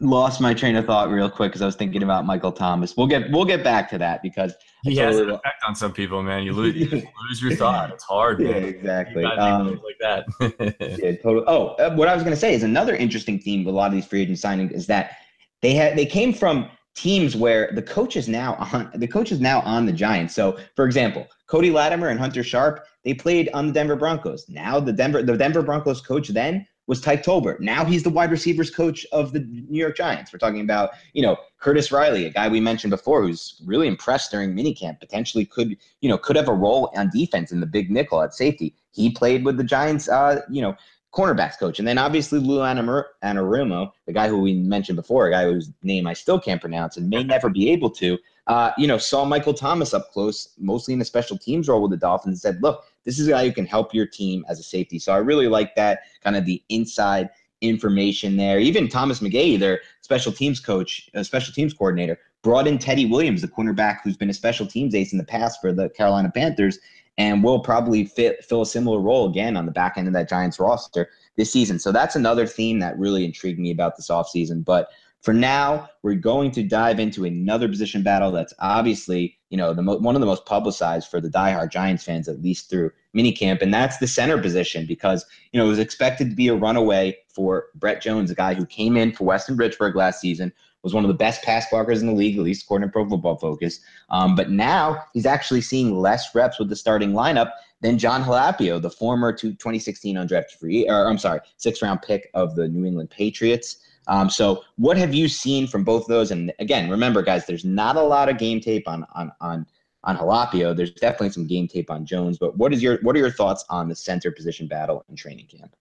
lost 0.00 0.40
my 0.40 0.54
train 0.54 0.76
of 0.76 0.86
thought 0.86 1.10
real 1.10 1.28
quick 1.28 1.50
because 1.50 1.62
I 1.62 1.66
was 1.66 1.76
thinking 1.76 2.02
about 2.02 2.24
Michael 2.24 2.52
Thomas. 2.52 2.96
We'll 2.96 3.06
get 3.06 3.30
we'll 3.30 3.44
get 3.44 3.62
back 3.62 3.88
to 3.90 3.98
that 3.98 4.22
because 4.22 4.54
he 4.82 4.96
has 4.96 5.18
an 5.18 5.30
effect 5.30 5.62
on 5.66 5.74
some 5.74 5.92
people, 5.92 6.22
man. 6.22 6.42
You 6.42 6.52
lose, 6.54 6.74
you 6.74 6.88
lose 6.90 7.42
your 7.42 7.54
thought. 7.54 7.90
It's 7.90 8.04
hard, 8.04 8.40
man. 8.40 8.50
Yeah, 8.50 8.68
exactly. 8.68 9.24
Um, 9.24 9.80
like 9.84 9.98
that. 10.00 10.26
yeah, 10.98 11.12
totally. 11.16 11.44
Oh, 11.46 11.68
uh, 11.74 11.94
what 11.94 12.08
I 12.08 12.14
was 12.14 12.22
going 12.22 12.34
to 12.34 12.40
say 12.40 12.54
is 12.54 12.62
another 12.62 12.96
interesting 12.96 13.38
theme 13.38 13.64
with 13.64 13.74
a 13.74 13.76
lot 13.76 13.86
of 13.86 13.92
these 13.92 14.06
free 14.06 14.22
agent 14.22 14.38
signings 14.38 14.72
is 14.72 14.86
that 14.86 15.18
they 15.60 15.74
had 15.74 15.96
they 15.96 16.06
came 16.06 16.32
from 16.32 16.68
teams 16.94 17.36
where 17.36 17.70
the 17.74 17.82
coach 17.82 18.16
is 18.16 18.28
now 18.28 18.54
on 18.72 18.90
the 18.94 19.06
coach 19.06 19.30
is 19.32 19.40
now 19.40 19.60
on 19.60 19.86
the 19.86 19.92
Giants. 19.92 20.34
So, 20.34 20.58
for 20.76 20.86
example, 20.86 21.26
Cody 21.46 21.70
Latimer 21.70 22.08
and 22.08 22.18
Hunter 22.18 22.42
Sharp, 22.42 22.86
they 23.04 23.14
played 23.14 23.50
on 23.52 23.66
the 23.66 23.72
Denver 23.72 23.96
Broncos. 23.96 24.48
Now 24.48 24.80
the 24.80 24.92
Denver 24.92 25.22
the 25.22 25.36
Denver 25.36 25.62
Broncos 25.62 26.00
coach 26.00 26.28
then 26.28 26.66
was 26.90 27.00
Tyke 27.00 27.22
Tolbert. 27.22 27.60
Now 27.60 27.84
he's 27.84 28.02
the 28.02 28.10
wide 28.10 28.32
receivers 28.32 28.68
coach 28.68 29.06
of 29.12 29.32
the 29.32 29.38
New 29.38 29.78
York 29.78 29.96
Giants. 29.96 30.32
We're 30.32 30.40
talking 30.40 30.60
about, 30.60 30.90
you 31.12 31.22
know, 31.22 31.36
Curtis 31.60 31.92
Riley, 31.92 32.24
a 32.24 32.30
guy 32.30 32.48
we 32.48 32.60
mentioned 32.60 32.90
before 32.90 33.22
who's 33.22 33.62
really 33.64 33.86
impressed 33.86 34.32
during 34.32 34.56
minicamp, 34.56 34.98
potentially 34.98 35.44
could, 35.44 35.76
you 36.00 36.08
know, 36.08 36.18
could 36.18 36.34
have 36.34 36.48
a 36.48 36.52
role 36.52 36.92
on 36.96 37.08
defense 37.10 37.52
in 37.52 37.60
the 37.60 37.66
big 37.66 37.92
nickel 37.92 38.20
at 38.20 38.34
safety. 38.34 38.74
He 38.90 39.08
played 39.12 39.44
with 39.44 39.56
the 39.56 39.62
Giants, 39.62 40.08
uh, 40.08 40.40
you 40.50 40.60
know, 40.60 40.74
cornerbacks 41.14 41.56
coach. 41.60 41.78
And 41.78 41.86
then 41.86 41.96
obviously 41.96 42.40
Lou 42.40 42.58
Anarumo, 42.58 43.92
the 44.06 44.12
guy 44.12 44.28
who 44.28 44.40
we 44.40 44.54
mentioned 44.54 44.96
before, 44.96 45.28
a 45.28 45.30
guy 45.30 45.44
whose 45.44 45.70
name 45.84 46.08
I 46.08 46.12
still 46.12 46.40
can't 46.40 46.60
pronounce 46.60 46.96
and 46.96 47.08
may 47.08 47.22
never 47.22 47.48
be 47.48 47.70
able 47.70 47.90
to, 47.90 48.18
uh, 48.48 48.72
you 48.76 48.88
know, 48.88 48.98
saw 48.98 49.24
Michael 49.24 49.54
Thomas 49.54 49.94
up 49.94 50.10
close, 50.10 50.48
mostly 50.58 50.94
in 50.94 51.00
a 51.00 51.04
special 51.04 51.38
teams 51.38 51.68
role 51.68 51.82
with 51.82 51.92
the 51.92 51.96
Dolphins, 51.96 52.32
and 52.32 52.40
said, 52.40 52.62
look, 52.64 52.84
this 53.04 53.18
is 53.18 53.28
a 53.28 53.30
guy 53.30 53.46
who 53.46 53.52
can 53.52 53.66
help 53.66 53.94
your 53.94 54.06
team 54.06 54.44
as 54.48 54.58
a 54.58 54.62
safety. 54.62 54.98
So 54.98 55.12
I 55.12 55.18
really 55.18 55.48
like 55.48 55.74
that 55.76 56.00
kind 56.22 56.36
of 56.36 56.44
the 56.44 56.62
inside 56.68 57.30
information 57.60 58.36
there. 58.36 58.58
Even 58.58 58.88
Thomas 58.88 59.20
McGaughey, 59.20 59.58
their 59.58 59.80
special 60.00 60.32
teams 60.32 60.60
coach, 60.60 61.08
a 61.14 61.24
special 61.24 61.52
teams 61.52 61.74
coordinator, 61.74 62.18
brought 62.42 62.66
in 62.66 62.78
Teddy 62.78 63.06
Williams, 63.06 63.42
the 63.42 63.48
cornerback 63.48 63.98
who's 64.02 64.16
been 64.16 64.30
a 64.30 64.34
special 64.34 64.66
teams 64.66 64.94
ace 64.94 65.12
in 65.12 65.18
the 65.18 65.24
past 65.24 65.60
for 65.60 65.72
the 65.72 65.90
Carolina 65.90 66.30
Panthers, 66.34 66.78
and 67.18 67.44
will 67.44 67.60
probably 67.60 68.06
fit, 68.06 68.44
fill 68.44 68.62
a 68.62 68.66
similar 68.66 68.98
role 68.98 69.28
again 69.28 69.56
on 69.56 69.66
the 69.66 69.72
back 69.72 69.98
end 69.98 70.06
of 70.06 70.14
that 70.14 70.28
Giants 70.28 70.58
roster 70.58 71.10
this 71.36 71.52
season. 71.52 71.78
So 71.78 71.92
that's 71.92 72.16
another 72.16 72.46
theme 72.46 72.78
that 72.78 72.98
really 72.98 73.24
intrigued 73.24 73.58
me 73.58 73.70
about 73.70 73.96
this 73.96 74.08
offseason. 74.08 74.64
But 74.64 74.88
for 75.22 75.34
now, 75.34 75.88
we're 76.02 76.14
going 76.14 76.50
to 76.52 76.62
dive 76.62 76.98
into 76.98 77.26
another 77.26 77.68
position 77.68 78.02
battle 78.02 78.30
that's 78.30 78.54
obviously, 78.58 79.38
you 79.50 79.58
know, 79.58 79.74
the 79.74 79.82
mo- 79.82 79.98
one 79.98 80.14
of 80.14 80.20
the 80.20 80.26
most 80.26 80.46
publicized 80.46 81.08
for 81.08 81.20
the 81.20 81.28
diehard 81.28 81.70
Giants 81.70 82.04
fans, 82.04 82.26
at 82.26 82.40
least 82.40 82.70
through 82.70 82.90
minicamp, 83.14 83.60
and 83.60 83.72
that's 83.72 83.98
the 83.98 84.06
center 84.06 84.40
position 84.40 84.86
because, 84.86 85.26
you 85.52 85.58
know, 85.58 85.66
it 85.66 85.68
was 85.68 85.78
expected 85.78 86.30
to 86.30 86.36
be 86.36 86.48
a 86.48 86.54
runaway 86.54 87.16
for 87.28 87.66
Brett 87.74 88.00
Jones, 88.00 88.30
a 88.30 88.34
guy 88.34 88.54
who 88.54 88.64
came 88.64 88.96
in 88.96 89.12
for 89.12 89.24
Weston 89.24 89.58
Richburg 89.58 89.94
last 89.94 90.20
season, 90.20 90.52
was 90.82 90.94
one 90.94 91.04
of 91.04 91.08
the 91.08 91.14
best 91.14 91.42
pass 91.42 91.66
blockers 91.68 92.00
in 92.00 92.06
the 92.06 92.14
league, 92.14 92.38
at 92.38 92.42
least 92.42 92.64
according 92.64 92.88
to 92.88 92.92
Pro 92.92 93.06
Football 93.06 93.36
Focus. 93.36 93.80
Um, 94.08 94.34
but 94.34 94.50
now 94.50 95.04
he's 95.12 95.26
actually 95.26 95.60
seeing 95.60 95.98
less 95.98 96.34
reps 96.34 96.58
with 96.58 96.70
the 96.70 96.76
starting 96.76 97.12
lineup 97.12 97.50
than 97.82 97.98
Jon 97.98 98.22
Halapio, 98.22 98.80
the 98.80 98.90
former 98.90 99.32
2016 99.32 100.16
undrafted 100.16 100.52
free, 100.58 100.88
or 100.88 101.06
I'm 101.06 101.18
sorry, 101.18 101.40
six 101.58 101.82
round 101.82 102.00
pick 102.00 102.30
of 102.32 102.56
the 102.56 102.68
New 102.68 102.86
England 102.86 103.10
Patriots. 103.10 103.76
Um, 104.06 104.30
so, 104.30 104.64
what 104.76 104.96
have 104.96 105.14
you 105.14 105.28
seen 105.28 105.66
from 105.66 105.84
both 105.84 106.02
of 106.02 106.08
those? 106.08 106.30
And 106.30 106.52
again, 106.58 106.90
remember, 106.90 107.22
guys, 107.22 107.46
there's 107.46 107.64
not 107.64 107.96
a 107.96 108.02
lot 108.02 108.28
of 108.28 108.38
game 108.38 108.60
tape 108.60 108.88
on 108.88 109.06
on 109.14 109.32
on 109.40 109.66
on 110.04 110.16
Halapio. 110.16 110.76
There's 110.76 110.92
definitely 110.92 111.30
some 111.30 111.46
game 111.46 111.68
tape 111.68 111.90
on 111.90 112.06
Jones. 112.06 112.38
But 112.38 112.56
what 112.56 112.72
is 112.72 112.82
your 112.82 112.98
what 113.02 113.14
are 113.14 113.18
your 113.18 113.30
thoughts 113.30 113.64
on 113.68 113.88
the 113.88 113.96
center 113.96 114.30
position 114.30 114.66
battle 114.66 115.04
in 115.08 115.16
training 115.16 115.46
camp? 115.46 115.74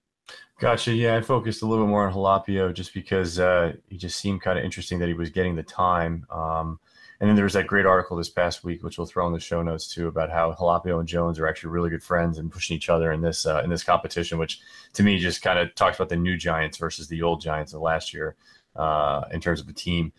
Gotcha. 0.59 0.93
Yeah, 0.93 1.15
I 1.15 1.21
focused 1.21 1.61
a 1.61 1.65
little 1.65 1.85
bit 1.85 1.89
more 1.89 2.05
on 2.05 2.13
Halapio 2.13 2.73
just 2.73 2.93
because 2.93 3.39
uh, 3.39 3.73
he 3.87 3.97
just 3.97 4.19
seemed 4.19 4.41
kind 4.41 4.59
of 4.59 4.65
interesting 4.65 4.99
that 4.99 5.07
he 5.07 5.13
was 5.13 5.29
getting 5.29 5.55
the 5.55 5.63
time. 5.63 6.25
Um, 6.29 6.79
and 7.19 7.27
then 7.27 7.35
there 7.35 7.43
was 7.43 7.53
that 7.53 7.67
great 7.67 7.85
article 7.85 8.15
this 8.15 8.29
past 8.29 8.63
week, 8.63 8.81
which 8.81 8.97
we'll 8.97 9.07
throw 9.07 9.27
in 9.27 9.33
the 9.33 9.39
show 9.39 9.61
notes 9.61 9.93
too, 9.93 10.07
about 10.07 10.29
how 10.29 10.53
Halapio 10.53 10.99
and 10.99 11.07
Jones 11.07 11.37
are 11.37 11.47
actually 11.47 11.71
really 11.71 11.89
good 11.89 12.03
friends 12.03 12.37
and 12.37 12.51
pushing 12.51 12.77
each 12.77 12.89
other 12.89 13.11
in 13.11 13.21
this 13.21 13.45
uh, 13.45 13.61
in 13.63 13.69
this 13.69 13.83
competition, 13.83 14.37
which 14.37 14.61
to 14.93 15.03
me 15.03 15.19
just 15.19 15.41
kind 15.41 15.59
of 15.59 15.75
talks 15.75 15.97
about 15.97 16.09
the 16.09 16.15
new 16.15 16.37
Giants 16.37 16.77
versus 16.77 17.07
the 17.09 17.21
old 17.21 17.41
Giants 17.41 17.73
of 17.73 17.81
last 17.81 18.13
year 18.13 18.35
uh, 18.77 19.23
in 19.33 19.41
terms 19.41 19.59
of 19.59 19.67
the 19.67 19.73
team. 19.73 20.13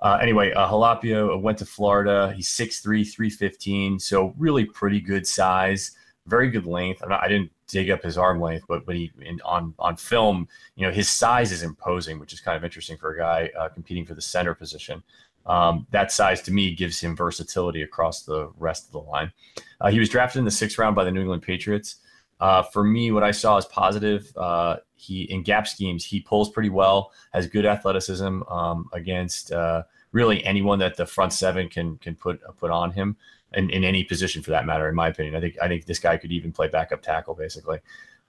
Uh, 0.00 0.18
anyway, 0.20 0.52
uh, 0.52 0.68
Halapio 0.68 1.40
went 1.40 1.58
to 1.58 1.66
Florida. 1.66 2.32
He's 2.34 2.48
6'3", 2.48 2.82
315, 2.82 3.98
so 3.98 4.34
really 4.38 4.64
pretty 4.64 5.00
good 5.00 5.26
size, 5.26 5.92
very 6.26 6.50
good 6.50 6.66
length. 6.66 7.02
Not, 7.06 7.22
i 7.22 7.28
didn't 7.28 7.50
dig 7.68 7.90
up 7.90 8.02
his 8.02 8.16
arm 8.16 8.40
length, 8.40 8.64
but 8.68 8.86
but 8.86 8.94
he 8.94 9.12
in, 9.20 9.40
on 9.44 9.74
on 9.78 9.96
film, 9.96 10.48
you 10.74 10.86
know, 10.86 10.92
his 10.92 11.08
size 11.08 11.52
is 11.52 11.62
imposing, 11.62 12.18
which 12.18 12.32
is 12.32 12.40
kind 12.40 12.56
of 12.56 12.64
interesting 12.64 12.96
for 12.96 13.14
a 13.14 13.18
guy 13.18 13.50
uh, 13.58 13.68
competing 13.68 14.06
for 14.06 14.14
the 14.14 14.22
center 14.22 14.54
position. 14.54 15.02
Um, 15.46 15.86
that 15.90 16.10
size 16.10 16.42
to 16.42 16.52
me 16.52 16.74
gives 16.74 17.00
him 17.00 17.16
versatility 17.16 17.82
across 17.82 18.22
the 18.22 18.50
rest 18.58 18.86
of 18.86 18.92
the 18.92 18.98
line. 18.98 19.32
Uh, 19.80 19.90
he 19.90 19.98
was 19.98 20.08
drafted 20.08 20.40
in 20.40 20.44
the 20.44 20.50
sixth 20.50 20.78
round 20.78 20.96
by 20.96 21.04
the 21.04 21.10
New 21.10 21.20
England 21.20 21.42
Patriots. 21.42 21.96
Uh, 22.40 22.62
for 22.62 22.84
me, 22.84 23.12
what 23.12 23.22
I 23.22 23.30
saw 23.30 23.56
is 23.56 23.64
positive. 23.64 24.30
Uh, 24.36 24.76
he 24.94 25.22
in 25.22 25.42
gap 25.42 25.66
schemes, 25.66 26.04
he 26.04 26.20
pulls 26.20 26.50
pretty 26.50 26.68
well, 26.68 27.12
has 27.32 27.46
good 27.46 27.64
athleticism 27.64 28.42
um, 28.42 28.88
against 28.92 29.52
uh, 29.52 29.84
really 30.12 30.44
anyone 30.44 30.78
that 30.80 30.96
the 30.96 31.06
front 31.06 31.32
seven 31.32 31.68
can 31.68 31.96
can 31.98 32.14
put 32.14 32.40
put 32.58 32.70
on 32.70 32.90
him, 32.90 33.16
in, 33.54 33.70
in 33.70 33.84
any 33.84 34.04
position 34.04 34.42
for 34.42 34.50
that 34.50 34.66
matter. 34.66 34.88
In 34.88 34.94
my 34.94 35.08
opinion, 35.08 35.34
I 35.36 35.40
think 35.40 35.56
I 35.62 35.68
think 35.68 35.86
this 35.86 35.98
guy 35.98 36.16
could 36.16 36.32
even 36.32 36.52
play 36.52 36.68
backup 36.68 37.02
tackle 37.02 37.34
basically. 37.34 37.78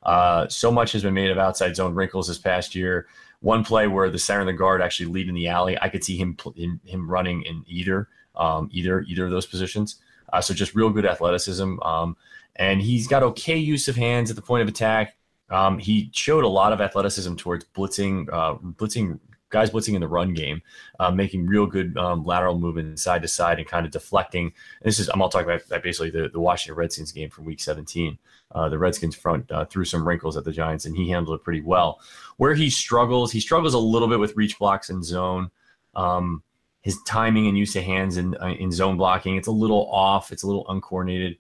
Uh, 0.04 0.48
so 0.48 0.72
much 0.72 0.92
has 0.94 1.04
been 1.04 1.14
made 1.14 1.32
of 1.32 1.38
outside 1.38 1.76
zone 1.76 1.94
wrinkles 1.94 2.28
this 2.28 2.38
past 2.38 2.76
year 2.76 3.08
one 3.42 3.64
play 3.64 3.88
where 3.88 4.10
the 4.10 4.20
center 4.20 4.42
and 4.42 4.50
the 4.50 4.54
guard 4.54 4.82
actually 4.82 5.08
lead 5.08 5.30
in 5.30 5.36
the 5.36 5.48
alley. 5.48 5.78
I 5.82 5.90
could 5.90 6.04
see 6.04 6.18
him 6.18 6.38
him 6.56 7.10
running 7.10 7.44
in 7.44 7.64
either 7.68 8.08
um, 8.36 8.70
either 8.72 9.02
either 9.02 9.26
of 9.26 9.32
those 9.32 9.46
positions. 9.46 9.98
Uh, 10.32 10.42
so 10.42 10.54
just 10.54 10.76
real 10.76 10.90
good 10.90 11.06
athleticism. 11.06 11.80
Um, 11.82 12.18
and 12.56 12.82
he's 12.82 13.08
got 13.08 13.24
okay 13.24 13.58
use 13.58 13.88
of 13.88 13.96
hands 13.96 14.30
at 14.30 14.36
the 14.36 14.42
point 14.42 14.62
of 14.62 14.68
attack. 14.68 15.16
Um, 15.50 15.78
he 15.80 16.10
showed 16.14 16.44
a 16.44 16.48
lot 16.50 16.74
of 16.74 16.82
athleticism 16.82 17.36
towards 17.36 17.66
blitzing, 17.76 18.28
uh, 18.32 18.56
blitzing 18.56 19.20
guys 19.50 19.72
blitzing 19.72 19.96
in 19.96 20.02
the 20.02 20.08
run 20.08 20.34
game, 20.34 20.62
uh, 21.00 21.12
making 21.12 21.46
real 21.46 21.66
good 21.66 21.96
um, 21.98 22.24
lateral 22.26 22.60
movement 22.60 23.00
side 23.00 23.22
to 23.22 23.28
side 23.28 23.60
and 23.60 23.68
kind 23.68 23.86
of 23.86 23.92
deflecting. 23.92 24.46
And 24.46 24.54
this 24.84 25.00
is 25.00 25.10
I'm 25.10 25.22
all 25.22 25.30
talking 25.30 25.50
about 25.50 25.84
basically 25.84 26.10
the, 26.10 26.30
the 26.30 26.40
Washington 26.40 26.78
Redskins 26.78 27.12
game 27.12 27.30
from 27.30 27.46
Week 27.46 27.60
17. 27.60 28.18
Uh, 28.54 28.70
the 28.70 28.78
Redskins 28.78 29.16
front 29.16 29.52
uh, 29.52 29.66
threw 29.66 29.84
some 29.84 30.08
wrinkles 30.08 30.38
at 30.38 30.46
the 30.46 30.52
Giants, 30.52 30.86
and 30.86 30.96
he 30.96 31.10
handled 31.10 31.40
it 31.40 31.44
pretty 31.44 31.62
well. 31.62 32.00
Where 32.38 32.54
he 32.54 32.70
struggles, 32.70 33.32
he 33.32 33.40
struggles 33.40 33.74
a 33.74 33.80
little 33.80 34.08
bit 34.08 34.20
with 34.20 34.36
reach 34.36 34.58
blocks 34.58 34.90
and 34.90 35.04
zone. 35.04 35.52
Um, 35.96 36.44
his 36.82 37.02
timing 37.06 37.48
and 37.48 37.58
use 37.58 37.76
of 37.76 37.84
hands 37.84 38.16
in 38.16 38.36
uh, 38.38 38.56
in 38.60 38.72
zone 38.72 38.96
blocking, 38.96 39.36
it's 39.36 39.50
a 39.50 39.52
little 39.52 39.90
off. 39.92 40.32
It's 40.32 40.44
a 40.44 40.48
little 40.48 40.66
uncoordinated. 40.70 41.38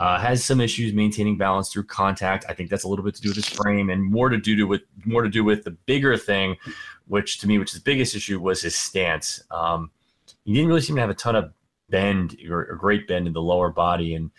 Uh, 0.00 0.18
has 0.18 0.44
some 0.44 0.60
issues 0.60 0.92
maintaining 0.92 1.36
balance 1.36 1.70
through 1.70 1.82
contact. 1.82 2.44
I 2.48 2.54
think 2.54 2.70
that's 2.70 2.84
a 2.84 2.88
little 2.88 3.04
bit 3.04 3.16
to 3.16 3.22
do 3.22 3.30
with 3.30 3.36
his 3.36 3.48
frame, 3.48 3.90
and 3.90 4.02
more 4.02 4.28
to 4.28 4.38
do 4.38 4.66
with 4.66 4.82
more 5.04 5.22
to 5.22 5.28
do 5.28 5.44
with 5.44 5.64
the 5.64 5.72
bigger 5.72 6.16
thing, 6.16 6.56
which 7.08 7.38
to 7.40 7.48
me, 7.48 7.58
which 7.58 7.72
is 7.72 7.80
the 7.80 7.84
biggest 7.84 8.14
issue, 8.14 8.38
was 8.38 8.62
his 8.62 8.76
stance. 8.76 9.42
Um, 9.50 9.90
he 10.44 10.52
didn't 10.52 10.68
really 10.68 10.80
seem 10.80 10.96
to 10.96 11.02
have 11.02 11.10
a 11.10 11.14
ton 11.14 11.36
of 11.36 11.52
bend 11.90 12.36
or, 12.48 12.70
or 12.70 12.76
great 12.76 13.08
bend 13.08 13.26
in 13.26 13.32
the 13.32 13.42
lower 13.42 13.70
body, 13.70 14.14
and 14.14 14.30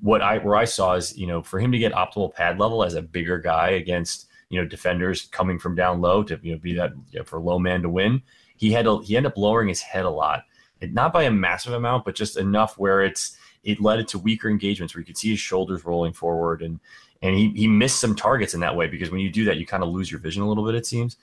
what 0.00 0.22
I 0.22 0.38
where 0.38 0.56
I 0.56 0.64
saw 0.64 0.94
is 0.94 1.16
you 1.16 1.26
know 1.26 1.42
for 1.42 1.60
him 1.60 1.72
to 1.72 1.78
get 1.78 1.92
optimal 1.92 2.32
pad 2.32 2.58
level 2.58 2.82
as 2.84 2.94
a 2.94 3.02
bigger 3.02 3.38
guy 3.38 3.70
against 3.70 4.28
you 4.48 4.60
know 4.60 4.66
defenders 4.66 5.28
coming 5.30 5.58
from 5.58 5.74
down 5.74 6.00
low 6.00 6.22
to 6.22 6.38
you 6.42 6.52
know 6.52 6.58
be 6.58 6.74
that 6.74 6.92
you 7.10 7.18
know, 7.18 7.24
for 7.24 7.40
low 7.40 7.58
man 7.58 7.82
to 7.82 7.88
win, 7.88 8.22
he 8.56 8.72
had 8.72 8.86
a, 8.86 9.02
he 9.02 9.16
ended 9.16 9.32
up 9.32 9.38
lowering 9.38 9.68
his 9.68 9.82
head 9.82 10.04
a 10.04 10.10
lot, 10.10 10.44
it, 10.80 10.92
not 10.92 11.12
by 11.12 11.24
a 11.24 11.30
massive 11.30 11.74
amount, 11.74 12.04
but 12.04 12.14
just 12.14 12.36
enough 12.36 12.78
where 12.78 13.02
it's 13.02 13.36
it 13.64 13.80
led 13.80 13.98
it 13.98 14.08
to 14.08 14.18
weaker 14.18 14.48
engagements 14.48 14.94
where 14.94 15.00
you 15.00 15.06
could 15.06 15.18
see 15.18 15.30
his 15.30 15.40
shoulders 15.40 15.84
rolling 15.84 16.12
forward. 16.12 16.62
And 16.62 16.80
and 17.22 17.34
he, 17.34 17.50
he 17.50 17.66
missed 17.66 18.00
some 18.00 18.14
targets 18.14 18.54
in 18.54 18.60
that 18.60 18.76
way 18.76 18.86
because 18.86 19.10
when 19.10 19.20
you 19.20 19.30
do 19.30 19.44
that 19.44 19.56
you 19.56 19.66
kind 19.66 19.82
of 19.82 19.88
lose 19.88 20.10
your 20.10 20.20
vision 20.20 20.42
a 20.42 20.48
little 20.48 20.64
bit 20.64 20.74
it 20.74 20.86
seems 20.86 21.16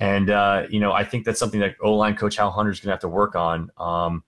and 0.00 0.30
uh, 0.30 0.66
you 0.68 0.80
know 0.80 0.92
i 0.92 1.04
think 1.04 1.24
that's 1.24 1.38
something 1.38 1.60
that 1.60 1.74
o-line 1.82 2.16
coach 2.16 2.36
hal 2.36 2.50
hunter 2.50 2.70
is 2.70 2.80
going 2.80 2.88
to 2.88 2.92
have 2.92 3.00
to 3.00 3.08
work 3.08 3.34
on 3.34 3.70
um, 3.78 4.22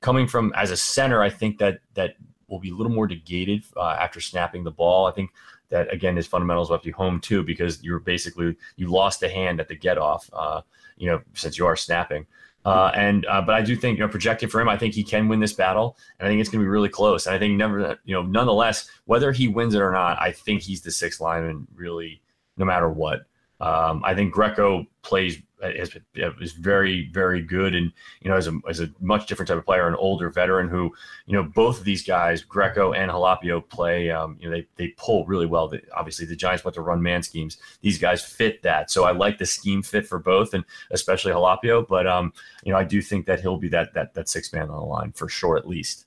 coming 0.00 0.26
from 0.26 0.52
as 0.56 0.70
a 0.70 0.76
center 0.76 1.22
i 1.22 1.30
think 1.30 1.58
that 1.58 1.80
that 1.94 2.16
will 2.48 2.58
be 2.58 2.70
a 2.70 2.74
little 2.74 2.92
more 2.92 3.06
negated 3.06 3.64
uh, 3.76 3.96
after 4.00 4.20
snapping 4.20 4.64
the 4.64 4.70
ball 4.70 5.06
i 5.06 5.10
think 5.10 5.30
that 5.70 5.92
again 5.92 6.16
his 6.16 6.26
fundamentals 6.26 6.70
have 6.70 6.80
to 6.80 6.86
be 6.86 6.92
home 6.92 7.20
too 7.20 7.42
because 7.42 7.82
you're 7.82 8.00
basically 8.00 8.56
you 8.76 8.88
lost 8.88 9.20
the 9.20 9.28
hand 9.28 9.60
at 9.60 9.68
the 9.68 9.74
get 9.74 9.98
off 9.98 10.28
uh, 10.32 10.60
you 10.96 11.06
know 11.06 11.20
since 11.34 11.58
you 11.58 11.66
are 11.66 11.76
snapping 11.76 12.26
uh, 12.64 12.90
and 12.94 13.26
uh, 13.26 13.42
but 13.42 13.54
I 13.54 13.62
do 13.62 13.76
think 13.76 13.98
you 13.98 14.04
know 14.04 14.08
projecting 14.08 14.48
for 14.48 14.60
him, 14.60 14.68
I 14.68 14.76
think 14.78 14.94
he 14.94 15.04
can 15.04 15.28
win 15.28 15.38
this 15.38 15.52
battle, 15.52 15.98
and 16.18 16.26
I 16.26 16.30
think 16.30 16.40
it's 16.40 16.48
going 16.48 16.60
to 16.60 16.64
be 16.64 16.70
really 16.70 16.88
close. 16.88 17.26
And 17.26 17.34
I 17.34 17.38
think 17.38 17.56
never, 17.56 17.98
you 18.04 18.14
know, 18.14 18.22
nonetheless, 18.22 18.88
whether 19.04 19.32
he 19.32 19.48
wins 19.48 19.74
it 19.74 19.82
or 19.82 19.92
not, 19.92 20.18
I 20.20 20.32
think 20.32 20.62
he's 20.62 20.80
the 20.80 20.90
sixth 20.90 21.20
lineman 21.20 21.66
really, 21.74 22.22
no 22.56 22.64
matter 22.64 22.88
what. 22.88 23.26
Um, 23.64 24.02
I 24.04 24.14
think 24.14 24.34
Greco 24.34 24.86
plays 25.00 25.40
is, 25.62 25.96
is 26.14 26.52
very 26.52 27.08
very 27.12 27.40
good 27.40 27.74
and 27.74 27.90
you 28.20 28.30
know 28.30 28.36
as 28.36 28.46
a, 28.46 28.58
as 28.68 28.80
a 28.80 28.90
much 29.00 29.26
different 29.26 29.48
type 29.48 29.56
of 29.56 29.64
player 29.64 29.88
an 29.88 29.94
older 29.94 30.28
veteran 30.28 30.68
who 30.68 30.92
you 31.24 31.32
know 31.32 31.42
both 31.42 31.78
of 31.78 31.84
these 31.84 32.04
guys 32.04 32.42
Greco 32.42 32.92
and 32.92 33.10
Halapio 33.10 33.66
play 33.66 34.10
um, 34.10 34.36
you 34.38 34.50
know 34.50 34.56
they, 34.56 34.66
they 34.76 34.88
pull 34.98 35.24
really 35.24 35.46
well. 35.46 35.68
The, 35.68 35.80
obviously 35.96 36.26
the 36.26 36.36
Giants 36.36 36.62
want 36.62 36.74
to 36.74 36.82
run 36.82 37.02
man 37.02 37.22
schemes. 37.22 37.56
These 37.80 37.98
guys 37.98 38.22
fit 38.22 38.62
that. 38.64 38.90
So 38.90 39.04
I 39.04 39.12
like 39.12 39.38
the 39.38 39.46
scheme 39.46 39.82
fit 39.82 40.06
for 40.06 40.18
both 40.18 40.52
and 40.52 40.64
especially 40.90 41.32
Halapio 41.32 41.88
but 41.88 42.06
um 42.06 42.34
you 42.64 42.72
know 42.72 42.78
I 42.78 42.84
do 42.84 43.00
think 43.00 43.24
that 43.24 43.40
he'll 43.40 43.56
be 43.56 43.68
that 43.68 43.94
that 43.94 44.12
that 44.12 44.28
six 44.28 44.52
man 44.52 44.68
on 44.68 44.76
the 44.76 44.84
line 44.84 45.12
for 45.12 45.30
sure 45.30 45.56
at 45.56 45.66
least. 45.66 46.04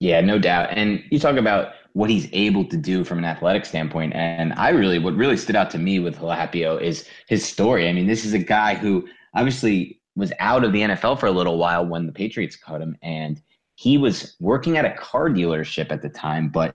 Yeah 0.00 0.20
no 0.20 0.40
doubt. 0.40 0.70
And 0.72 1.04
you 1.10 1.20
talk 1.20 1.36
about 1.36 1.74
what 1.94 2.10
he's 2.10 2.28
able 2.32 2.64
to 2.66 2.76
do 2.76 3.04
from 3.04 3.18
an 3.18 3.24
athletic 3.24 3.64
standpoint. 3.64 4.12
And 4.14 4.52
I 4.54 4.70
really, 4.70 4.98
what 4.98 5.14
really 5.14 5.36
stood 5.36 5.56
out 5.56 5.70
to 5.70 5.78
me 5.78 6.00
with 6.00 6.18
Halapio 6.18 6.80
is 6.80 7.08
his 7.28 7.44
story. 7.44 7.88
I 7.88 7.92
mean, 7.92 8.08
this 8.08 8.24
is 8.24 8.34
a 8.34 8.38
guy 8.38 8.74
who 8.74 9.08
obviously 9.34 10.00
was 10.16 10.32
out 10.40 10.64
of 10.64 10.72
the 10.72 10.80
NFL 10.80 11.18
for 11.18 11.26
a 11.26 11.32
little 11.32 11.56
while 11.56 11.86
when 11.86 12.06
the 12.06 12.12
Patriots 12.12 12.56
cut 12.56 12.80
him, 12.80 12.96
and 13.02 13.40
he 13.76 13.96
was 13.96 14.36
working 14.40 14.76
at 14.76 14.84
a 14.84 14.94
car 14.94 15.28
dealership 15.28 15.90
at 15.90 16.02
the 16.02 16.08
time, 16.08 16.48
but 16.48 16.74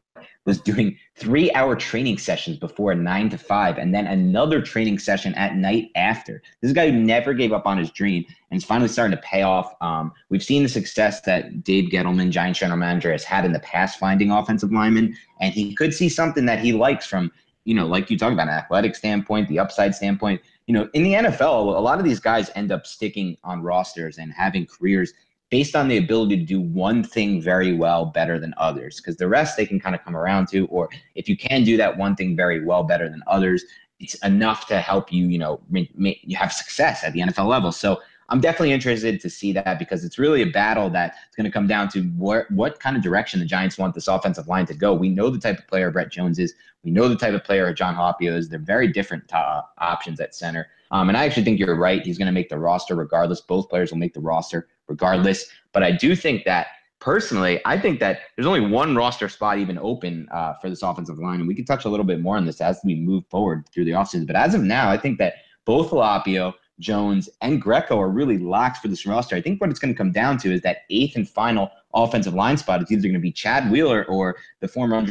was 0.50 0.60
doing 0.60 0.98
three 1.16 1.52
hour 1.54 1.76
training 1.76 2.18
sessions 2.18 2.58
before 2.58 2.94
nine 2.96 3.30
to 3.30 3.38
five, 3.38 3.78
and 3.78 3.94
then 3.94 4.08
another 4.08 4.62
training 4.62 5.00
session 5.00 5.34
at 5.36 5.56
night 5.56 5.92
after. 5.96 6.42
This 6.62 6.74
guy 6.74 6.90
who 6.90 6.98
never 6.98 7.34
gave 7.34 7.54
up 7.54 7.66
on 7.66 7.78
his 7.78 7.92
dream 7.92 8.26
and 8.52 8.58
is 8.58 8.66
finally 8.66 8.90
starting 8.90 9.16
to 9.16 9.24
pay 9.24 9.44
off. 9.44 9.74
Um, 9.80 10.12
we've 10.30 10.44
seen 10.44 10.64
the 10.64 10.70
success 10.70 11.22
that 11.22 11.64
Dave 11.64 11.90
Gettleman, 11.92 12.32
Giant 12.32 12.58
general 12.58 12.80
manager, 12.80 13.12
has 13.12 13.24
had 13.24 13.46
in 13.46 13.54
the 13.54 13.60
past 13.60 14.00
finding 14.00 14.32
offensive 14.32 14.72
linemen, 14.72 15.16
and 15.40 15.54
he 15.54 15.76
could 15.76 15.94
see 15.94 16.10
something 16.10 16.46
that 16.48 16.60
he 16.60 16.74
likes 16.74 17.06
from 17.06 17.32
you 17.66 17.76
know, 17.76 17.86
like 17.86 18.10
you 18.10 18.18
talk 18.18 18.34
about 18.34 18.48
an 18.48 18.54
athletic 18.54 18.96
standpoint, 18.96 19.48
the 19.48 19.60
upside 19.60 19.94
standpoint, 19.94 20.42
you 20.66 20.74
know, 20.74 20.90
in 20.94 21.04
the 21.04 21.14
NFL, 21.14 21.76
a 21.76 21.80
lot 21.80 22.00
of 22.00 22.06
these 22.06 22.20
guys 22.20 22.50
end 22.56 22.72
up 22.72 22.88
sticking 22.88 23.38
on 23.44 23.62
rosters 23.62 24.18
and 24.18 24.34
having 24.34 24.66
careers 24.66 25.14
based 25.50 25.76
on 25.76 25.88
the 25.88 25.98
ability 25.98 26.38
to 26.38 26.44
do 26.44 26.62
one 26.62 27.04
thing 27.04 27.42
very 27.42 27.74
well 27.74 28.06
better 28.06 28.40
than 28.40 28.54
others 28.58 28.98
because 28.98 29.18
the 29.18 29.28
rest 29.28 29.58
they 29.58 29.66
can 29.66 29.80
kind 29.80 29.96
of 29.96 30.04
come 30.04 30.16
around 30.16 30.48
to 30.48 30.68
or 30.68 30.90
if 31.16 31.28
you 31.28 31.36
can 31.38 31.64
do 31.64 31.78
that 31.78 31.98
one 31.98 32.16
thing 32.16 32.36
very 32.36 32.64
well 32.64 32.84
better 32.84 33.10
than 33.10 33.24
others 33.28 33.64
it's 34.00 34.16
enough 34.24 34.68
to 34.68 34.80
help 34.80 35.12
you 35.12 35.28
you 35.28 35.38
know 35.38 35.60
make, 35.70 35.98
make, 35.98 36.20
you 36.24 36.38
have 36.38 36.54
success 36.54 37.04
at 37.04 37.14
the 37.14 37.22
NFL 37.22 37.48
level 37.48 37.72
so 37.72 38.00
I'm 38.32 38.40
definitely 38.40 38.74
interested 38.74 39.20
to 39.22 39.30
see 39.30 39.52
that 39.54 39.80
because 39.80 40.06
it's 40.06 40.20
really 40.20 40.44
a 40.44 40.48
battle 40.48 40.90
that's 40.90 41.18
going 41.36 41.46
to 41.46 41.52
come 41.52 41.68
down 41.68 41.90
to 41.90 42.04
what 42.10 42.50
what 42.52 42.80
kind 42.80 42.96
of 42.96 43.02
direction 43.02 43.40
the 43.40 43.46
Giants 43.46 43.78
want 43.78 43.96
this 43.96 44.08
offensive 44.08 44.48
line 44.48 44.68
to 44.68 44.74
go. 44.76 44.94
We 44.94 45.10
know 45.10 45.30
the 45.30 45.40
type 45.40 45.58
of 45.58 45.68
player 45.68 45.90
Brett 45.90 46.12
Jones 46.12 46.38
is. 46.38 46.54
We 46.84 46.92
know 46.92 47.10
the 47.10 47.16
type 47.16 47.34
of 47.34 47.44
player 47.44 47.74
jon 47.74 47.96
Halapio 47.96 48.38
is. 48.38 48.48
They're 48.48 48.60
very 48.60 48.88
different 48.88 49.34
uh, 49.34 49.64
options 49.80 50.20
at 50.20 50.36
center. 50.36 50.68
Um, 50.92 51.10
and 51.10 51.18
I 51.18 51.26
actually 51.26 51.44
think 51.44 51.60
you're 51.60 51.76
right. 51.76 52.06
He's 52.06 52.18
going 52.18 52.28
to 52.28 52.32
make 52.32 52.50
the 52.50 52.60
roster 52.60 52.96
regardless. 52.96 53.42
Both 53.42 53.70
players 53.70 53.92
will 53.92 53.98
make 53.98 54.14
the 54.14 54.22
roster 54.22 54.68
regardless. 54.90 55.46
But 55.72 55.84
I 55.84 55.92
do 55.92 56.16
think 56.16 56.44
that 56.46 56.68
personally, 57.00 57.62
I 57.66 57.80
think 57.80 58.00
that 58.02 58.20
there's 58.36 58.48
only 58.48 58.62
one 58.62 58.96
roster 58.96 59.30
spot 59.30 59.58
even 59.60 59.78
open 59.78 60.28
uh, 60.32 60.56
for 60.62 60.70
this 60.70 60.84
offensive 60.84 61.20
line. 61.20 61.40
And 61.40 61.48
we 61.48 61.56
can 61.56 61.66
touch 61.66 61.86
a 61.86 61.90
little 61.90 62.06
bit 62.06 62.20
more 62.20 62.36
on 62.36 62.46
this 62.46 62.60
as 62.60 62.80
we 62.84 62.96
move 62.96 63.24
forward 63.30 63.64
through 63.74 63.86
the 63.86 63.92
offseason. 63.92 64.28
But 64.28 64.36
as 64.36 64.54
of 64.54 64.62
now, 64.62 64.90
I 64.90 64.98
think 64.98 65.18
that 65.20 65.36
both 65.66 65.92
Halapio 65.92 66.54
Jones, 66.80 67.30
and 67.42 67.62
Greco 67.62 68.00
are 68.00 68.10
really 68.10 68.38
locked 68.38 68.78
for 68.78 68.88
this 68.88 69.06
roster. 69.06 69.36
I 69.36 69.42
think 69.42 69.60
what 69.62 69.70
it's 69.70 69.80
going 69.80 69.94
to 69.94 69.98
come 69.98 70.12
down 70.12 70.38
to 70.40 70.54
is 70.54 70.62
that 70.62 70.84
eighth 70.90 71.16
and 71.16 71.28
final 71.28 71.70
offensive 71.94 72.34
line 72.34 72.58
spot 72.58 72.82
is 72.82 72.92
either 72.92 73.02
going 73.02 73.14
to 73.14 73.20
be 73.20 73.32
Chad 73.32 73.70
Wheeler 73.70 74.06
or 74.06 74.38
the 74.62 74.68
former 74.68 75.06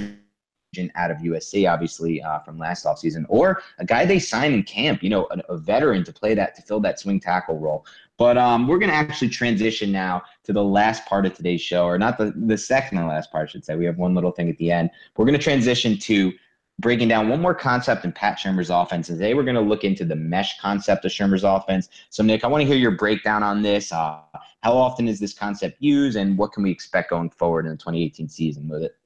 out 0.95 1.11
of 1.11 1.19
USC, 1.19 1.71
obviously 1.71 2.23
uh, 2.23 2.41
from 2.41 2.59
last 2.59 2.85
offseason, 2.85 3.25
or 3.29 3.63
a 3.79 3.85
guy 3.85 4.05
they 4.05 4.19
sign 4.19 4.53
in 4.53 4.63
camp, 4.63 5.03
you 5.03 5.09
know, 5.09 5.27
a, 5.31 5.55
a, 5.55 5.57
veteran 5.57 6.05
to 6.05 6.13
play 6.13 6.35
that 6.35 6.55
to 6.57 6.63
fill 6.63 6.79
that 6.81 7.01
swing 7.01 7.19
tackle 7.19 7.59
role. 7.59 7.87
But 8.19 8.37
um, 8.37 8.67
we're 8.67 8.79
going 8.79 8.91
to 8.91 8.97
actually 8.97 9.29
transition 9.31 9.93
now 9.93 10.23
to 10.45 10.53
the 10.53 10.63
last 10.63 11.07
part 11.07 11.25
of 11.25 11.35
today's 11.35 11.61
show, 11.61 11.85
or 11.85 11.99
not 11.99 12.19
the 12.19 12.33
the 12.37 12.59
second 12.59 12.99
and 12.99 13.09
last 13.09 13.31
part, 13.31 13.49
I 13.49 13.51
should 13.51 13.65
say. 13.65 13.77
We 13.77 13.87
have 13.87 13.97
one 13.97 14.15
little 14.15 14.33
thing 14.33 14.51
at 14.51 14.59
the 14.59 14.73
end. 14.73 14.91
We're 15.17 15.25
going 15.25 15.39
to 15.39 15.43
transition 15.43 15.97
to 15.99 16.33
breaking 16.81 17.09
down 17.09 17.29
one 17.29 17.41
more 17.41 17.55
concept 17.55 18.05
in 18.05 18.13
Pat 18.13 18.39
Shurmur's 18.39 18.71
offense. 18.71 19.09
And 19.09 19.19
today 19.19 19.35
we're 19.35 19.45
going 19.45 19.57
to 19.57 19.61
look 19.61 19.85
into 19.85 20.05
the 20.05 20.17
mesh 20.17 20.61
concept 20.61 21.05
of 21.05 21.11
Shurmur's 21.11 21.45
offense. 21.45 21.89
So, 22.11 22.23
Nick, 22.23 22.45
I 22.45 22.47
want 22.47 22.63
to 22.63 22.67
hear 22.67 22.77
your 22.77 22.93
breakdown 22.93 23.43
on 23.43 23.63
this. 23.63 23.93
Uh, 23.93 24.21
how 24.63 24.77
often 24.77 25.09
is 25.09 25.21
this 25.21 25.35
concept 25.35 25.77
used, 25.81 26.17
and 26.17 26.37
what 26.37 26.53
can 26.53 26.63
we 26.63 26.71
expect 26.71 27.11
going 27.11 27.31
forward 27.31 27.67
in 27.67 27.73
the 27.73 27.79
2018 27.79 28.29
season 28.29 28.69
with 28.69 28.83
it? 28.83 28.97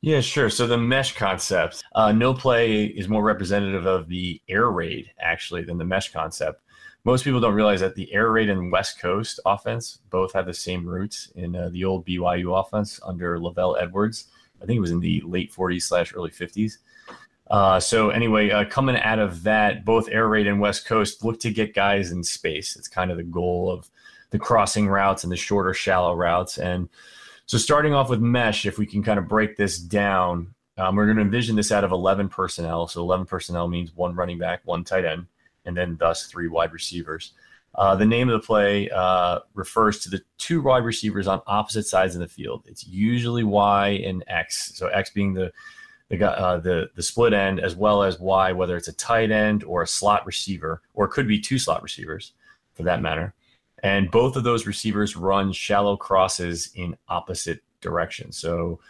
Yeah, 0.00 0.20
sure. 0.20 0.50
So 0.50 0.66
the 0.66 0.78
mesh 0.78 1.16
concept, 1.16 1.82
uh, 1.94 2.12
no 2.12 2.32
play 2.32 2.84
is 2.84 3.08
more 3.08 3.22
representative 3.22 3.86
of 3.86 4.08
the 4.08 4.40
air 4.48 4.70
raid 4.70 5.10
actually 5.18 5.64
than 5.64 5.78
the 5.78 5.84
mesh 5.84 6.12
concept. 6.12 6.62
Most 7.06 7.22
people 7.22 7.38
don't 7.38 7.54
realize 7.54 7.78
that 7.82 7.94
the 7.94 8.12
air 8.12 8.32
raid 8.32 8.50
and 8.50 8.72
West 8.72 8.98
Coast 8.98 9.38
offense 9.46 10.00
both 10.10 10.32
have 10.32 10.44
the 10.44 10.52
same 10.52 10.84
roots 10.84 11.30
in 11.36 11.54
uh, 11.54 11.68
the 11.68 11.84
old 11.84 12.04
BYU 12.04 12.60
offense 12.60 12.98
under 13.06 13.38
LaVell 13.38 13.80
Edwards. 13.80 14.24
I 14.60 14.66
think 14.66 14.78
it 14.78 14.80
was 14.80 14.90
in 14.90 14.98
the 14.98 15.22
late 15.24 15.54
40s 15.54 15.82
slash 15.82 16.12
early 16.16 16.30
50s. 16.30 16.78
Uh, 17.48 17.78
so 17.78 18.10
anyway, 18.10 18.50
uh, 18.50 18.64
coming 18.64 18.96
out 18.96 19.20
of 19.20 19.44
that, 19.44 19.84
both 19.84 20.08
air 20.08 20.26
raid 20.26 20.48
and 20.48 20.58
West 20.58 20.84
Coast 20.84 21.24
look 21.24 21.38
to 21.38 21.52
get 21.52 21.76
guys 21.76 22.10
in 22.10 22.24
space. 22.24 22.74
It's 22.74 22.88
kind 22.88 23.12
of 23.12 23.18
the 23.18 23.22
goal 23.22 23.70
of 23.70 23.88
the 24.30 24.38
crossing 24.40 24.88
routes 24.88 25.22
and 25.22 25.30
the 25.30 25.36
shorter, 25.36 25.72
shallow 25.72 26.12
routes. 26.12 26.58
And 26.58 26.88
so 27.46 27.56
starting 27.56 27.94
off 27.94 28.10
with 28.10 28.18
mesh, 28.18 28.66
if 28.66 28.78
we 28.78 28.86
can 28.86 29.04
kind 29.04 29.20
of 29.20 29.28
break 29.28 29.56
this 29.56 29.78
down, 29.78 30.56
um, 30.76 30.96
we're 30.96 31.06
going 31.06 31.18
to 31.18 31.22
envision 31.22 31.54
this 31.54 31.70
out 31.70 31.84
of 31.84 31.92
11 31.92 32.30
personnel. 32.30 32.88
So 32.88 33.00
11 33.00 33.26
personnel 33.26 33.68
means 33.68 33.94
one 33.94 34.16
running 34.16 34.38
back, 34.38 34.62
one 34.64 34.82
tight 34.82 35.04
end, 35.04 35.26
and 35.66 35.76
then 35.76 35.96
thus 35.98 36.26
three 36.26 36.48
wide 36.48 36.72
receivers. 36.72 37.32
Uh, 37.74 37.94
the 37.94 38.06
name 38.06 38.30
of 38.30 38.40
the 38.40 38.46
play 38.46 38.88
uh, 38.90 39.40
refers 39.54 39.98
to 40.00 40.08
the 40.08 40.22
two 40.38 40.62
wide 40.62 40.84
receivers 40.84 41.26
on 41.26 41.42
opposite 41.46 41.86
sides 41.86 42.14
of 42.14 42.20
the 42.20 42.28
field. 42.28 42.64
It's 42.66 42.86
usually 42.86 43.44
Y 43.44 43.88
and 44.04 44.24
X. 44.28 44.72
So 44.74 44.88
X 44.88 45.10
being 45.10 45.34
the 45.34 45.52
the 46.08 46.24
uh, 46.24 46.58
the 46.58 46.90
the 46.94 47.02
split 47.02 47.32
end, 47.32 47.60
as 47.60 47.76
well 47.76 48.02
as 48.02 48.18
Y, 48.18 48.52
whether 48.52 48.76
it's 48.76 48.88
a 48.88 48.92
tight 48.94 49.30
end 49.30 49.64
or 49.64 49.82
a 49.82 49.86
slot 49.86 50.24
receiver, 50.24 50.80
or 50.94 51.04
it 51.04 51.10
could 51.10 51.28
be 51.28 51.38
two 51.38 51.58
slot 51.58 51.82
receivers, 51.82 52.32
for 52.74 52.84
that 52.84 53.02
matter. 53.02 53.34
And 53.82 54.10
both 54.10 54.36
of 54.36 54.44
those 54.44 54.66
receivers 54.66 55.16
run 55.16 55.52
shallow 55.52 55.96
crosses 55.96 56.70
in 56.74 56.96
opposite 57.08 57.60
directions. 57.80 58.38
So 58.38 58.80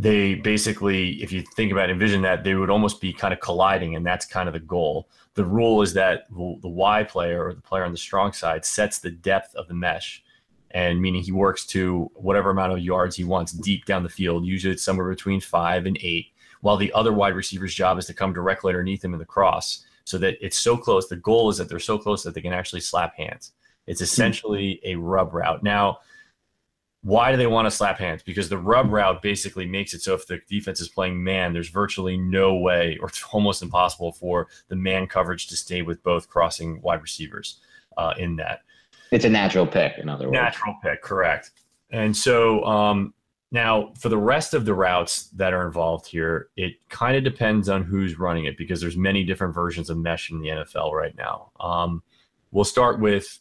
they 0.00 0.36
basically, 0.36 1.20
if 1.20 1.32
you 1.32 1.42
think 1.56 1.72
about 1.72 1.90
it, 1.90 1.92
envision 1.92 2.22
that 2.22 2.44
they 2.44 2.54
would 2.54 2.70
almost 2.70 3.00
be 3.00 3.12
kind 3.12 3.34
of 3.34 3.40
colliding, 3.40 3.96
and 3.96 4.06
that's 4.06 4.24
kind 4.24 4.48
of 4.48 4.52
the 4.52 4.60
goal. 4.60 5.08
The 5.34 5.44
rule 5.44 5.82
is 5.82 5.92
that 5.94 6.28
the 6.30 6.68
Y 6.68 7.02
player 7.02 7.44
or 7.44 7.52
the 7.52 7.60
player 7.60 7.84
on 7.84 7.90
the 7.90 7.98
strong 7.98 8.32
side 8.32 8.64
sets 8.64 9.00
the 9.00 9.10
depth 9.10 9.56
of 9.56 9.66
the 9.66 9.74
mesh, 9.74 10.22
and 10.70 11.02
meaning 11.02 11.22
he 11.22 11.32
works 11.32 11.66
to 11.66 12.12
whatever 12.14 12.50
amount 12.50 12.74
of 12.74 12.78
yards 12.78 13.16
he 13.16 13.24
wants 13.24 13.50
deep 13.50 13.86
down 13.86 14.04
the 14.04 14.08
field. 14.08 14.46
Usually 14.46 14.72
it's 14.72 14.84
somewhere 14.84 15.10
between 15.10 15.40
five 15.40 15.84
and 15.84 15.98
eight, 16.00 16.26
while 16.60 16.76
the 16.76 16.92
other 16.92 17.12
wide 17.12 17.34
receiver's 17.34 17.74
job 17.74 17.98
is 17.98 18.06
to 18.06 18.14
come 18.14 18.32
directly 18.32 18.70
underneath 18.70 19.04
him 19.04 19.14
in 19.14 19.18
the 19.18 19.24
cross 19.24 19.84
so 20.04 20.16
that 20.18 20.36
it's 20.40 20.58
so 20.58 20.76
close. 20.76 21.08
The 21.08 21.16
goal 21.16 21.50
is 21.50 21.56
that 21.56 21.68
they're 21.68 21.80
so 21.80 21.98
close 21.98 22.22
that 22.22 22.34
they 22.34 22.40
can 22.40 22.52
actually 22.52 22.82
slap 22.82 23.16
hands. 23.16 23.52
It's 23.88 23.98
hmm. 23.98 24.04
essentially 24.04 24.80
a 24.84 24.94
rub 24.94 25.34
route. 25.34 25.64
Now, 25.64 25.98
why 27.08 27.30
do 27.30 27.38
they 27.38 27.46
want 27.46 27.64
to 27.64 27.70
slap 27.70 27.98
hands? 27.98 28.22
Because 28.22 28.50
the 28.50 28.58
rub 28.58 28.92
route 28.92 29.22
basically 29.22 29.64
makes 29.64 29.94
it 29.94 30.02
so 30.02 30.12
if 30.12 30.26
the 30.26 30.42
defense 30.46 30.78
is 30.78 30.90
playing 30.90 31.24
man, 31.24 31.54
there's 31.54 31.70
virtually 31.70 32.18
no 32.18 32.54
way, 32.54 32.98
or 33.00 33.08
it's 33.08 33.24
almost 33.32 33.62
impossible 33.62 34.12
for 34.12 34.48
the 34.68 34.76
man 34.76 35.06
coverage 35.06 35.46
to 35.46 35.56
stay 35.56 35.80
with 35.80 36.02
both 36.02 36.28
crossing 36.28 36.82
wide 36.82 37.00
receivers 37.00 37.60
uh, 37.96 38.12
in 38.18 38.36
that. 38.36 38.60
It's 39.10 39.24
a 39.24 39.30
natural 39.30 39.66
pick, 39.66 39.96
in 39.96 40.10
other 40.10 40.26
words. 40.26 40.34
Natural 40.34 40.76
pick, 40.82 41.00
correct. 41.00 41.52
And 41.90 42.14
so 42.14 42.62
um, 42.64 43.14
now 43.52 43.94
for 43.98 44.10
the 44.10 44.18
rest 44.18 44.52
of 44.52 44.66
the 44.66 44.74
routes 44.74 45.28
that 45.28 45.54
are 45.54 45.66
involved 45.66 46.06
here, 46.06 46.50
it 46.58 46.74
kind 46.90 47.16
of 47.16 47.24
depends 47.24 47.70
on 47.70 47.84
who's 47.84 48.18
running 48.18 48.44
it 48.44 48.58
because 48.58 48.82
there's 48.82 48.98
many 48.98 49.24
different 49.24 49.54
versions 49.54 49.88
of 49.88 49.96
mesh 49.96 50.30
in 50.30 50.40
the 50.40 50.48
NFL 50.48 50.92
right 50.92 51.16
now. 51.16 51.52
Um, 51.58 52.02
we'll 52.50 52.64
start 52.64 53.00
with 53.00 53.38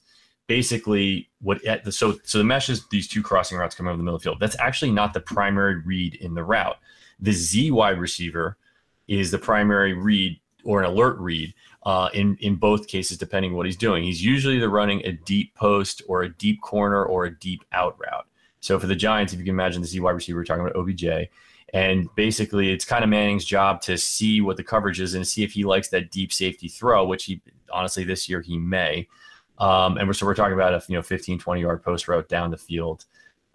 basically 0.48 1.30
what 1.42 1.62
the, 1.64 1.92
so 1.92 2.18
so 2.24 2.38
the 2.38 2.44
mesh 2.44 2.70
is 2.70 2.88
these 2.88 3.08
two 3.08 3.22
crossing 3.22 3.58
routes 3.58 3.76
coming 3.76 3.90
over 3.90 3.98
the 3.98 4.04
middle 4.04 4.16
of 4.16 4.22
the 4.22 4.30
field. 4.30 4.40
That's 4.40 4.58
actually 4.60 4.92
not 4.92 5.14
the 5.14 5.20
primary 5.20 5.82
read 5.82 6.16
in 6.16 6.34
the 6.34 6.44
route. 6.44 6.78
The 7.20 7.34
Z 7.34 7.72
wide 7.72 8.00
receiver 8.00 8.58
is 9.08 9.32
the 9.32 9.38
primary 9.38 9.94
read 9.94 10.40
or 10.64 10.82
an 10.82 10.86
alert 10.86 11.18
read 11.20 11.54
uh, 11.84 12.10
in 12.14 12.38
in 12.40 12.56
both 12.56 12.88
cases, 12.88 13.18
depending 13.18 13.54
what 13.54 13.66
he's 13.66 13.78
doing. 13.78 14.04
He's 14.04 14.24
usually 14.24 14.58
either 14.58 14.70
running 14.70 15.06
a 15.06 15.12
deep 15.12 15.54
post 15.56 16.02
or 16.08 16.24
a 16.24 16.30
deep 16.30 16.62
corner 16.62 17.06
or 17.06 17.26
a 17.26 17.40
deep 17.40 17.64
out 17.72 17.98
route. 18.00 18.26
So 18.60 18.80
for 18.80 18.88
the 18.88 18.96
Giants, 18.96 19.34
if 19.34 19.40
you 19.40 19.46
can 19.46 19.56
imagine 19.56 19.82
the 19.82 19.88
Z 19.88 20.00
wide 20.00 20.12
receiver, 20.12 20.40
we're 20.40 20.46
talking 20.46 20.66
about 20.66 20.76
OBJ. 20.76 21.30
And 21.74 22.08
basically, 22.16 22.72
it's 22.72 22.86
kind 22.86 23.04
of 23.04 23.10
Manning's 23.10 23.44
job 23.44 23.82
to 23.82 23.98
see 23.98 24.40
what 24.40 24.56
the 24.56 24.64
coverage 24.64 25.02
is 25.02 25.14
and 25.14 25.28
see 25.28 25.44
if 25.44 25.52
he 25.52 25.66
likes 25.66 25.90
that 25.90 26.12
deep 26.12 26.32
safety 26.32 26.70
throw, 26.70 27.06
which 27.06 27.26
he 27.26 27.42
honestly 27.72 28.04
this 28.04 28.30
year 28.30 28.42
he 28.42 28.58
may. 28.58 29.08
Um, 29.58 29.98
and 29.98 30.08
we're, 30.08 30.14
so 30.14 30.26
we're 30.26 30.36
talking 30.36 30.54
about 30.54 30.74
a 30.74 30.84
you 30.88 30.96
know 30.96 31.02
15, 31.02 31.40
20 31.40 31.62
yard 31.62 31.84
post 31.84 32.08
route 32.08 32.30
down 32.30 32.52
the 32.52 32.58
field. 32.58 33.06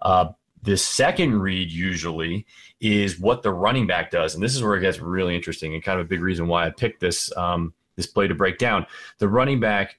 Uh, 0.00 0.28
the 0.62 0.76
second 0.76 1.40
read 1.40 1.70
usually 1.70 2.46
is 2.80 3.18
what 3.18 3.42
the 3.42 3.53
running 3.53 3.86
back 3.86 4.11
does, 4.11 4.34
and 4.34 4.42
this 4.42 4.55
is 4.55 4.62
where 4.62 4.76
it 4.76 4.80
gets 4.80 5.00
really 5.00 5.34
interesting 5.34 5.74
and 5.74 5.82
kind 5.82 5.98
of 5.98 6.07
a 6.07 6.09
big 6.09 6.20
reason 6.20 6.46
why 6.46 6.66
I 6.66 6.70
picked 6.70 7.00
this 7.00 7.34
um, 7.36 7.74
this 7.96 8.07
play 8.07 8.28
to 8.28 8.34
break 8.34 8.59
down. 8.59 8.86
The 9.18 9.28
running 9.28 9.61
back 9.61 9.98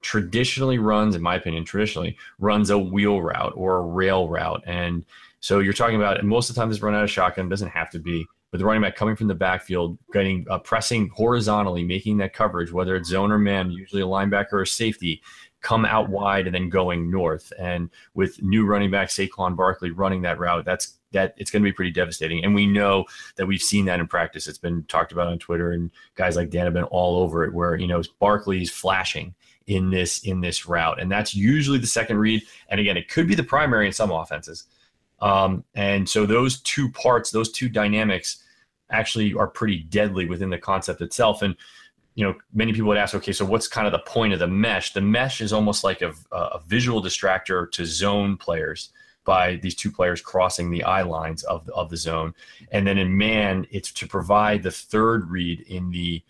traditionally 0.00 0.78
runs, 0.78 1.14
in 1.14 1.22
my 1.22 1.34
opinion, 1.34 1.64
traditionally 1.64 2.16
runs 2.38 2.70
a 2.70 2.78
wheel 2.78 3.20
route 3.20 3.52
or 3.54 3.76
a 3.76 3.82
rail 3.82 4.28
route, 4.28 4.62
and 4.66 5.04
so 5.40 5.58
you're 5.58 5.72
talking 5.72 5.96
about, 5.96 6.18
and 6.18 6.28
most 6.28 6.48
of 6.48 6.54
the 6.54 6.60
time 6.60 6.68
this 6.68 6.82
run 6.82 6.94
out 6.94 7.04
of 7.04 7.10
shotgun 7.10 7.48
doesn't 7.48 7.68
have 7.68 7.90
to 7.90 7.98
be 7.98 8.26
with 8.52 8.60
the 8.60 8.64
running 8.64 8.82
back 8.82 8.96
coming 8.96 9.16
from 9.16 9.28
the 9.28 9.34
backfield, 9.34 9.96
getting 10.12 10.46
uh, 10.50 10.58
pressing 10.58 11.08
horizontally, 11.10 11.84
making 11.84 12.18
that 12.18 12.32
coverage, 12.32 12.72
whether 12.72 12.96
it's 12.96 13.08
zone 13.08 13.30
or 13.30 13.38
man, 13.38 13.70
usually 13.70 14.02
a 14.02 14.06
linebacker 14.06 14.54
or 14.54 14.66
safety, 14.66 15.22
come 15.60 15.84
out 15.84 16.08
wide 16.08 16.46
and 16.46 16.54
then 16.54 16.68
going 16.68 17.10
north. 17.10 17.52
And 17.58 17.90
with 18.14 18.42
new 18.42 18.66
running 18.66 18.90
back 18.90 19.08
Saquon 19.08 19.56
Barkley 19.56 19.90
running 19.90 20.22
that 20.22 20.38
route, 20.38 20.64
that's 20.64 20.96
that 21.12 21.34
it's 21.36 21.50
going 21.50 21.62
to 21.62 21.68
be 21.68 21.72
pretty 21.72 21.90
devastating. 21.90 22.44
And 22.44 22.54
we 22.54 22.66
know 22.66 23.04
that 23.36 23.46
we've 23.46 23.62
seen 23.62 23.84
that 23.86 24.00
in 24.00 24.06
practice. 24.06 24.46
It's 24.46 24.58
been 24.58 24.84
talked 24.84 25.12
about 25.12 25.26
on 25.26 25.38
Twitter, 25.38 25.72
and 25.72 25.90
guys 26.14 26.36
like 26.36 26.50
Dan 26.50 26.64
have 26.64 26.74
been 26.74 26.84
all 26.84 27.22
over 27.22 27.44
it. 27.44 27.52
Where 27.52 27.76
you 27.76 27.86
know 27.86 28.02
Barkley's 28.18 28.70
flashing 28.70 29.34
in 29.66 29.90
this 29.90 30.20
in 30.20 30.40
this 30.40 30.66
route, 30.66 31.00
and 31.00 31.10
that's 31.10 31.34
usually 31.34 31.78
the 31.78 31.86
second 31.86 32.18
read. 32.18 32.42
And 32.68 32.80
again, 32.80 32.96
it 32.96 33.08
could 33.08 33.28
be 33.28 33.34
the 33.34 33.44
primary 33.44 33.86
in 33.86 33.92
some 33.92 34.10
offenses. 34.10 34.64
Um, 35.20 35.64
and 35.74 36.08
so 36.08 36.26
those 36.26 36.60
two 36.60 36.90
parts, 36.90 37.30
those 37.30 37.52
two 37.52 37.68
dynamics 37.68 38.42
actually 38.90 39.34
are 39.34 39.46
pretty 39.46 39.80
deadly 39.84 40.26
within 40.26 40.50
the 40.50 40.58
concept 40.58 41.00
itself. 41.00 41.42
And, 41.42 41.54
you 42.14 42.24
know, 42.26 42.34
many 42.52 42.72
people 42.72 42.88
would 42.88 42.98
ask, 42.98 43.14
okay, 43.14 43.32
so 43.32 43.44
what's 43.44 43.68
kind 43.68 43.86
of 43.86 43.92
the 43.92 44.00
point 44.00 44.32
of 44.32 44.38
the 44.38 44.48
mesh? 44.48 44.92
The 44.92 45.00
mesh 45.00 45.40
is 45.40 45.52
almost 45.52 45.84
like 45.84 46.02
a, 46.02 46.12
a 46.32 46.60
visual 46.66 47.02
distractor 47.02 47.70
to 47.72 47.84
zone 47.84 48.36
players. 48.36 48.90
by 49.24 49.56
these 49.56 49.74
two 49.74 49.90
players 49.90 50.20
crossing 50.20 50.70
the 50.70 50.82
eye 50.82 51.02
lines 51.02 51.42
of 51.44 51.66
the, 51.66 51.72
of 51.74 51.90
the 51.90 51.96
zone. 51.96 52.34
And 52.72 52.86
then 52.86 52.98
in 52.98 53.16
man, 53.16 53.66
it's 53.70 53.92
to 53.92 54.06
provide 54.06 54.62
the 54.62 54.70
third 54.70 55.30
read 55.30 55.60
in 55.62 55.90
the 55.90 56.22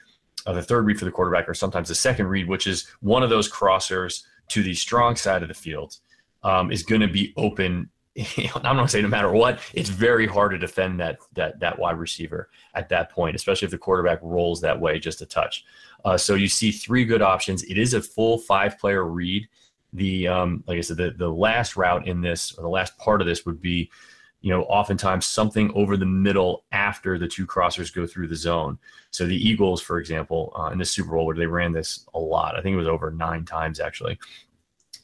uh, 0.47 0.55
the 0.55 0.63
third 0.63 0.87
read 0.87 0.99
for 0.99 1.05
the 1.05 1.11
quarterback, 1.11 1.49
or 1.49 1.55
sometimes 1.55 1.89
the 1.89 1.95
second 1.95 2.27
read, 2.27 2.49
which 2.49 2.67
is 2.67 2.87
one 3.01 3.23
of 3.23 3.29
those 3.29 3.51
crossers 3.51 4.25
to 4.49 4.63
the 4.63 4.73
strong 4.75 5.15
side 5.15 5.43
of 5.43 5.49
the 5.49 5.55
field, 5.55 5.99
um, 6.43 6.73
is 6.73 6.83
going 6.83 7.03
to 7.03 7.09
be 7.09 7.35
open. 7.37 7.91
I'm 8.65 8.77
not 8.77 8.91
say 8.91 9.03
no 9.03 9.09
matter 9.09 9.31
what, 9.31 9.61
it's 9.73 9.89
very 9.89 10.27
hard 10.27 10.53
to 10.53 10.59
defend 10.59 11.01
that 11.01 11.19
that 11.35 11.61
that 11.61 11.79
wide 11.79 11.99
receiver 11.99 12.51
at 12.75 12.89
that 12.89 13.11
point, 13.11 13.37
especially 13.37 13.67
if 13.67 13.71
the 13.71 13.79
quarterback 13.79 14.19
rolls 14.23 14.61
that 14.61 14.81
way 14.81 14.99
just 14.99 15.23
a 15.23 15.27
touch. 15.27 15.65
Uh, 16.05 16.17
so 16.17 16.35
you 16.35 16.49
see 16.49 16.73
three 16.73 17.05
good 17.05 17.23
options. 17.23 17.63
It 17.65 17.79
is 17.79 17.95
a 17.95 18.03
full 18.03 18.39
five 18.39 18.79
player 18.79 19.05
read 19.05 19.49
the 19.93 20.29
um, 20.29 20.65
like 20.67 20.79
I 20.79 20.83
said, 20.83 20.97
the 20.97 21.11
the 21.11 21.29
last 21.29 21.77
route 21.77 22.07
in 22.07 22.21
this 22.21 22.55
or 22.57 22.63
the 22.63 22.69
last 22.69 22.97
part 22.99 23.21
of 23.21 23.27
this 23.27 23.45
would 23.47 23.61
be, 23.61 23.91
you 24.41 24.51
know, 24.51 24.63
oftentimes 24.65 25.27
something 25.27 25.73
over 25.75 25.97
the 25.97 26.07
middle 26.07 26.65
after 26.73 27.19
the 27.19 27.29
two 27.29 27.47
crossers 27.47 27.95
go 27.95 28.07
through 28.07 28.29
the 28.29 28.37
zone. 28.37 28.79
So 29.11 29.27
the 29.27 29.37
Eagles, 29.37 29.81
for 29.83 29.99
example, 29.99 30.53
uh, 30.57 30.71
in 30.71 30.79
the 30.79 30.85
Super 30.85 31.11
Bowl 31.11 31.27
where 31.27 31.37
they 31.37 31.47
ran 31.47 31.73
this 31.73 32.07
a 32.15 32.19
lot, 32.19 32.57
I 32.57 32.63
think 32.63 32.75
it 32.75 32.79
was 32.79 32.89
over 32.89 33.11
nine 33.11 33.45
times 33.45 33.81
actually. 33.81 34.19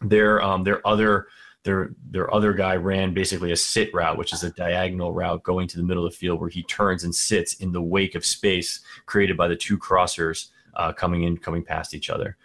Their 0.00 0.42
um, 0.42 0.62
their 0.62 0.86
other 0.86 1.26
their 1.66 1.90
their 2.10 2.32
other 2.32 2.52
guy 2.52 2.76
ran 2.76 3.12
basically 3.12 3.50
a 3.50 3.56
sit 3.56 3.92
route, 3.92 4.16
which 4.16 4.32
is 4.32 4.44
a 4.44 4.50
diagonal 4.50 5.12
route 5.12 5.42
going 5.42 5.66
to 5.68 5.76
the 5.76 5.82
middle 5.82 6.06
of 6.06 6.12
the 6.12 6.16
field 6.16 6.40
where 6.40 6.48
he 6.48 6.62
turns 6.62 7.02
and 7.02 7.14
sits 7.14 7.54
in 7.54 7.72
the 7.72 7.82
wake 7.82 8.14
of 8.14 8.24
space 8.24 8.80
created 9.04 9.36
by 9.36 9.48
the 9.48 9.56
two 9.56 9.76
crossers 9.76 10.50
uh, 10.76 10.92
coming 10.92 11.24
in, 11.24 11.36
coming 11.36 11.64
past 11.64 11.92
each 11.92 12.08
other. 12.08 12.36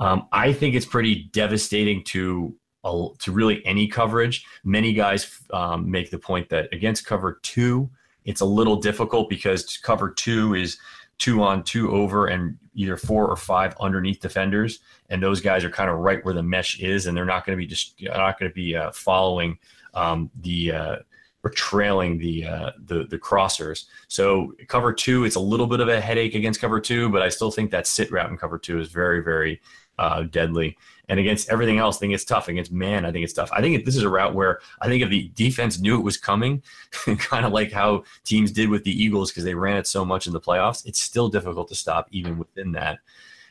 Um, 0.00 0.26
I 0.32 0.52
think 0.52 0.74
it's 0.74 0.84
pretty 0.84 1.30
devastating 1.32 2.02
to 2.04 2.56
uh, 2.82 3.08
to 3.20 3.30
really 3.30 3.64
any 3.64 3.86
coverage. 3.86 4.44
Many 4.64 4.92
guys 4.92 5.40
um, 5.52 5.88
make 5.88 6.10
the 6.10 6.18
point 6.18 6.48
that 6.48 6.68
against 6.72 7.06
cover 7.06 7.38
two, 7.42 7.88
it's 8.24 8.40
a 8.40 8.44
little 8.44 8.76
difficult 8.76 9.30
because 9.30 9.78
cover 9.78 10.10
two 10.10 10.54
is 10.54 10.76
two 11.18 11.42
on 11.42 11.62
two 11.62 11.90
over 11.92 12.26
and 12.26 12.58
either 12.74 12.96
four 12.96 13.26
or 13.26 13.36
five 13.36 13.74
underneath 13.80 14.20
defenders, 14.20 14.80
and 15.08 15.22
those 15.22 15.40
guys 15.40 15.64
are 15.64 15.70
kind 15.70 15.90
of 15.90 15.98
right 15.98 16.24
where 16.24 16.34
the 16.34 16.42
mesh 16.42 16.80
is, 16.80 17.06
and 17.06 17.16
they're 17.16 17.24
not 17.24 17.46
going 17.46 17.56
to 17.56 17.60
be 17.60 17.66
just 17.66 17.94
not 18.00 18.38
going 18.38 18.50
to 18.50 18.54
be 18.54 18.76
uh, 18.76 18.90
following 18.92 19.58
um, 19.94 20.30
the. 20.40 20.72
Uh, 20.72 20.96
or 21.44 21.50
trailing 21.50 22.18
the, 22.18 22.44
uh, 22.44 22.72
the 22.86 23.04
the 23.04 23.18
crossers. 23.18 23.84
So 24.08 24.52
cover 24.66 24.92
two, 24.92 25.24
it's 25.24 25.36
a 25.36 25.40
little 25.40 25.68
bit 25.68 25.78
of 25.78 25.86
a 25.86 26.00
headache 26.00 26.34
against 26.34 26.60
cover 26.60 26.80
two, 26.80 27.08
but 27.08 27.22
I 27.22 27.28
still 27.28 27.52
think 27.52 27.70
that 27.70 27.86
sit 27.86 28.10
route 28.10 28.30
in 28.30 28.36
cover 28.36 28.58
two 28.58 28.80
is 28.80 28.88
very 28.88 29.22
very 29.22 29.60
uh, 29.96 30.22
deadly. 30.22 30.76
And 31.08 31.20
against 31.20 31.48
everything 31.48 31.78
else, 31.78 31.98
I 31.98 32.00
think 32.00 32.14
it's 32.14 32.24
tough. 32.24 32.48
Against 32.48 32.72
man, 32.72 33.04
I 33.04 33.12
think 33.12 33.22
it's 33.22 33.32
tough. 33.32 33.50
I 33.52 33.60
think 33.60 33.84
this 33.84 33.96
is 33.96 34.02
a 34.02 34.08
route 34.08 34.34
where 34.34 34.60
I 34.80 34.88
think 34.88 35.02
if 35.02 35.10
the 35.10 35.30
defense 35.34 35.78
knew 35.78 35.98
it 35.98 36.04
was 36.04 36.16
coming, 36.16 36.62
kind 37.18 37.46
of 37.46 37.52
like 37.52 37.70
how 37.70 38.04
teams 38.24 38.50
did 38.50 38.68
with 38.68 38.84
the 38.84 38.90
Eagles 38.90 39.30
because 39.30 39.44
they 39.44 39.54
ran 39.54 39.76
it 39.76 39.86
so 39.86 40.04
much 40.04 40.26
in 40.26 40.32
the 40.32 40.40
playoffs, 40.40 40.84
it's 40.84 41.00
still 41.00 41.28
difficult 41.28 41.68
to 41.68 41.74
stop 41.74 42.08
even 42.10 42.38
within 42.38 42.72
that. 42.72 42.98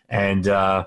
And 0.10 0.48
uh, 0.48 0.86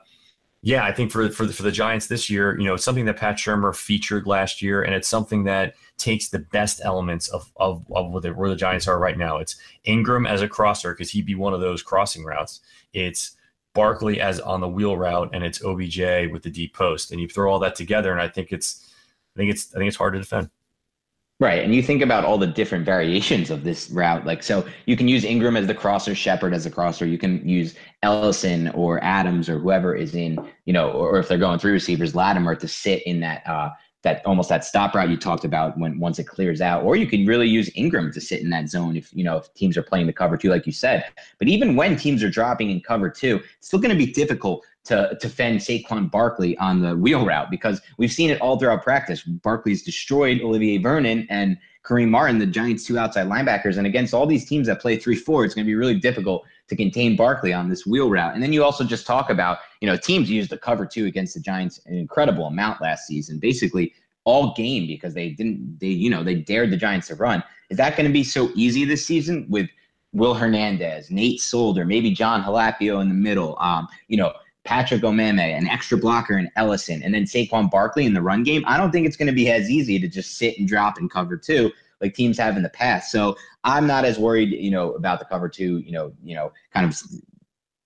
yeah, 0.61 0.85
I 0.85 0.93
think 0.93 1.13
for 1.13 1.29
for 1.31 1.47
the, 1.47 1.53
for 1.53 1.63
the 1.63 1.73
Giants 1.73 2.09
this 2.09 2.29
year, 2.29 2.59
you 2.59 2.67
know, 2.67 2.75
it's 2.75 2.85
something 2.85 3.05
that 3.05 3.17
Pat 3.17 3.37
Shurmur 3.37 3.75
featured 3.75 4.27
last 4.27 4.61
year, 4.61 4.83
and 4.83 4.95
it's 4.95 5.09
something 5.09 5.45
that 5.45 5.75
takes 5.99 6.29
the 6.29 6.41
best 6.41 6.81
elements 6.85 7.29
of 7.29 7.53
of, 7.57 7.85
of 7.93 8.11
where, 8.11 8.21
the, 8.21 8.31
where 8.31 8.51
the 8.51 8.57
Giants 8.57 8.89
are 8.89 8.99
right 8.99 9.17
now. 9.17 9.39
It's 9.39 9.57
Ingram 9.85 10.27
as 10.27 10.43
a 10.43 10.49
crosser 10.49 10.93
because 10.93 11.11
he'd 11.11 11.27
be 11.27 11.37
one 11.37 11.55
of 11.55 11.61
those 11.61 11.83
crossing 11.83 12.25
routes. 12.25 12.61
It's 12.93 13.37
Barkley 13.75 14.21
as 14.21 14.41
on 14.41 14.61
the 14.61 14.69
wheel 14.69 14.97
route, 14.97 15.31
and 15.33 15.45
it's 15.45 15.63
OBJ 15.63 16.31
with 16.33 16.43
the 16.43 16.51
deep 16.51 16.75
post, 16.75 17.13
and 17.13 17.21
you 17.21 17.29
throw 17.29 17.53
all 17.53 17.59
that 17.61 17.75
together, 17.75 18.13
and 18.13 18.21
I 18.21 18.29
think 18.29 18.53
it's, 18.53 18.93
I 19.37 19.39
think 19.39 19.51
it's, 19.51 19.75
I 19.75 19.79
think 19.79 19.89
it's 19.89 19.97
hard 19.97 20.15
to 20.15 20.19
defend. 20.19 20.51
Right. 21.41 21.63
And 21.63 21.73
you 21.73 21.85
think 21.85 22.03
about 22.03 22.25
all 22.25 22.37
the 22.37 22.49
different 22.49 22.85
variations 22.85 23.51
of 23.51 23.63
this 23.63 23.91
route. 23.91 24.27
Like, 24.27 24.43
so 24.43 24.67
you 24.87 24.97
can 24.97 25.07
use 25.07 25.25
Ingram 25.25 25.57
as 25.57 25.69
the 25.69 25.75
crosser, 25.75 26.13
Shepard 26.13 26.53
as 26.53 26.67
a 26.67 26.71
crosser. 26.71 27.07
You 27.07 27.17
can 27.17 27.49
use 27.49 27.77
Ellison 28.03 28.71
or 28.71 29.03
Adams 29.05 29.49
or 29.49 29.61
whoever 29.61 29.95
is 29.95 30.17
in, 30.17 30.37
you 30.65 30.73
know, 30.73 30.91
or, 30.91 31.17
if 31.21 31.29
they're 31.29 31.39
going 31.39 31.61
three 31.61 31.71
receivers, 31.71 32.17
Latimer 32.17 32.57
to 32.57 32.67
sit 32.67 33.05
in 33.05 33.21
that 33.21 33.47
uh, 33.47 33.71
that 34.03 34.25
almost 34.25 34.49
that 34.49 34.65
stop 34.65 34.95
route 34.95 35.11
you 35.11 35.17
talked 35.17 35.45
about 35.45 35.77
when 35.79 35.99
once 35.99 36.19
it 36.19 36.25
clears 36.25 36.61
out 36.61 36.85
or 36.85 36.97
you 36.97 37.07
can 37.07 37.27
really 37.27 37.49
use 37.49 37.71
ingram 37.75 38.13
to 38.13 38.21
sit 38.21 38.41
in 38.41 38.51
that 38.51 38.69
zone 38.69 38.97
if 38.97 39.13
you 39.13 39.25
know 39.25 39.37
if 39.39 39.53
teams 39.55 39.77
are 39.77 39.83
playing 39.83 40.07
the 40.07 40.13
cover 40.13 40.37
two 40.37 40.51
like 40.51 40.67
you 40.67 40.73
said 40.73 41.05
but 41.39 41.49
even 41.49 41.75
when 41.75 41.97
teams 41.97 42.23
are 42.23 42.31
dropping 42.31 42.71
in 42.71 42.81
cover 42.81 43.11
two 43.11 43.41
it's 43.57 43.67
still 43.67 43.81
going 43.81 43.97
to 43.97 44.07
be 44.07 44.13
difficult 44.13 44.65
to 44.89 45.17
defend 45.21 45.61
Saquon 45.61 46.11
Barkley 46.11 46.57
on 46.57 46.81
the 46.81 46.97
wheel 46.97 47.27
route 47.27 47.51
because 47.51 47.83
we've 47.99 48.13
seen 48.13 48.31
it 48.31 48.41
all 48.41 48.59
throughout 48.59 48.83
practice. 48.83 49.23
Barkley's 49.23 49.83
destroyed 49.83 50.41
Olivier 50.41 50.79
Vernon 50.79 51.27
and 51.29 51.59
Kareem 51.85 52.09
Martin, 52.09 52.39
the 52.39 52.47
Giants' 52.47 52.87
two 52.87 52.99
outside 52.99 53.27
linebackers. 53.27 53.77
And 53.77 53.87
against 53.87 54.15
all 54.15 54.27
these 54.27 54.47
teams 54.47 54.67
that 54.67 54.81
play 54.81 54.97
3 54.97 55.15
4, 55.15 55.45
it's 55.45 55.55
going 55.55 55.65
to 55.65 55.69
be 55.69 55.75
really 55.75 55.99
difficult 55.99 56.47
to 56.69 56.77
contain 56.77 57.17
Barkley 57.17 57.53
on 57.53 57.69
this 57.69 57.87
wheel 57.87 58.11
route. 58.11 58.35
And 58.35 58.43
then 58.43 58.53
you 58.53 58.63
also 58.63 58.85
just 58.85 59.07
talk 59.07 59.31
about, 59.31 59.59
you 59.81 59.89
know, 59.89 59.97
teams 59.97 60.31
used 60.31 60.51
the 60.51 60.59
cover 60.59 60.87
two 60.87 61.07
against 61.07 61.35
the 61.35 61.41
Giants 61.41 61.81
an 61.87 61.95
incredible 61.97 62.47
amount 62.47 62.81
last 62.81 63.07
season, 63.07 63.39
basically 63.39 63.95
all 64.25 64.55
game 64.55 64.87
because 64.87 65.15
they 65.15 65.31
didn't, 65.31 65.79
they, 65.81 65.89
you 65.89 66.11
know, 66.11 66.23
they 66.23 66.35
dared 66.35 66.71
the 66.71 66.77
Giants 66.77 67.09
to 67.09 67.15
run. 67.15 67.43
Is 67.71 67.79
that 67.79 67.97
going 67.97 68.07
to 68.07 68.13
be 68.13 68.25
so 68.25 68.51
easy 68.55 68.85
this 68.85 69.05
season 69.05 69.47
with 69.49 69.69
Will 70.13 70.35
Hernandez, 70.35 71.11
Nate 71.11 71.41
Solder, 71.41 71.85
maybe 71.85 72.11
Jon 72.11 72.43
Halapio 72.43 73.01
in 73.01 73.09
the 73.09 73.15
middle, 73.15 73.57
um, 73.61 73.89
you 74.09 74.17
know, 74.17 74.33
Patrick 74.65 75.01
Omameh, 75.01 75.57
an 75.57 75.67
extra 75.67 75.97
blocker 75.97 76.37
and 76.37 76.51
Ellison, 76.57 77.03
and 77.03 77.15
then 77.15 77.25
Saquon 77.25 77.71
Barkley 77.71 78.05
in 78.05 78.13
the 78.13 78.21
run 78.21 78.43
game? 78.43 78.63
I 78.67 78.77
don't 78.77 78.91
think 78.91 79.07
it's 79.07 79.17
going 79.17 79.29
to 79.29 79.33
be 79.33 79.51
as 79.51 79.71
easy 79.71 79.99
to 79.99 80.09
just 80.09 80.37
sit 80.37 80.59
and 80.59 80.69
drop 80.69 80.99
and 80.99 81.11
cover 81.11 81.39
two 81.39 81.71
like 82.01 82.15
teams 82.15 82.39
have 82.39 82.57
in 82.57 82.63
the 82.63 82.69
past. 82.69 83.11
So 83.11 83.37
I'm 83.65 83.87
not 83.87 84.05
as 84.05 84.19
worried, 84.19 84.51
you 84.51 84.71
know, 84.71 84.93
about 84.93 85.19
the 85.19 85.25
cover 85.25 85.49
two, 85.49 85.79
you 85.79 85.93
know, 85.93 86.13
you 86.23 86.35
know, 86.35 86.53
kind 86.73 86.87
of 86.87 87.01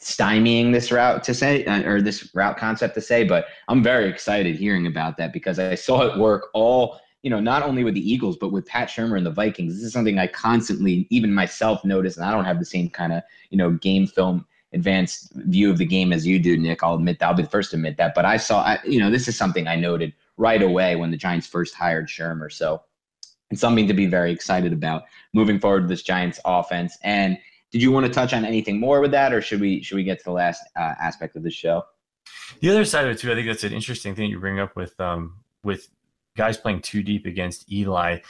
stymieing 0.01 0.73
this 0.73 0.91
route 0.91 1.23
to 1.25 1.33
say 1.33 1.65
uh, 1.65 1.83
or 1.89 2.03
this 2.03 2.35
route 2.35 2.57
concept 2.57 2.95
to 2.95 3.01
say, 3.01 3.25
but 3.25 3.47
I'm 3.69 3.83
very 3.83 4.09
excited 4.09 4.57
hearing 4.57 4.87
about 4.87 5.17
that 5.19 5.33
because 5.33 5.59
I 5.59 5.77
saw 5.77 6.03
it 6.03 6.19
work 6.19 6.49
all, 6.55 6.99
you 7.23 7.31
know, 7.31 7.41
not 7.41 7.63
only 7.63 7.85
with 7.85 7.95
the 7.95 8.13
Eagles 8.13 8.37
but 8.37 8.51
with 8.51 8.67
Pat 8.67 8.89
Shurmur 8.89 9.17
and 9.17 9.25
the 9.25 9.31
Vikings. 9.31 9.75
This 9.75 9.85
is 9.85 9.93
something 9.93 10.19
I 10.19 10.27
constantly, 10.27 11.07
even 11.11 11.33
myself, 11.33 11.85
notice, 11.85 12.17
and 12.17 12.27
I 12.27 12.33
don't 12.33 12.45
have 12.45 12.59
the 12.59 12.65
same 12.65 12.91
kind 12.91 13.13
of, 13.13 13.23
you 13.51 13.57
know, 13.57 13.71
game 13.71 14.07
film 14.07 14.45
advanced 14.73 15.33
view 15.35 15.71
of 15.71 15.79
the 15.79 15.85
game 15.85 16.13
as 16.13 16.27
you 16.27 16.39
do, 16.39 16.57
Nick. 16.57 16.83
I'll 16.83 16.95
admit 16.95 17.19
that. 17.19 17.27
I'll 17.27 17.35
be 17.35 17.43
the 17.43 17.49
first 17.49 17.71
to 17.71 17.77
admit 17.77 17.97
that. 17.99 18.15
But 18.15 18.25
I 18.25 18.39
saw, 18.39 18.63
I, 18.63 18.79
you 18.85 18.99
know, 18.99 19.11
this 19.11 19.29
is 19.29 19.37
something 19.37 19.69
I 19.69 19.77
noted 19.77 20.15
right 20.37 20.63
away 20.63 20.97
when 20.97 21.11
the 21.11 21.17
Giants 21.17 21.47
first 21.47 21.75
hired 21.75 22.09
Shurmur. 22.09 22.51
So 22.51 22.83
and 23.53 23.59
something 23.59 23.87
to 23.87 23.93
be 23.93 24.07
very 24.07 24.33
excited 24.33 24.73
about 24.73 25.03
moving 25.35 25.61
forward 25.61 25.83
with 25.83 25.91
this 25.91 26.03
Giants 26.03 26.41
offense. 26.47 26.97
And 27.05 27.37
did 27.71 27.83
you 27.83 27.93
want 27.93 28.07
to 28.07 28.13
touch 28.13 28.33
on 28.33 28.47
anything 28.47 28.81
more 28.81 29.03
with 29.03 29.11
that, 29.11 29.35
or 29.35 29.43
should 29.43 29.61
we 29.61 29.83
should 29.83 29.97
we 29.97 30.05
get 30.05 30.19
to 30.21 30.25
the 30.25 30.33
last 30.33 30.63
uh, 30.75 30.95
aspect 30.99 31.37
of 31.37 31.43
the 31.43 31.51
show? 31.51 31.83
The 32.61 32.71
other 32.71 32.87
side 32.87 33.05
of 33.05 33.11
it 33.11 33.19
too, 33.19 33.31
I 33.31 33.35
think 33.35 33.47
that's 33.47 33.63
an 33.63 33.75
interesting 33.75 34.15
thing 34.15 34.31
you 34.31 34.41
bring 34.41 34.59
up 34.59 34.75
with 34.75 34.99
um, 34.99 35.37
with 35.63 35.89
guys 36.35 36.57
playing 36.57 36.81
two 36.81 37.03
deep 37.03 37.27
against 37.27 37.71
Eli. 37.71 38.21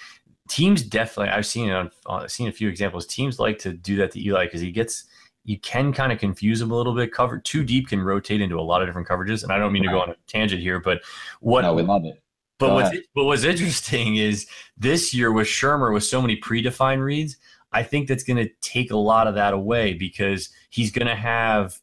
Teams 0.49 0.83
definitely, 0.83 1.33
I've 1.33 1.47
seen 1.47 1.69
it 1.69 1.73
on, 1.73 1.91
I've 2.09 2.33
seen 2.33 2.49
a 2.49 2.53
few 2.53 2.69
examples. 2.69 3.07
Teams 3.07 3.39
like 3.39 3.61
to 3.61 3.73
do 3.73 3.95
that 3.99 4.11
to 4.13 4.27
Eli 4.27 4.47
because 4.47 4.61
he 4.61 4.73
gets 4.73 5.05
you 5.45 5.57
can 5.61 5.93
kind 5.93 6.11
of 6.11 6.19
confuse 6.19 6.61
him 6.61 6.73
a 6.73 6.77
little 6.77 6.97
bit. 6.97 7.13
Cover 7.13 7.39
two 7.39 7.63
deep 7.63 7.89
can 7.89 8.01
rotate 8.01 8.41
into 8.41 8.59
a 8.59 8.63
lot 8.63 8.83
of 8.83 8.89
different 8.89 9.07
coverages, 9.07 9.45
and 9.45 9.53
I 9.53 9.59
don't 9.59 9.73
mean 9.73 9.87
right. 9.87 9.93
to 9.93 9.99
go 9.99 10.03
on 10.03 10.11
a 10.11 10.17
tangent 10.27 10.63
here, 10.63 10.81
but 10.81 11.01
what 11.39 11.63
no, 11.63 11.75
we 11.75 11.83
love 11.83 12.05
it. 12.05 12.21
But 12.63 12.75
what's, 12.75 12.97
but 13.15 13.25
what's 13.25 13.45
interesting 13.45 14.17
is 14.17 14.47
this 14.77 15.13
year 15.13 15.33
with 15.33 15.47
Shurmur 15.47 15.93
with 15.93 16.05
so 16.05 16.21
many 16.21 16.41
predefined 16.41 17.05
reads, 17.05 17.37
I 17.73 17.83
think 17.83 18.09
that's 18.09 18.25
going 18.25 18.37
to 18.45 18.53
take 18.61 18.91
a 18.91 18.97
lot 18.97 19.27
of 19.27 19.35
that 19.35 19.55
away 19.55 19.95
because 19.95 20.51
he's 20.71 20.91
going 20.91 21.07
to 21.07 21.15
have 21.15 21.79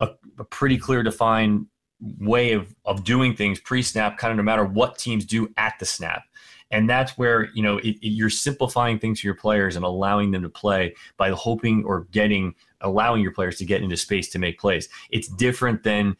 a, 0.00 0.10
a, 0.38 0.44
pretty 0.44 0.78
clear 0.78 1.02
defined 1.02 1.66
way 2.00 2.52
of, 2.52 2.74
of 2.84 3.04
doing 3.04 3.34
things 3.34 3.60
pre-snap, 3.60 4.18
kind 4.18 4.30
of 4.32 4.36
no 4.36 4.42
matter 4.42 4.64
what 4.64 4.98
teams 4.98 5.24
do 5.24 5.52
at 5.56 5.74
the 5.78 5.86
snap. 5.86 6.24
And 6.70 6.88
that's 6.88 7.16
where 7.16 7.48
you 7.54 7.62
know 7.62 7.78
it, 7.78 7.96
it, 8.02 8.08
you're 8.08 8.28
simplifying 8.28 8.98
things 8.98 9.20
for 9.20 9.26
your 9.26 9.34
players 9.34 9.76
and 9.76 9.86
allowing 9.86 10.32
them 10.32 10.42
to 10.42 10.50
play 10.50 10.94
by 11.16 11.30
hoping 11.30 11.82
or 11.84 12.06
getting 12.10 12.54
allowing 12.82 13.22
your 13.22 13.32
players 13.32 13.56
to 13.56 13.64
get 13.64 13.82
into 13.82 13.96
space 13.96 14.28
to 14.30 14.38
make 14.38 14.60
plays. 14.60 14.88
It's 15.10 15.28
different 15.28 15.82
than 15.82 16.16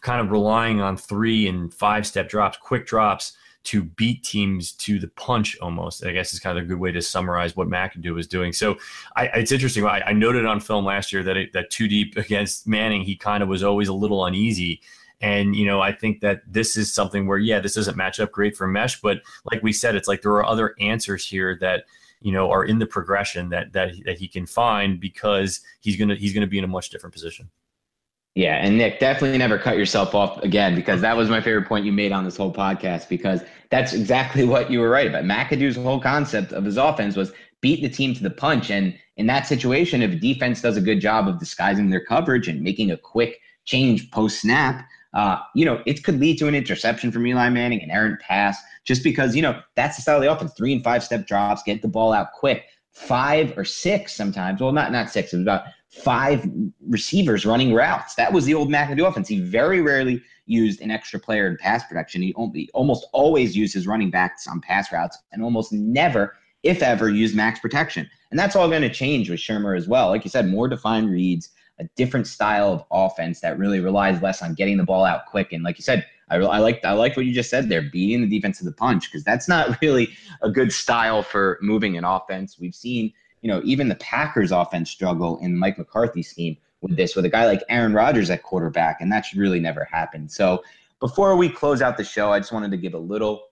kind 0.00 0.20
of 0.20 0.30
relying 0.30 0.80
on 0.80 0.96
three 0.96 1.48
and 1.48 1.72
five 1.72 2.06
step 2.06 2.28
drops, 2.28 2.56
quick 2.58 2.86
drops 2.86 3.36
to 3.62 3.82
beat 3.82 4.24
teams 4.24 4.72
to 4.72 4.98
the 4.98 5.08
punch 5.08 5.56
almost. 5.60 6.04
I 6.04 6.12
guess 6.12 6.32
is 6.32 6.40
kind 6.40 6.58
of 6.58 6.64
a 6.64 6.66
good 6.66 6.78
way 6.78 6.92
to 6.92 7.02
summarize 7.02 7.56
what 7.56 7.68
McAdoo 7.68 8.14
was 8.14 8.26
doing. 8.26 8.52
So 8.52 8.78
I, 9.16 9.26
it's 9.26 9.52
interesting. 9.52 9.84
I, 9.84 10.00
I, 10.06 10.12
noted 10.12 10.46
on 10.46 10.60
film 10.60 10.86
last 10.86 11.12
year 11.12 11.22
that 11.24 11.36
it, 11.36 11.52
that 11.52 11.70
two 11.70 11.86
deep 11.86 12.16
against 12.16 12.66
Manning, 12.66 13.02
he 13.02 13.16
kind 13.16 13.42
of 13.42 13.48
was 13.48 13.62
always 13.62 13.88
a 13.88 13.92
little 13.92 14.24
uneasy. 14.24 14.80
And 15.20 15.54
you 15.54 15.66
know, 15.66 15.82
I 15.82 15.92
think 15.92 16.20
that 16.20 16.40
this 16.46 16.76
is 16.78 16.92
something 16.92 17.26
where 17.26 17.38
yeah, 17.38 17.60
this 17.60 17.74
doesn't 17.74 17.96
match 17.96 18.18
up 18.18 18.32
great 18.32 18.56
for 18.56 18.66
mesh, 18.66 19.00
but 19.00 19.20
like 19.50 19.62
we 19.62 19.72
said, 19.72 19.94
it's 19.94 20.08
like 20.08 20.22
there 20.22 20.32
are 20.32 20.46
other 20.46 20.74
answers 20.80 21.26
here 21.26 21.58
that 21.60 21.84
you 22.22 22.32
know 22.32 22.50
are 22.50 22.64
in 22.64 22.78
the 22.78 22.86
progression 22.86 23.50
that 23.50 23.74
that 23.74 23.92
that 24.06 24.18
he 24.18 24.28
can 24.28 24.46
find 24.46 24.98
because 24.98 25.60
he's 25.80 25.96
gonna 25.96 26.14
he's 26.14 26.32
gonna 26.32 26.46
be 26.46 26.56
in 26.56 26.64
a 26.64 26.68
much 26.68 26.88
different 26.88 27.12
position. 27.12 27.50
Yeah, 28.36 28.64
and 28.64 28.78
Nick, 28.78 29.00
definitely 29.00 29.38
never 29.38 29.58
cut 29.58 29.76
yourself 29.76 30.14
off 30.14 30.38
again 30.42 30.76
because 30.76 31.00
that 31.00 31.16
was 31.16 31.28
my 31.28 31.40
favorite 31.40 31.66
point 31.66 31.84
you 31.84 31.92
made 31.92 32.12
on 32.12 32.24
this 32.24 32.36
whole 32.36 32.52
podcast 32.54 33.08
because 33.08 33.42
that's 33.70 33.92
exactly 33.92 34.44
what 34.44 34.70
you 34.70 34.80
were 34.80 34.88
right 34.88 35.08
about. 35.08 35.24
McAdoo's 35.24 35.76
whole 35.76 36.00
concept 36.00 36.52
of 36.52 36.64
his 36.64 36.76
offense 36.76 37.16
was 37.16 37.32
beat 37.60 37.82
the 37.82 37.88
team 37.88 38.14
to 38.14 38.22
the 38.22 38.30
punch. 38.30 38.70
And 38.70 38.96
in 39.16 39.26
that 39.26 39.46
situation, 39.46 40.00
if 40.00 40.20
defense 40.20 40.62
does 40.62 40.76
a 40.76 40.80
good 40.80 41.00
job 41.00 41.28
of 41.28 41.38
disguising 41.38 41.90
their 41.90 42.04
coverage 42.04 42.48
and 42.48 42.62
making 42.62 42.90
a 42.90 42.96
quick 42.96 43.40
change 43.64 44.10
post 44.12 44.40
snap, 44.40 44.86
uh, 45.12 45.38
you 45.54 45.64
know, 45.64 45.82
it 45.86 46.04
could 46.04 46.20
lead 46.20 46.38
to 46.38 46.46
an 46.46 46.54
interception 46.54 47.10
from 47.10 47.26
Eli 47.26 47.48
Manning, 47.48 47.82
an 47.82 47.90
errant 47.90 48.20
pass, 48.20 48.58
just 48.84 49.02
because, 49.02 49.34
you 49.34 49.42
know, 49.42 49.60
that's 49.74 49.96
the 49.96 50.02
style 50.02 50.16
of 50.16 50.22
the 50.22 50.32
offense. 50.32 50.52
Three 50.56 50.72
and 50.72 50.84
five 50.84 51.02
step 51.02 51.26
drops, 51.26 51.62
get 51.64 51.82
the 51.82 51.88
ball 51.88 52.12
out 52.12 52.32
quick. 52.32 52.64
Five 52.92 53.56
or 53.58 53.64
six 53.64 54.14
sometimes. 54.14 54.60
Well, 54.60 54.72
not 54.72 54.92
not 54.92 55.10
six. 55.10 55.32
It 55.32 55.38
was 55.38 55.44
about 55.44 55.64
five 55.90 56.48
receivers 56.88 57.44
running 57.44 57.74
routes. 57.74 58.14
That 58.14 58.32
was 58.32 58.44
the 58.44 58.54
old 58.54 58.68
McAdoo 58.68 59.08
offense. 59.08 59.28
He 59.28 59.40
very 59.40 59.80
rarely 59.80 60.22
used 60.46 60.80
an 60.80 60.90
extra 60.90 61.18
player 61.18 61.48
in 61.48 61.56
pass 61.56 61.84
protection. 61.84 62.22
He 62.22 62.32
almost 62.74 63.06
always 63.12 63.56
used 63.56 63.74
his 63.74 63.86
running 63.86 64.10
backs 64.10 64.46
on 64.46 64.60
pass 64.60 64.92
routes 64.92 65.18
and 65.32 65.42
almost 65.42 65.72
never, 65.72 66.36
if 66.62 66.82
ever, 66.82 67.08
used 67.08 67.34
max 67.34 67.58
protection. 67.58 68.08
And 68.30 68.38
that's 68.38 68.54
all 68.54 68.68
going 68.68 68.82
to 68.82 68.90
change 68.90 69.30
with 69.30 69.40
Shurmur 69.40 69.76
as 69.76 69.88
well. 69.88 70.08
Like 70.08 70.24
you 70.24 70.30
said, 70.30 70.48
more 70.48 70.68
defined 70.68 71.10
reads, 71.10 71.50
a 71.80 71.84
different 71.96 72.26
style 72.26 72.72
of 72.72 72.84
offense 72.90 73.40
that 73.40 73.58
really 73.58 73.80
relies 73.80 74.22
less 74.22 74.42
on 74.42 74.54
getting 74.54 74.76
the 74.76 74.84
ball 74.84 75.04
out 75.04 75.26
quick. 75.26 75.52
And 75.52 75.64
like 75.64 75.78
you 75.78 75.82
said, 75.82 76.06
I, 76.28 76.36
I 76.36 76.58
like 76.58 76.84
I 76.84 76.92
like 76.92 77.16
what 77.16 77.26
you 77.26 77.32
just 77.32 77.50
said 77.50 77.68
there, 77.68 77.82
beating 77.82 78.20
the 78.20 78.28
defense 78.28 78.58
to 78.58 78.64
the 78.64 78.72
punch, 78.72 79.10
because 79.10 79.24
that's 79.24 79.48
not 79.48 79.76
really 79.82 80.10
a 80.42 80.50
good 80.50 80.72
style 80.72 81.22
for 81.22 81.58
moving 81.60 81.96
an 81.96 82.04
offense. 82.04 82.58
We've 82.60 82.74
seen 82.74 83.12
you 83.42 83.48
know, 83.48 83.60
even 83.64 83.88
the 83.88 83.94
Packers 83.96 84.52
offense 84.52 84.90
struggle 84.90 85.38
in 85.38 85.56
Mike 85.56 85.78
McCarthy's 85.78 86.30
scheme 86.30 86.56
with 86.80 86.96
this, 86.96 87.16
with 87.16 87.24
a 87.24 87.28
guy 87.28 87.46
like 87.46 87.62
Aaron 87.68 87.92
Rodgers 87.92 88.30
at 88.30 88.42
quarterback, 88.42 89.00
and 89.00 89.10
that 89.12 89.24
should 89.24 89.38
really 89.38 89.60
never 89.60 89.84
happen. 89.84 90.28
So 90.28 90.62
before 90.98 91.36
we 91.36 91.48
close 91.48 91.82
out 91.82 91.96
the 91.96 92.04
show, 92.04 92.30
I 92.32 92.38
just 92.40 92.52
wanted 92.52 92.70
to 92.70 92.76
give 92.76 92.94
a 92.94 92.98
little 92.98 93.44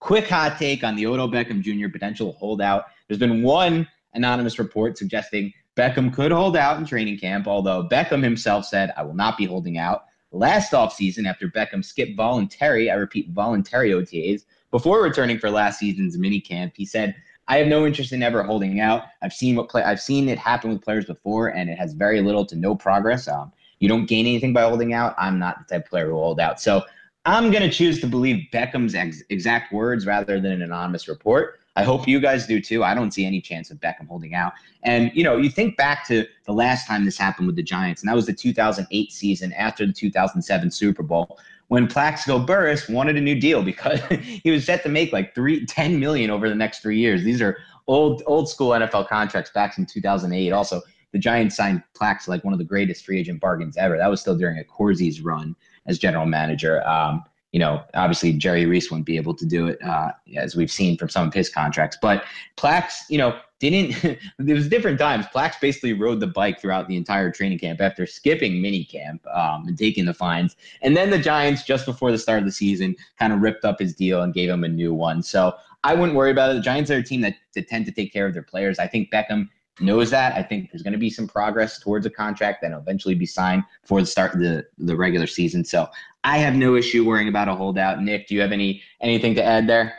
quick 0.00 0.28
hot 0.28 0.58
take 0.58 0.84
on 0.84 0.96
the 0.96 1.06
Odell 1.06 1.28
Beckham 1.28 1.62
Jr. 1.62 1.88
potential 1.88 2.32
holdout. 2.32 2.84
There's 3.08 3.18
been 3.18 3.42
one 3.42 3.88
anonymous 4.14 4.58
report 4.58 4.96
suggesting 4.98 5.52
Beckham 5.76 6.12
could 6.12 6.32
hold 6.32 6.56
out 6.56 6.78
in 6.78 6.86
training 6.86 7.18
camp, 7.18 7.46
although 7.46 7.86
Beckham 7.86 8.22
himself 8.22 8.64
said, 8.64 8.92
I 8.96 9.02
will 9.02 9.14
not 9.14 9.36
be 9.36 9.44
holding 9.44 9.78
out. 9.78 10.04
Last 10.32 10.72
offseason, 10.72 11.26
after 11.28 11.48
Beckham 11.48 11.84
skipped 11.84 12.16
voluntary, 12.16 12.90
I 12.90 12.94
repeat, 12.94 13.30
voluntary 13.30 13.90
OTAs, 13.90 14.44
before 14.70 15.02
returning 15.02 15.38
for 15.38 15.50
last 15.50 15.78
season's 15.78 16.18
mini 16.18 16.40
camp, 16.40 16.74
he 16.76 16.84
said, 16.84 17.14
I 17.48 17.58
have 17.58 17.68
no 17.68 17.86
interest 17.86 18.12
in 18.12 18.22
ever 18.22 18.42
holding 18.42 18.80
out. 18.80 19.04
I've 19.22 19.32
seen 19.32 19.56
what 19.56 19.68
play 19.68 19.82
I've 19.82 20.00
seen 20.00 20.28
it 20.28 20.38
happen 20.38 20.70
with 20.70 20.82
players 20.82 21.04
before, 21.04 21.48
and 21.48 21.70
it 21.70 21.78
has 21.78 21.92
very 21.92 22.20
little 22.20 22.44
to 22.46 22.56
no 22.56 22.74
progress. 22.74 23.28
Um, 23.28 23.52
you 23.78 23.88
don't 23.88 24.06
gain 24.06 24.26
anything 24.26 24.52
by 24.52 24.62
holding 24.62 24.94
out. 24.94 25.14
I'm 25.18 25.38
not 25.38 25.58
the 25.58 25.74
type 25.74 25.84
of 25.84 25.90
player 25.90 26.06
who 26.06 26.14
hold 26.14 26.40
out. 26.40 26.60
So 26.60 26.82
I'm 27.24 27.50
going 27.50 27.62
to 27.62 27.70
choose 27.70 28.00
to 28.00 28.06
believe 28.06 28.46
Beckham's 28.52 28.94
ex- 28.94 29.22
exact 29.30 29.72
words 29.72 30.06
rather 30.06 30.40
than 30.40 30.52
an 30.52 30.62
anonymous 30.62 31.08
report. 31.08 31.60
I 31.76 31.82
hope 31.82 32.08
you 32.08 32.20
guys 32.20 32.46
do 32.46 32.58
too. 32.60 32.82
I 32.82 32.94
don't 32.94 33.12
see 33.12 33.26
any 33.26 33.40
chance 33.40 33.70
of 33.70 33.78
Beckham 33.78 34.08
holding 34.08 34.34
out. 34.34 34.54
And 34.82 35.10
you 35.14 35.22
know, 35.22 35.36
you 35.36 35.50
think 35.50 35.76
back 35.76 36.06
to 36.06 36.26
the 36.46 36.52
last 36.52 36.86
time 36.86 37.04
this 37.04 37.18
happened 37.18 37.46
with 37.46 37.56
the 37.56 37.62
Giants, 37.62 38.00
and 38.02 38.08
that 38.08 38.16
was 38.16 38.26
the 38.26 38.32
2008 38.32 39.12
season 39.12 39.52
after 39.52 39.86
the 39.86 39.92
2007 39.92 40.70
Super 40.70 41.02
Bowl, 41.02 41.38
when 41.68 41.86
Plaxico 41.86 42.38
Burress 42.38 42.88
wanted 42.88 43.16
a 43.16 43.20
new 43.20 43.38
deal 43.38 43.62
because 43.62 44.00
he 44.10 44.50
was 44.50 44.64
set 44.64 44.82
to 44.84 44.88
make 44.88 45.12
like 45.12 45.34
three, 45.34 45.66
10 45.66 45.98
million 45.98 46.30
over 46.30 46.48
the 46.48 46.54
next 46.54 46.80
three 46.80 46.98
years. 46.98 47.22
These 47.24 47.42
are 47.42 47.58
old, 47.86 48.22
old 48.26 48.48
school 48.48 48.70
NFL 48.70 49.08
contracts 49.08 49.50
back 49.50 49.76
in 49.78 49.86
2008. 49.86 50.52
Also, 50.52 50.80
the 51.12 51.18
Giants 51.18 51.56
signed 51.56 51.82
Plax 51.94 52.28
like 52.28 52.44
one 52.44 52.52
of 52.52 52.58
the 52.58 52.64
greatest 52.64 53.04
free 53.04 53.18
agent 53.18 53.40
bargains 53.40 53.76
ever. 53.76 53.96
That 53.96 54.10
was 54.10 54.20
still 54.20 54.36
during 54.36 54.62
Accorsi's 54.62 55.20
run 55.20 55.56
as 55.86 55.98
general 55.98 56.26
manager. 56.26 56.86
Um, 56.86 57.24
you 57.52 57.60
know, 57.60 57.82
obviously 57.94 58.32
Jerry 58.32 58.66
Reese 58.66 58.90
wouldn't 58.90 59.06
be 59.06 59.16
able 59.16 59.34
to 59.34 59.46
do 59.46 59.68
it, 59.68 59.82
uh, 59.82 60.12
as 60.36 60.56
we've 60.56 60.70
seen 60.70 60.98
from 60.98 61.08
some 61.08 61.28
of 61.28 61.34
his 61.34 61.48
contracts. 61.48 61.96
But 62.00 62.24
Plax, 62.56 62.92
you 63.08 63.18
know, 63.18 63.38
didn't. 63.58 64.18
there 64.38 64.54
was 64.54 64.68
different 64.68 64.98
times. 64.98 65.26
Plax 65.34 65.54
basically 65.60 65.92
rode 65.92 66.20
the 66.20 66.26
bike 66.26 66.60
throughout 66.60 66.88
the 66.88 66.96
entire 66.96 67.30
training 67.30 67.58
camp 67.58 67.80
after 67.80 68.06
skipping 68.06 68.60
mini 68.60 68.84
camp 68.84 69.26
um, 69.28 69.66
and 69.66 69.78
taking 69.78 70.04
the 70.04 70.14
fines. 70.14 70.56
And 70.82 70.96
then 70.96 71.10
the 71.10 71.18
Giants, 71.18 71.62
just 71.62 71.86
before 71.86 72.10
the 72.12 72.18
start 72.18 72.40
of 72.40 72.44
the 72.44 72.52
season, 72.52 72.94
kind 73.18 73.32
of 73.32 73.40
ripped 73.40 73.64
up 73.64 73.78
his 73.78 73.94
deal 73.94 74.22
and 74.22 74.34
gave 74.34 74.50
him 74.50 74.64
a 74.64 74.68
new 74.68 74.92
one. 74.92 75.22
So 75.22 75.54
I 75.84 75.94
wouldn't 75.94 76.16
worry 76.16 76.30
about 76.30 76.50
it. 76.50 76.54
The 76.54 76.60
Giants 76.60 76.90
are 76.90 76.98
a 76.98 77.02
team 77.02 77.20
that, 77.22 77.34
that 77.54 77.68
tend 77.68 77.86
to 77.86 77.92
take 77.92 78.12
care 78.12 78.26
of 78.26 78.34
their 78.34 78.42
players. 78.42 78.78
I 78.78 78.86
think 78.86 79.10
Beckham 79.10 79.48
knows 79.80 80.10
that. 80.10 80.34
I 80.34 80.42
think 80.42 80.70
there's 80.70 80.82
going 80.82 80.92
to 80.92 80.98
be 80.98 81.10
some 81.10 81.26
progress 81.26 81.78
towards 81.78 82.06
a 82.06 82.10
contract 82.10 82.62
that 82.62 82.70
will 82.70 82.78
eventually 82.78 83.14
be 83.14 83.26
signed 83.26 83.62
for 83.84 84.00
the 84.00 84.06
start 84.06 84.34
of 84.34 84.40
the, 84.40 84.64
the 84.78 84.96
regular 84.96 85.26
season. 85.26 85.64
So 85.64 85.88
I 86.24 86.38
have 86.38 86.54
no 86.54 86.76
issue 86.76 87.04
worrying 87.04 87.28
about 87.28 87.48
a 87.48 87.54
holdout. 87.54 88.02
Nick, 88.02 88.28
do 88.28 88.34
you 88.34 88.40
have 88.40 88.52
any 88.52 88.82
anything 89.00 89.34
to 89.34 89.44
add 89.44 89.66
there? 89.66 89.94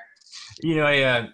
You 0.61 0.75
know, 0.78 0.86
I 0.86 1.01
uh, 1.01 1.28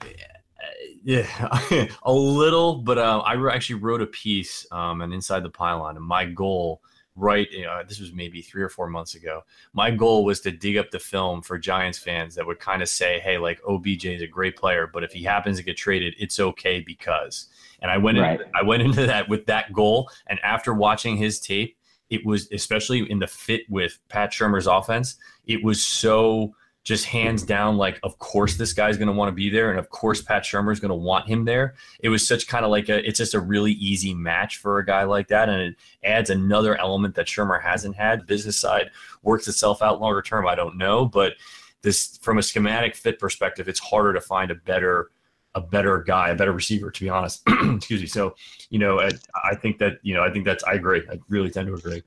yeah, 1.04 1.88
a 2.04 2.14
little, 2.14 2.76
but 2.76 2.98
uh, 2.98 3.20
I 3.20 3.54
actually 3.54 3.80
wrote 3.82 4.02
a 4.02 4.08
piece 4.08 4.66
um, 4.72 5.02
and 5.02 5.14
inside 5.14 5.44
the 5.44 5.50
pylon, 5.50 5.98
and 5.98 6.06
my 6.06 6.26
goal 6.26 6.82
right 7.16 7.52
you 7.52 7.64
know, 7.64 7.82
this 7.88 8.00
was 8.00 8.12
maybe 8.14 8.42
three 8.42 8.64
or 8.64 8.70
four 8.70 8.88
months 8.88 9.16
ago 9.16 9.44
my 9.74 9.92
goal 9.92 10.26
was 10.26 10.40
to 10.42 10.52
dig 10.52 10.78
up 10.78 10.90
the 10.92 11.00
film 11.00 11.42
for 11.42 11.58
giants 11.58 11.98
fans 11.98 12.36
that 12.36 12.46
would 12.46 12.60
kind 12.60 12.82
of 12.82 12.90
say 12.90 13.20
hey 13.20 13.38
like 13.38 13.60
obj 13.68 14.06
is 14.06 14.22
a 14.22 14.28
great 14.28 14.56
player 14.56 14.90
but 14.92 15.04
if 15.04 15.12
he 15.12 15.24
happens 15.24 15.58
to 15.58 15.64
get 15.64 15.78
traded 15.78 16.16
it's 16.18 16.40
okay 16.40 16.80
because 16.80 17.50
and 17.82 17.92
i 17.92 17.98
went 17.98 18.18
right. 18.18 18.42
in, 18.42 18.48
i 18.56 18.64
went 18.64 18.82
into 18.82 19.06
that 19.06 19.30
with 19.30 19.46
that 19.46 19.72
goal 19.74 20.10
and 20.28 20.40
after 20.44 20.74
watching 20.74 21.16
his 21.16 21.40
tape 21.40 21.78
it 22.10 22.26
was 22.26 22.48
especially 22.52 23.10
in 23.12 23.20
the 23.20 23.28
fit 23.28 23.62
with 23.70 24.00
pat 24.10 24.32
shurmur's 24.32 24.68
offense 24.68 25.18
it 25.46 25.64
was 25.64 25.84
so 25.84 26.54
just 26.84 27.06
hands 27.06 27.44
down 27.44 27.78
like 27.78 28.00
of 28.04 28.18
course 28.20 28.56
this 28.56 28.74
guy's 28.74 28.98
going 28.98 29.08
to 29.08 29.14
want 29.14 29.30
to 29.30 29.34
be 29.34 29.50
there 29.50 29.70
and 29.70 29.80
of 29.80 29.90
course 29.90 30.22
pat 30.22 30.44
shurmur 30.44 30.74
is 30.74 30.80
going 30.80 30.90
to 30.90 30.96
want 30.96 31.28
him 31.28 31.46
there. 31.46 31.76
It 32.02 32.10
was 32.10 32.28
such 32.28 32.48
kind 32.48 32.66
of 32.66 32.72
like 32.72 32.90
a 32.90 33.08
it's 33.08 33.18
just 33.18 33.34
a 33.34 33.40
really 33.40 33.72
easy 33.74 34.14
match 34.14 34.58
for 34.58 34.80
a 34.80 34.86
guy 34.86 35.04
like 35.04 35.30
that 35.30 35.50
and 35.50 35.62
it 35.62 35.76
adds 36.04 36.30
another 36.30 36.78
element 36.78 37.16
that 37.16 37.28
shurmur 37.28 37.62
hasn't 37.62 37.96
had. 37.96 38.28
Business 38.28 38.58
side 38.58 38.92
works 39.22 39.48
itself 39.48 39.82
out 39.82 40.02
longer 40.02 40.22
term 40.22 40.46
i 40.46 40.56
don't 40.56 40.78
know 40.78 41.06
but 41.06 41.34
this 41.82 42.18
from 42.22 42.38
a 42.38 42.44
schematic 42.44 42.96
fit 42.96 43.20
perspective 43.20 43.70
it's 43.70 43.80
harder 43.80 44.14
to 44.14 44.22
find 44.22 44.52
a 44.52 44.56
better 44.56 45.10
a 45.56 45.62
better 45.62 46.00
guy 46.00 46.30
a 46.30 46.36
better 46.36 46.52
receiver 46.52 46.92
to 46.92 47.04
be 47.04 47.10
honest. 47.10 47.44
Excuse 47.48 48.02
me. 48.02 48.08
So 48.08 48.36
you 48.70 48.80
know 48.80 49.00
I, 49.00 49.12
I 49.44 49.56
think 49.56 49.78
that 49.78 50.00
you 50.02 50.14
know 50.14 50.24
i 50.24 50.32
think 50.32 50.46
that's 50.46 50.64
i 50.64 50.74
agree. 50.74 51.04
I 51.10 51.20
really 51.30 51.50
tend 51.50 51.68
to 51.68 51.76
agree. 51.76 52.04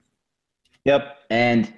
Yep 0.85 1.17
and 1.31 1.73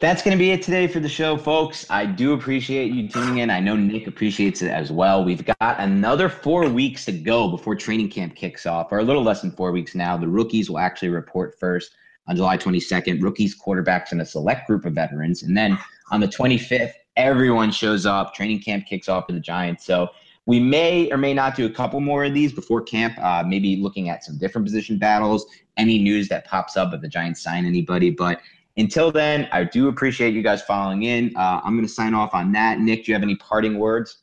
that's 0.00 0.22
going 0.22 0.34
to 0.34 0.38
be 0.38 0.50
it 0.50 0.62
today 0.62 0.86
for 0.86 0.98
the 0.98 1.08
show, 1.08 1.36
folks. 1.36 1.84
I 1.90 2.06
do 2.06 2.32
appreciate 2.32 2.90
you 2.90 3.06
tuning 3.06 3.38
in. 3.38 3.50
I 3.50 3.60
know 3.60 3.76
Nick 3.76 4.06
appreciates 4.06 4.62
it 4.62 4.70
as 4.70 4.90
well. 4.90 5.22
We've 5.22 5.44
got 5.44 5.78
another 5.78 6.30
four 6.30 6.66
weeks 6.70 7.04
to 7.04 7.12
go 7.12 7.50
before 7.50 7.76
training 7.76 8.08
camp 8.08 8.34
kicks 8.34 8.64
off, 8.64 8.90
or 8.92 9.00
a 9.00 9.04
little 9.04 9.22
less 9.22 9.42
than 9.42 9.50
four 9.50 9.72
weeks 9.72 9.94
now. 9.94 10.16
The 10.16 10.26
rookies 10.26 10.70
will 10.70 10.78
actually 10.78 11.10
report 11.10 11.58
first 11.60 11.90
on 12.28 12.36
July 12.36 12.56
22nd. 12.56 13.20
Rookies, 13.22 13.54
quarterbacks, 13.60 14.12
and 14.12 14.22
a 14.22 14.24
select 14.24 14.66
group 14.66 14.86
of 14.86 14.94
veterans. 14.94 15.42
And 15.42 15.54
then 15.54 15.78
on 16.10 16.20
the 16.20 16.28
25th, 16.28 16.92
everyone 17.16 17.70
shows 17.70 18.06
up. 18.06 18.32
Training 18.32 18.62
camp 18.62 18.86
kicks 18.86 19.06
off 19.06 19.26
for 19.26 19.32
the 19.32 19.40
Giants. 19.40 19.84
So 19.84 20.08
we 20.46 20.60
may 20.60 21.12
or 21.12 21.18
may 21.18 21.34
not 21.34 21.56
do 21.56 21.66
a 21.66 21.70
couple 21.70 22.00
more 22.00 22.24
of 22.24 22.32
these 22.32 22.54
before 22.54 22.80
camp, 22.80 23.18
uh, 23.18 23.44
maybe 23.46 23.76
looking 23.76 24.08
at 24.08 24.24
some 24.24 24.38
different 24.38 24.66
position 24.66 24.96
battles, 24.96 25.44
any 25.76 25.98
news 25.98 26.26
that 26.30 26.46
pops 26.46 26.78
up 26.78 26.94
if 26.94 27.02
the 27.02 27.08
Giants 27.08 27.42
sign 27.42 27.66
anybody. 27.66 28.10
But 28.10 28.40
until 28.80 29.12
then, 29.12 29.48
I 29.52 29.64
do 29.64 29.88
appreciate 29.88 30.34
you 30.34 30.42
guys 30.42 30.62
following 30.62 31.04
in. 31.04 31.36
Uh, 31.36 31.60
I'm 31.62 31.74
going 31.74 31.86
to 31.86 31.92
sign 31.92 32.14
off 32.14 32.34
on 32.34 32.50
that. 32.52 32.80
Nick, 32.80 33.04
do 33.04 33.12
you 33.12 33.14
have 33.14 33.22
any 33.22 33.36
parting 33.36 33.78
words? 33.78 34.18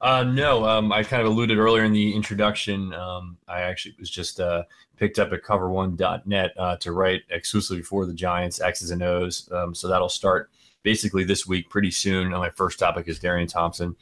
Uh, 0.00 0.24
no, 0.24 0.64
um, 0.64 0.90
I 0.92 1.02
kind 1.02 1.20
of 1.20 1.28
alluded 1.28 1.58
earlier 1.58 1.84
in 1.84 1.92
the 1.92 2.14
introduction. 2.14 2.94
Um, 2.94 3.36
I 3.46 3.60
actually 3.60 3.94
was 3.98 4.08
just 4.08 4.40
uh, 4.40 4.62
picked 4.96 5.18
up 5.18 5.32
at 5.32 5.42
cover1.net 5.42 6.52
uh, 6.58 6.76
to 6.76 6.92
write 6.92 7.22
exclusively 7.28 7.82
for 7.82 8.06
the 8.06 8.14
Giants, 8.14 8.60
X's 8.60 8.90
and 8.90 9.02
O's. 9.02 9.48
Um, 9.52 9.74
so 9.74 9.88
that'll 9.88 10.08
start 10.08 10.50
basically 10.82 11.24
this 11.24 11.46
week 11.46 11.68
pretty 11.68 11.90
soon. 11.90 12.30
my 12.30 12.48
first 12.50 12.78
topic 12.78 13.08
is 13.08 13.18
Darian 13.18 13.48
Thompson. 13.48 13.94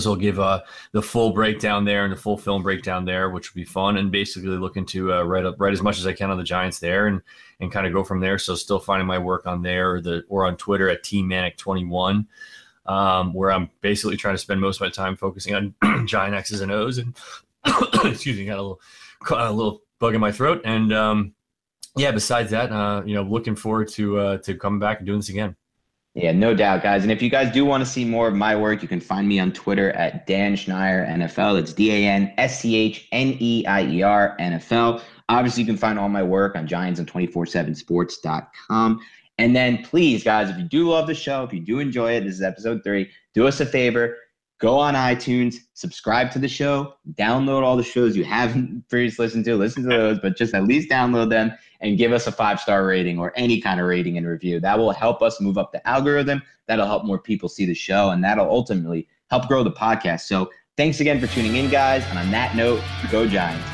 So 0.00 0.10
I'll 0.10 0.16
give 0.16 0.38
uh, 0.38 0.62
the 0.92 1.02
full 1.02 1.32
breakdown 1.32 1.84
there 1.84 2.04
and 2.04 2.12
the 2.12 2.16
full 2.16 2.36
film 2.36 2.62
breakdown 2.62 3.04
there, 3.04 3.30
which 3.30 3.52
will 3.52 3.60
be 3.60 3.64
fun, 3.64 3.96
and 3.96 4.10
basically 4.10 4.48
looking 4.56 4.86
to 4.86 5.12
uh, 5.12 5.22
write 5.22 5.44
up 5.44 5.56
write 5.58 5.72
as 5.72 5.82
much 5.82 5.98
as 5.98 6.06
I 6.06 6.12
can 6.12 6.30
on 6.30 6.38
the 6.38 6.44
Giants 6.44 6.78
there, 6.78 7.06
and 7.06 7.22
and 7.60 7.72
kind 7.72 7.86
of 7.86 7.92
go 7.92 8.04
from 8.04 8.20
there. 8.20 8.38
So 8.38 8.54
still 8.54 8.78
finding 8.78 9.06
my 9.06 9.18
work 9.18 9.46
on 9.46 9.62
there 9.62 9.94
or 9.94 10.00
the 10.00 10.24
or 10.28 10.46
on 10.46 10.56
Twitter 10.56 10.88
at 10.88 11.02
tmanic21, 11.02 12.26
um, 12.86 13.34
where 13.34 13.52
I'm 13.52 13.70
basically 13.80 14.16
trying 14.16 14.34
to 14.34 14.38
spend 14.38 14.60
most 14.60 14.76
of 14.76 14.82
my 14.82 14.90
time 14.90 15.16
focusing 15.16 15.54
on 15.54 16.06
Giant 16.06 16.34
X's 16.34 16.60
and 16.60 16.72
O's, 16.72 16.98
and 16.98 17.16
excuse 18.04 18.38
me, 18.38 18.46
got 18.46 18.58
a 18.58 18.62
little 18.62 18.80
a 19.30 19.52
little 19.52 19.82
bug 19.98 20.14
in 20.14 20.20
my 20.20 20.32
throat, 20.32 20.62
and 20.64 20.92
um, 20.92 21.34
yeah. 21.96 22.10
Besides 22.10 22.50
that, 22.50 22.72
uh, 22.72 23.02
you 23.04 23.14
know, 23.14 23.22
looking 23.22 23.56
forward 23.56 23.88
to 23.90 24.18
uh, 24.18 24.38
to 24.38 24.54
coming 24.54 24.80
back 24.80 24.98
and 24.98 25.06
doing 25.06 25.18
this 25.18 25.28
again. 25.28 25.56
Yeah, 26.14 26.30
no 26.30 26.54
doubt, 26.54 26.84
guys. 26.84 27.02
And 27.02 27.10
if 27.10 27.20
you 27.20 27.28
guys 27.28 27.52
do 27.52 27.64
want 27.64 27.84
to 27.84 27.90
see 27.90 28.04
more 28.04 28.28
of 28.28 28.34
my 28.34 28.54
work, 28.54 28.82
you 28.82 28.88
can 28.88 29.00
find 29.00 29.26
me 29.26 29.40
on 29.40 29.50
Twitter 29.50 29.90
at 29.92 30.28
Dan 30.28 30.54
Schneier 30.54 31.08
NFL. 31.08 31.58
It's 31.58 31.72
D 31.72 31.90
A 31.90 32.08
N 32.08 32.32
S 32.38 32.60
C 32.60 32.76
H 32.76 33.08
N 33.10 33.36
E 33.40 33.66
I 33.66 33.84
E 33.84 34.02
R 34.02 34.36
NFL. 34.38 35.02
Obviously, 35.28 35.64
you 35.64 35.66
can 35.66 35.76
find 35.76 35.98
all 35.98 36.08
my 36.08 36.22
work 36.22 36.54
on 36.54 36.68
Giants 36.68 37.00
and 37.00 37.10
247sports.com. 37.10 39.00
And 39.38 39.56
then 39.56 39.82
please, 39.82 40.22
guys, 40.22 40.50
if 40.50 40.56
you 40.56 40.62
do 40.62 40.88
love 40.88 41.08
the 41.08 41.14
show, 41.14 41.42
if 41.42 41.52
you 41.52 41.58
do 41.58 41.80
enjoy 41.80 42.12
it, 42.12 42.20
this 42.20 42.34
is 42.34 42.42
episode 42.42 42.84
three, 42.84 43.10
do 43.32 43.48
us 43.48 43.58
a 43.58 43.66
favor. 43.66 44.16
Go 44.60 44.78
on 44.78 44.94
iTunes, 44.94 45.56
subscribe 45.72 46.30
to 46.30 46.38
the 46.38 46.46
show, 46.46 46.94
download 47.14 47.64
all 47.64 47.76
the 47.76 47.82
shows 47.82 48.16
you 48.16 48.22
haven't 48.22 48.88
previously 48.88 49.26
listened 49.26 49.44
to, 49.46 49.56
listen 49.56 49.82
to 49.82 49.88
those, 49.88 50.20
but 50.20 50.36
just 50.36 50.54
at 50.54 50.62
least 50.64 50.88
download 50.88 51.30
them 51.30 51.52
and 51.84 51.98
give 51.98 52.12
us 52.12 52.26
a 52.26 52.32
five 52.32 52.58
star 52.58 52.86
rating 52.86 53.18
or 53.18 53.32
any 53.36 53.60
kind 53.60 53.78
of 53.78 53.86
rating 53.86 54.16
and 54.16 54.26
review. 54.26 54.58
That 54.58 54.78
will 54.78 54.90
help 54.90 55.22
us 55.22 55.40
move 55.40 55.58
up 55.58 55.70
the 55.70 55.86
algorithm. 55.86 56.42
That'll 56.66 56.86
help 56.86 57.04
more 57.04 57.18
people 57.18 57.48
see 57.48 57.66
the 57.66 57.74
show, 57.74 58.10
and 58.10 58.24
that'll 58.24 58.48
ultimately 58.48 59.06
help 59.30 59.46
grow 59.46 59.62
the 59.62 59.70
podcast. 59.70 60.22
So 60.22 60.50
thanks 60.78 61.00
again 61.00 61.20
for 61.20 61.26
tuning 61.26 61.56
in, 61.56 61.70
guys. 61.70 62.02
And 62.06 62.18
on 62.18 62.30
that 62.30 62.56
note, 62.56 62.82
go 63.10 63.28
Giants. 63.28 63.73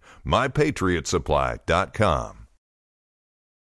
mypatriotsupply.com. 0.25 2.40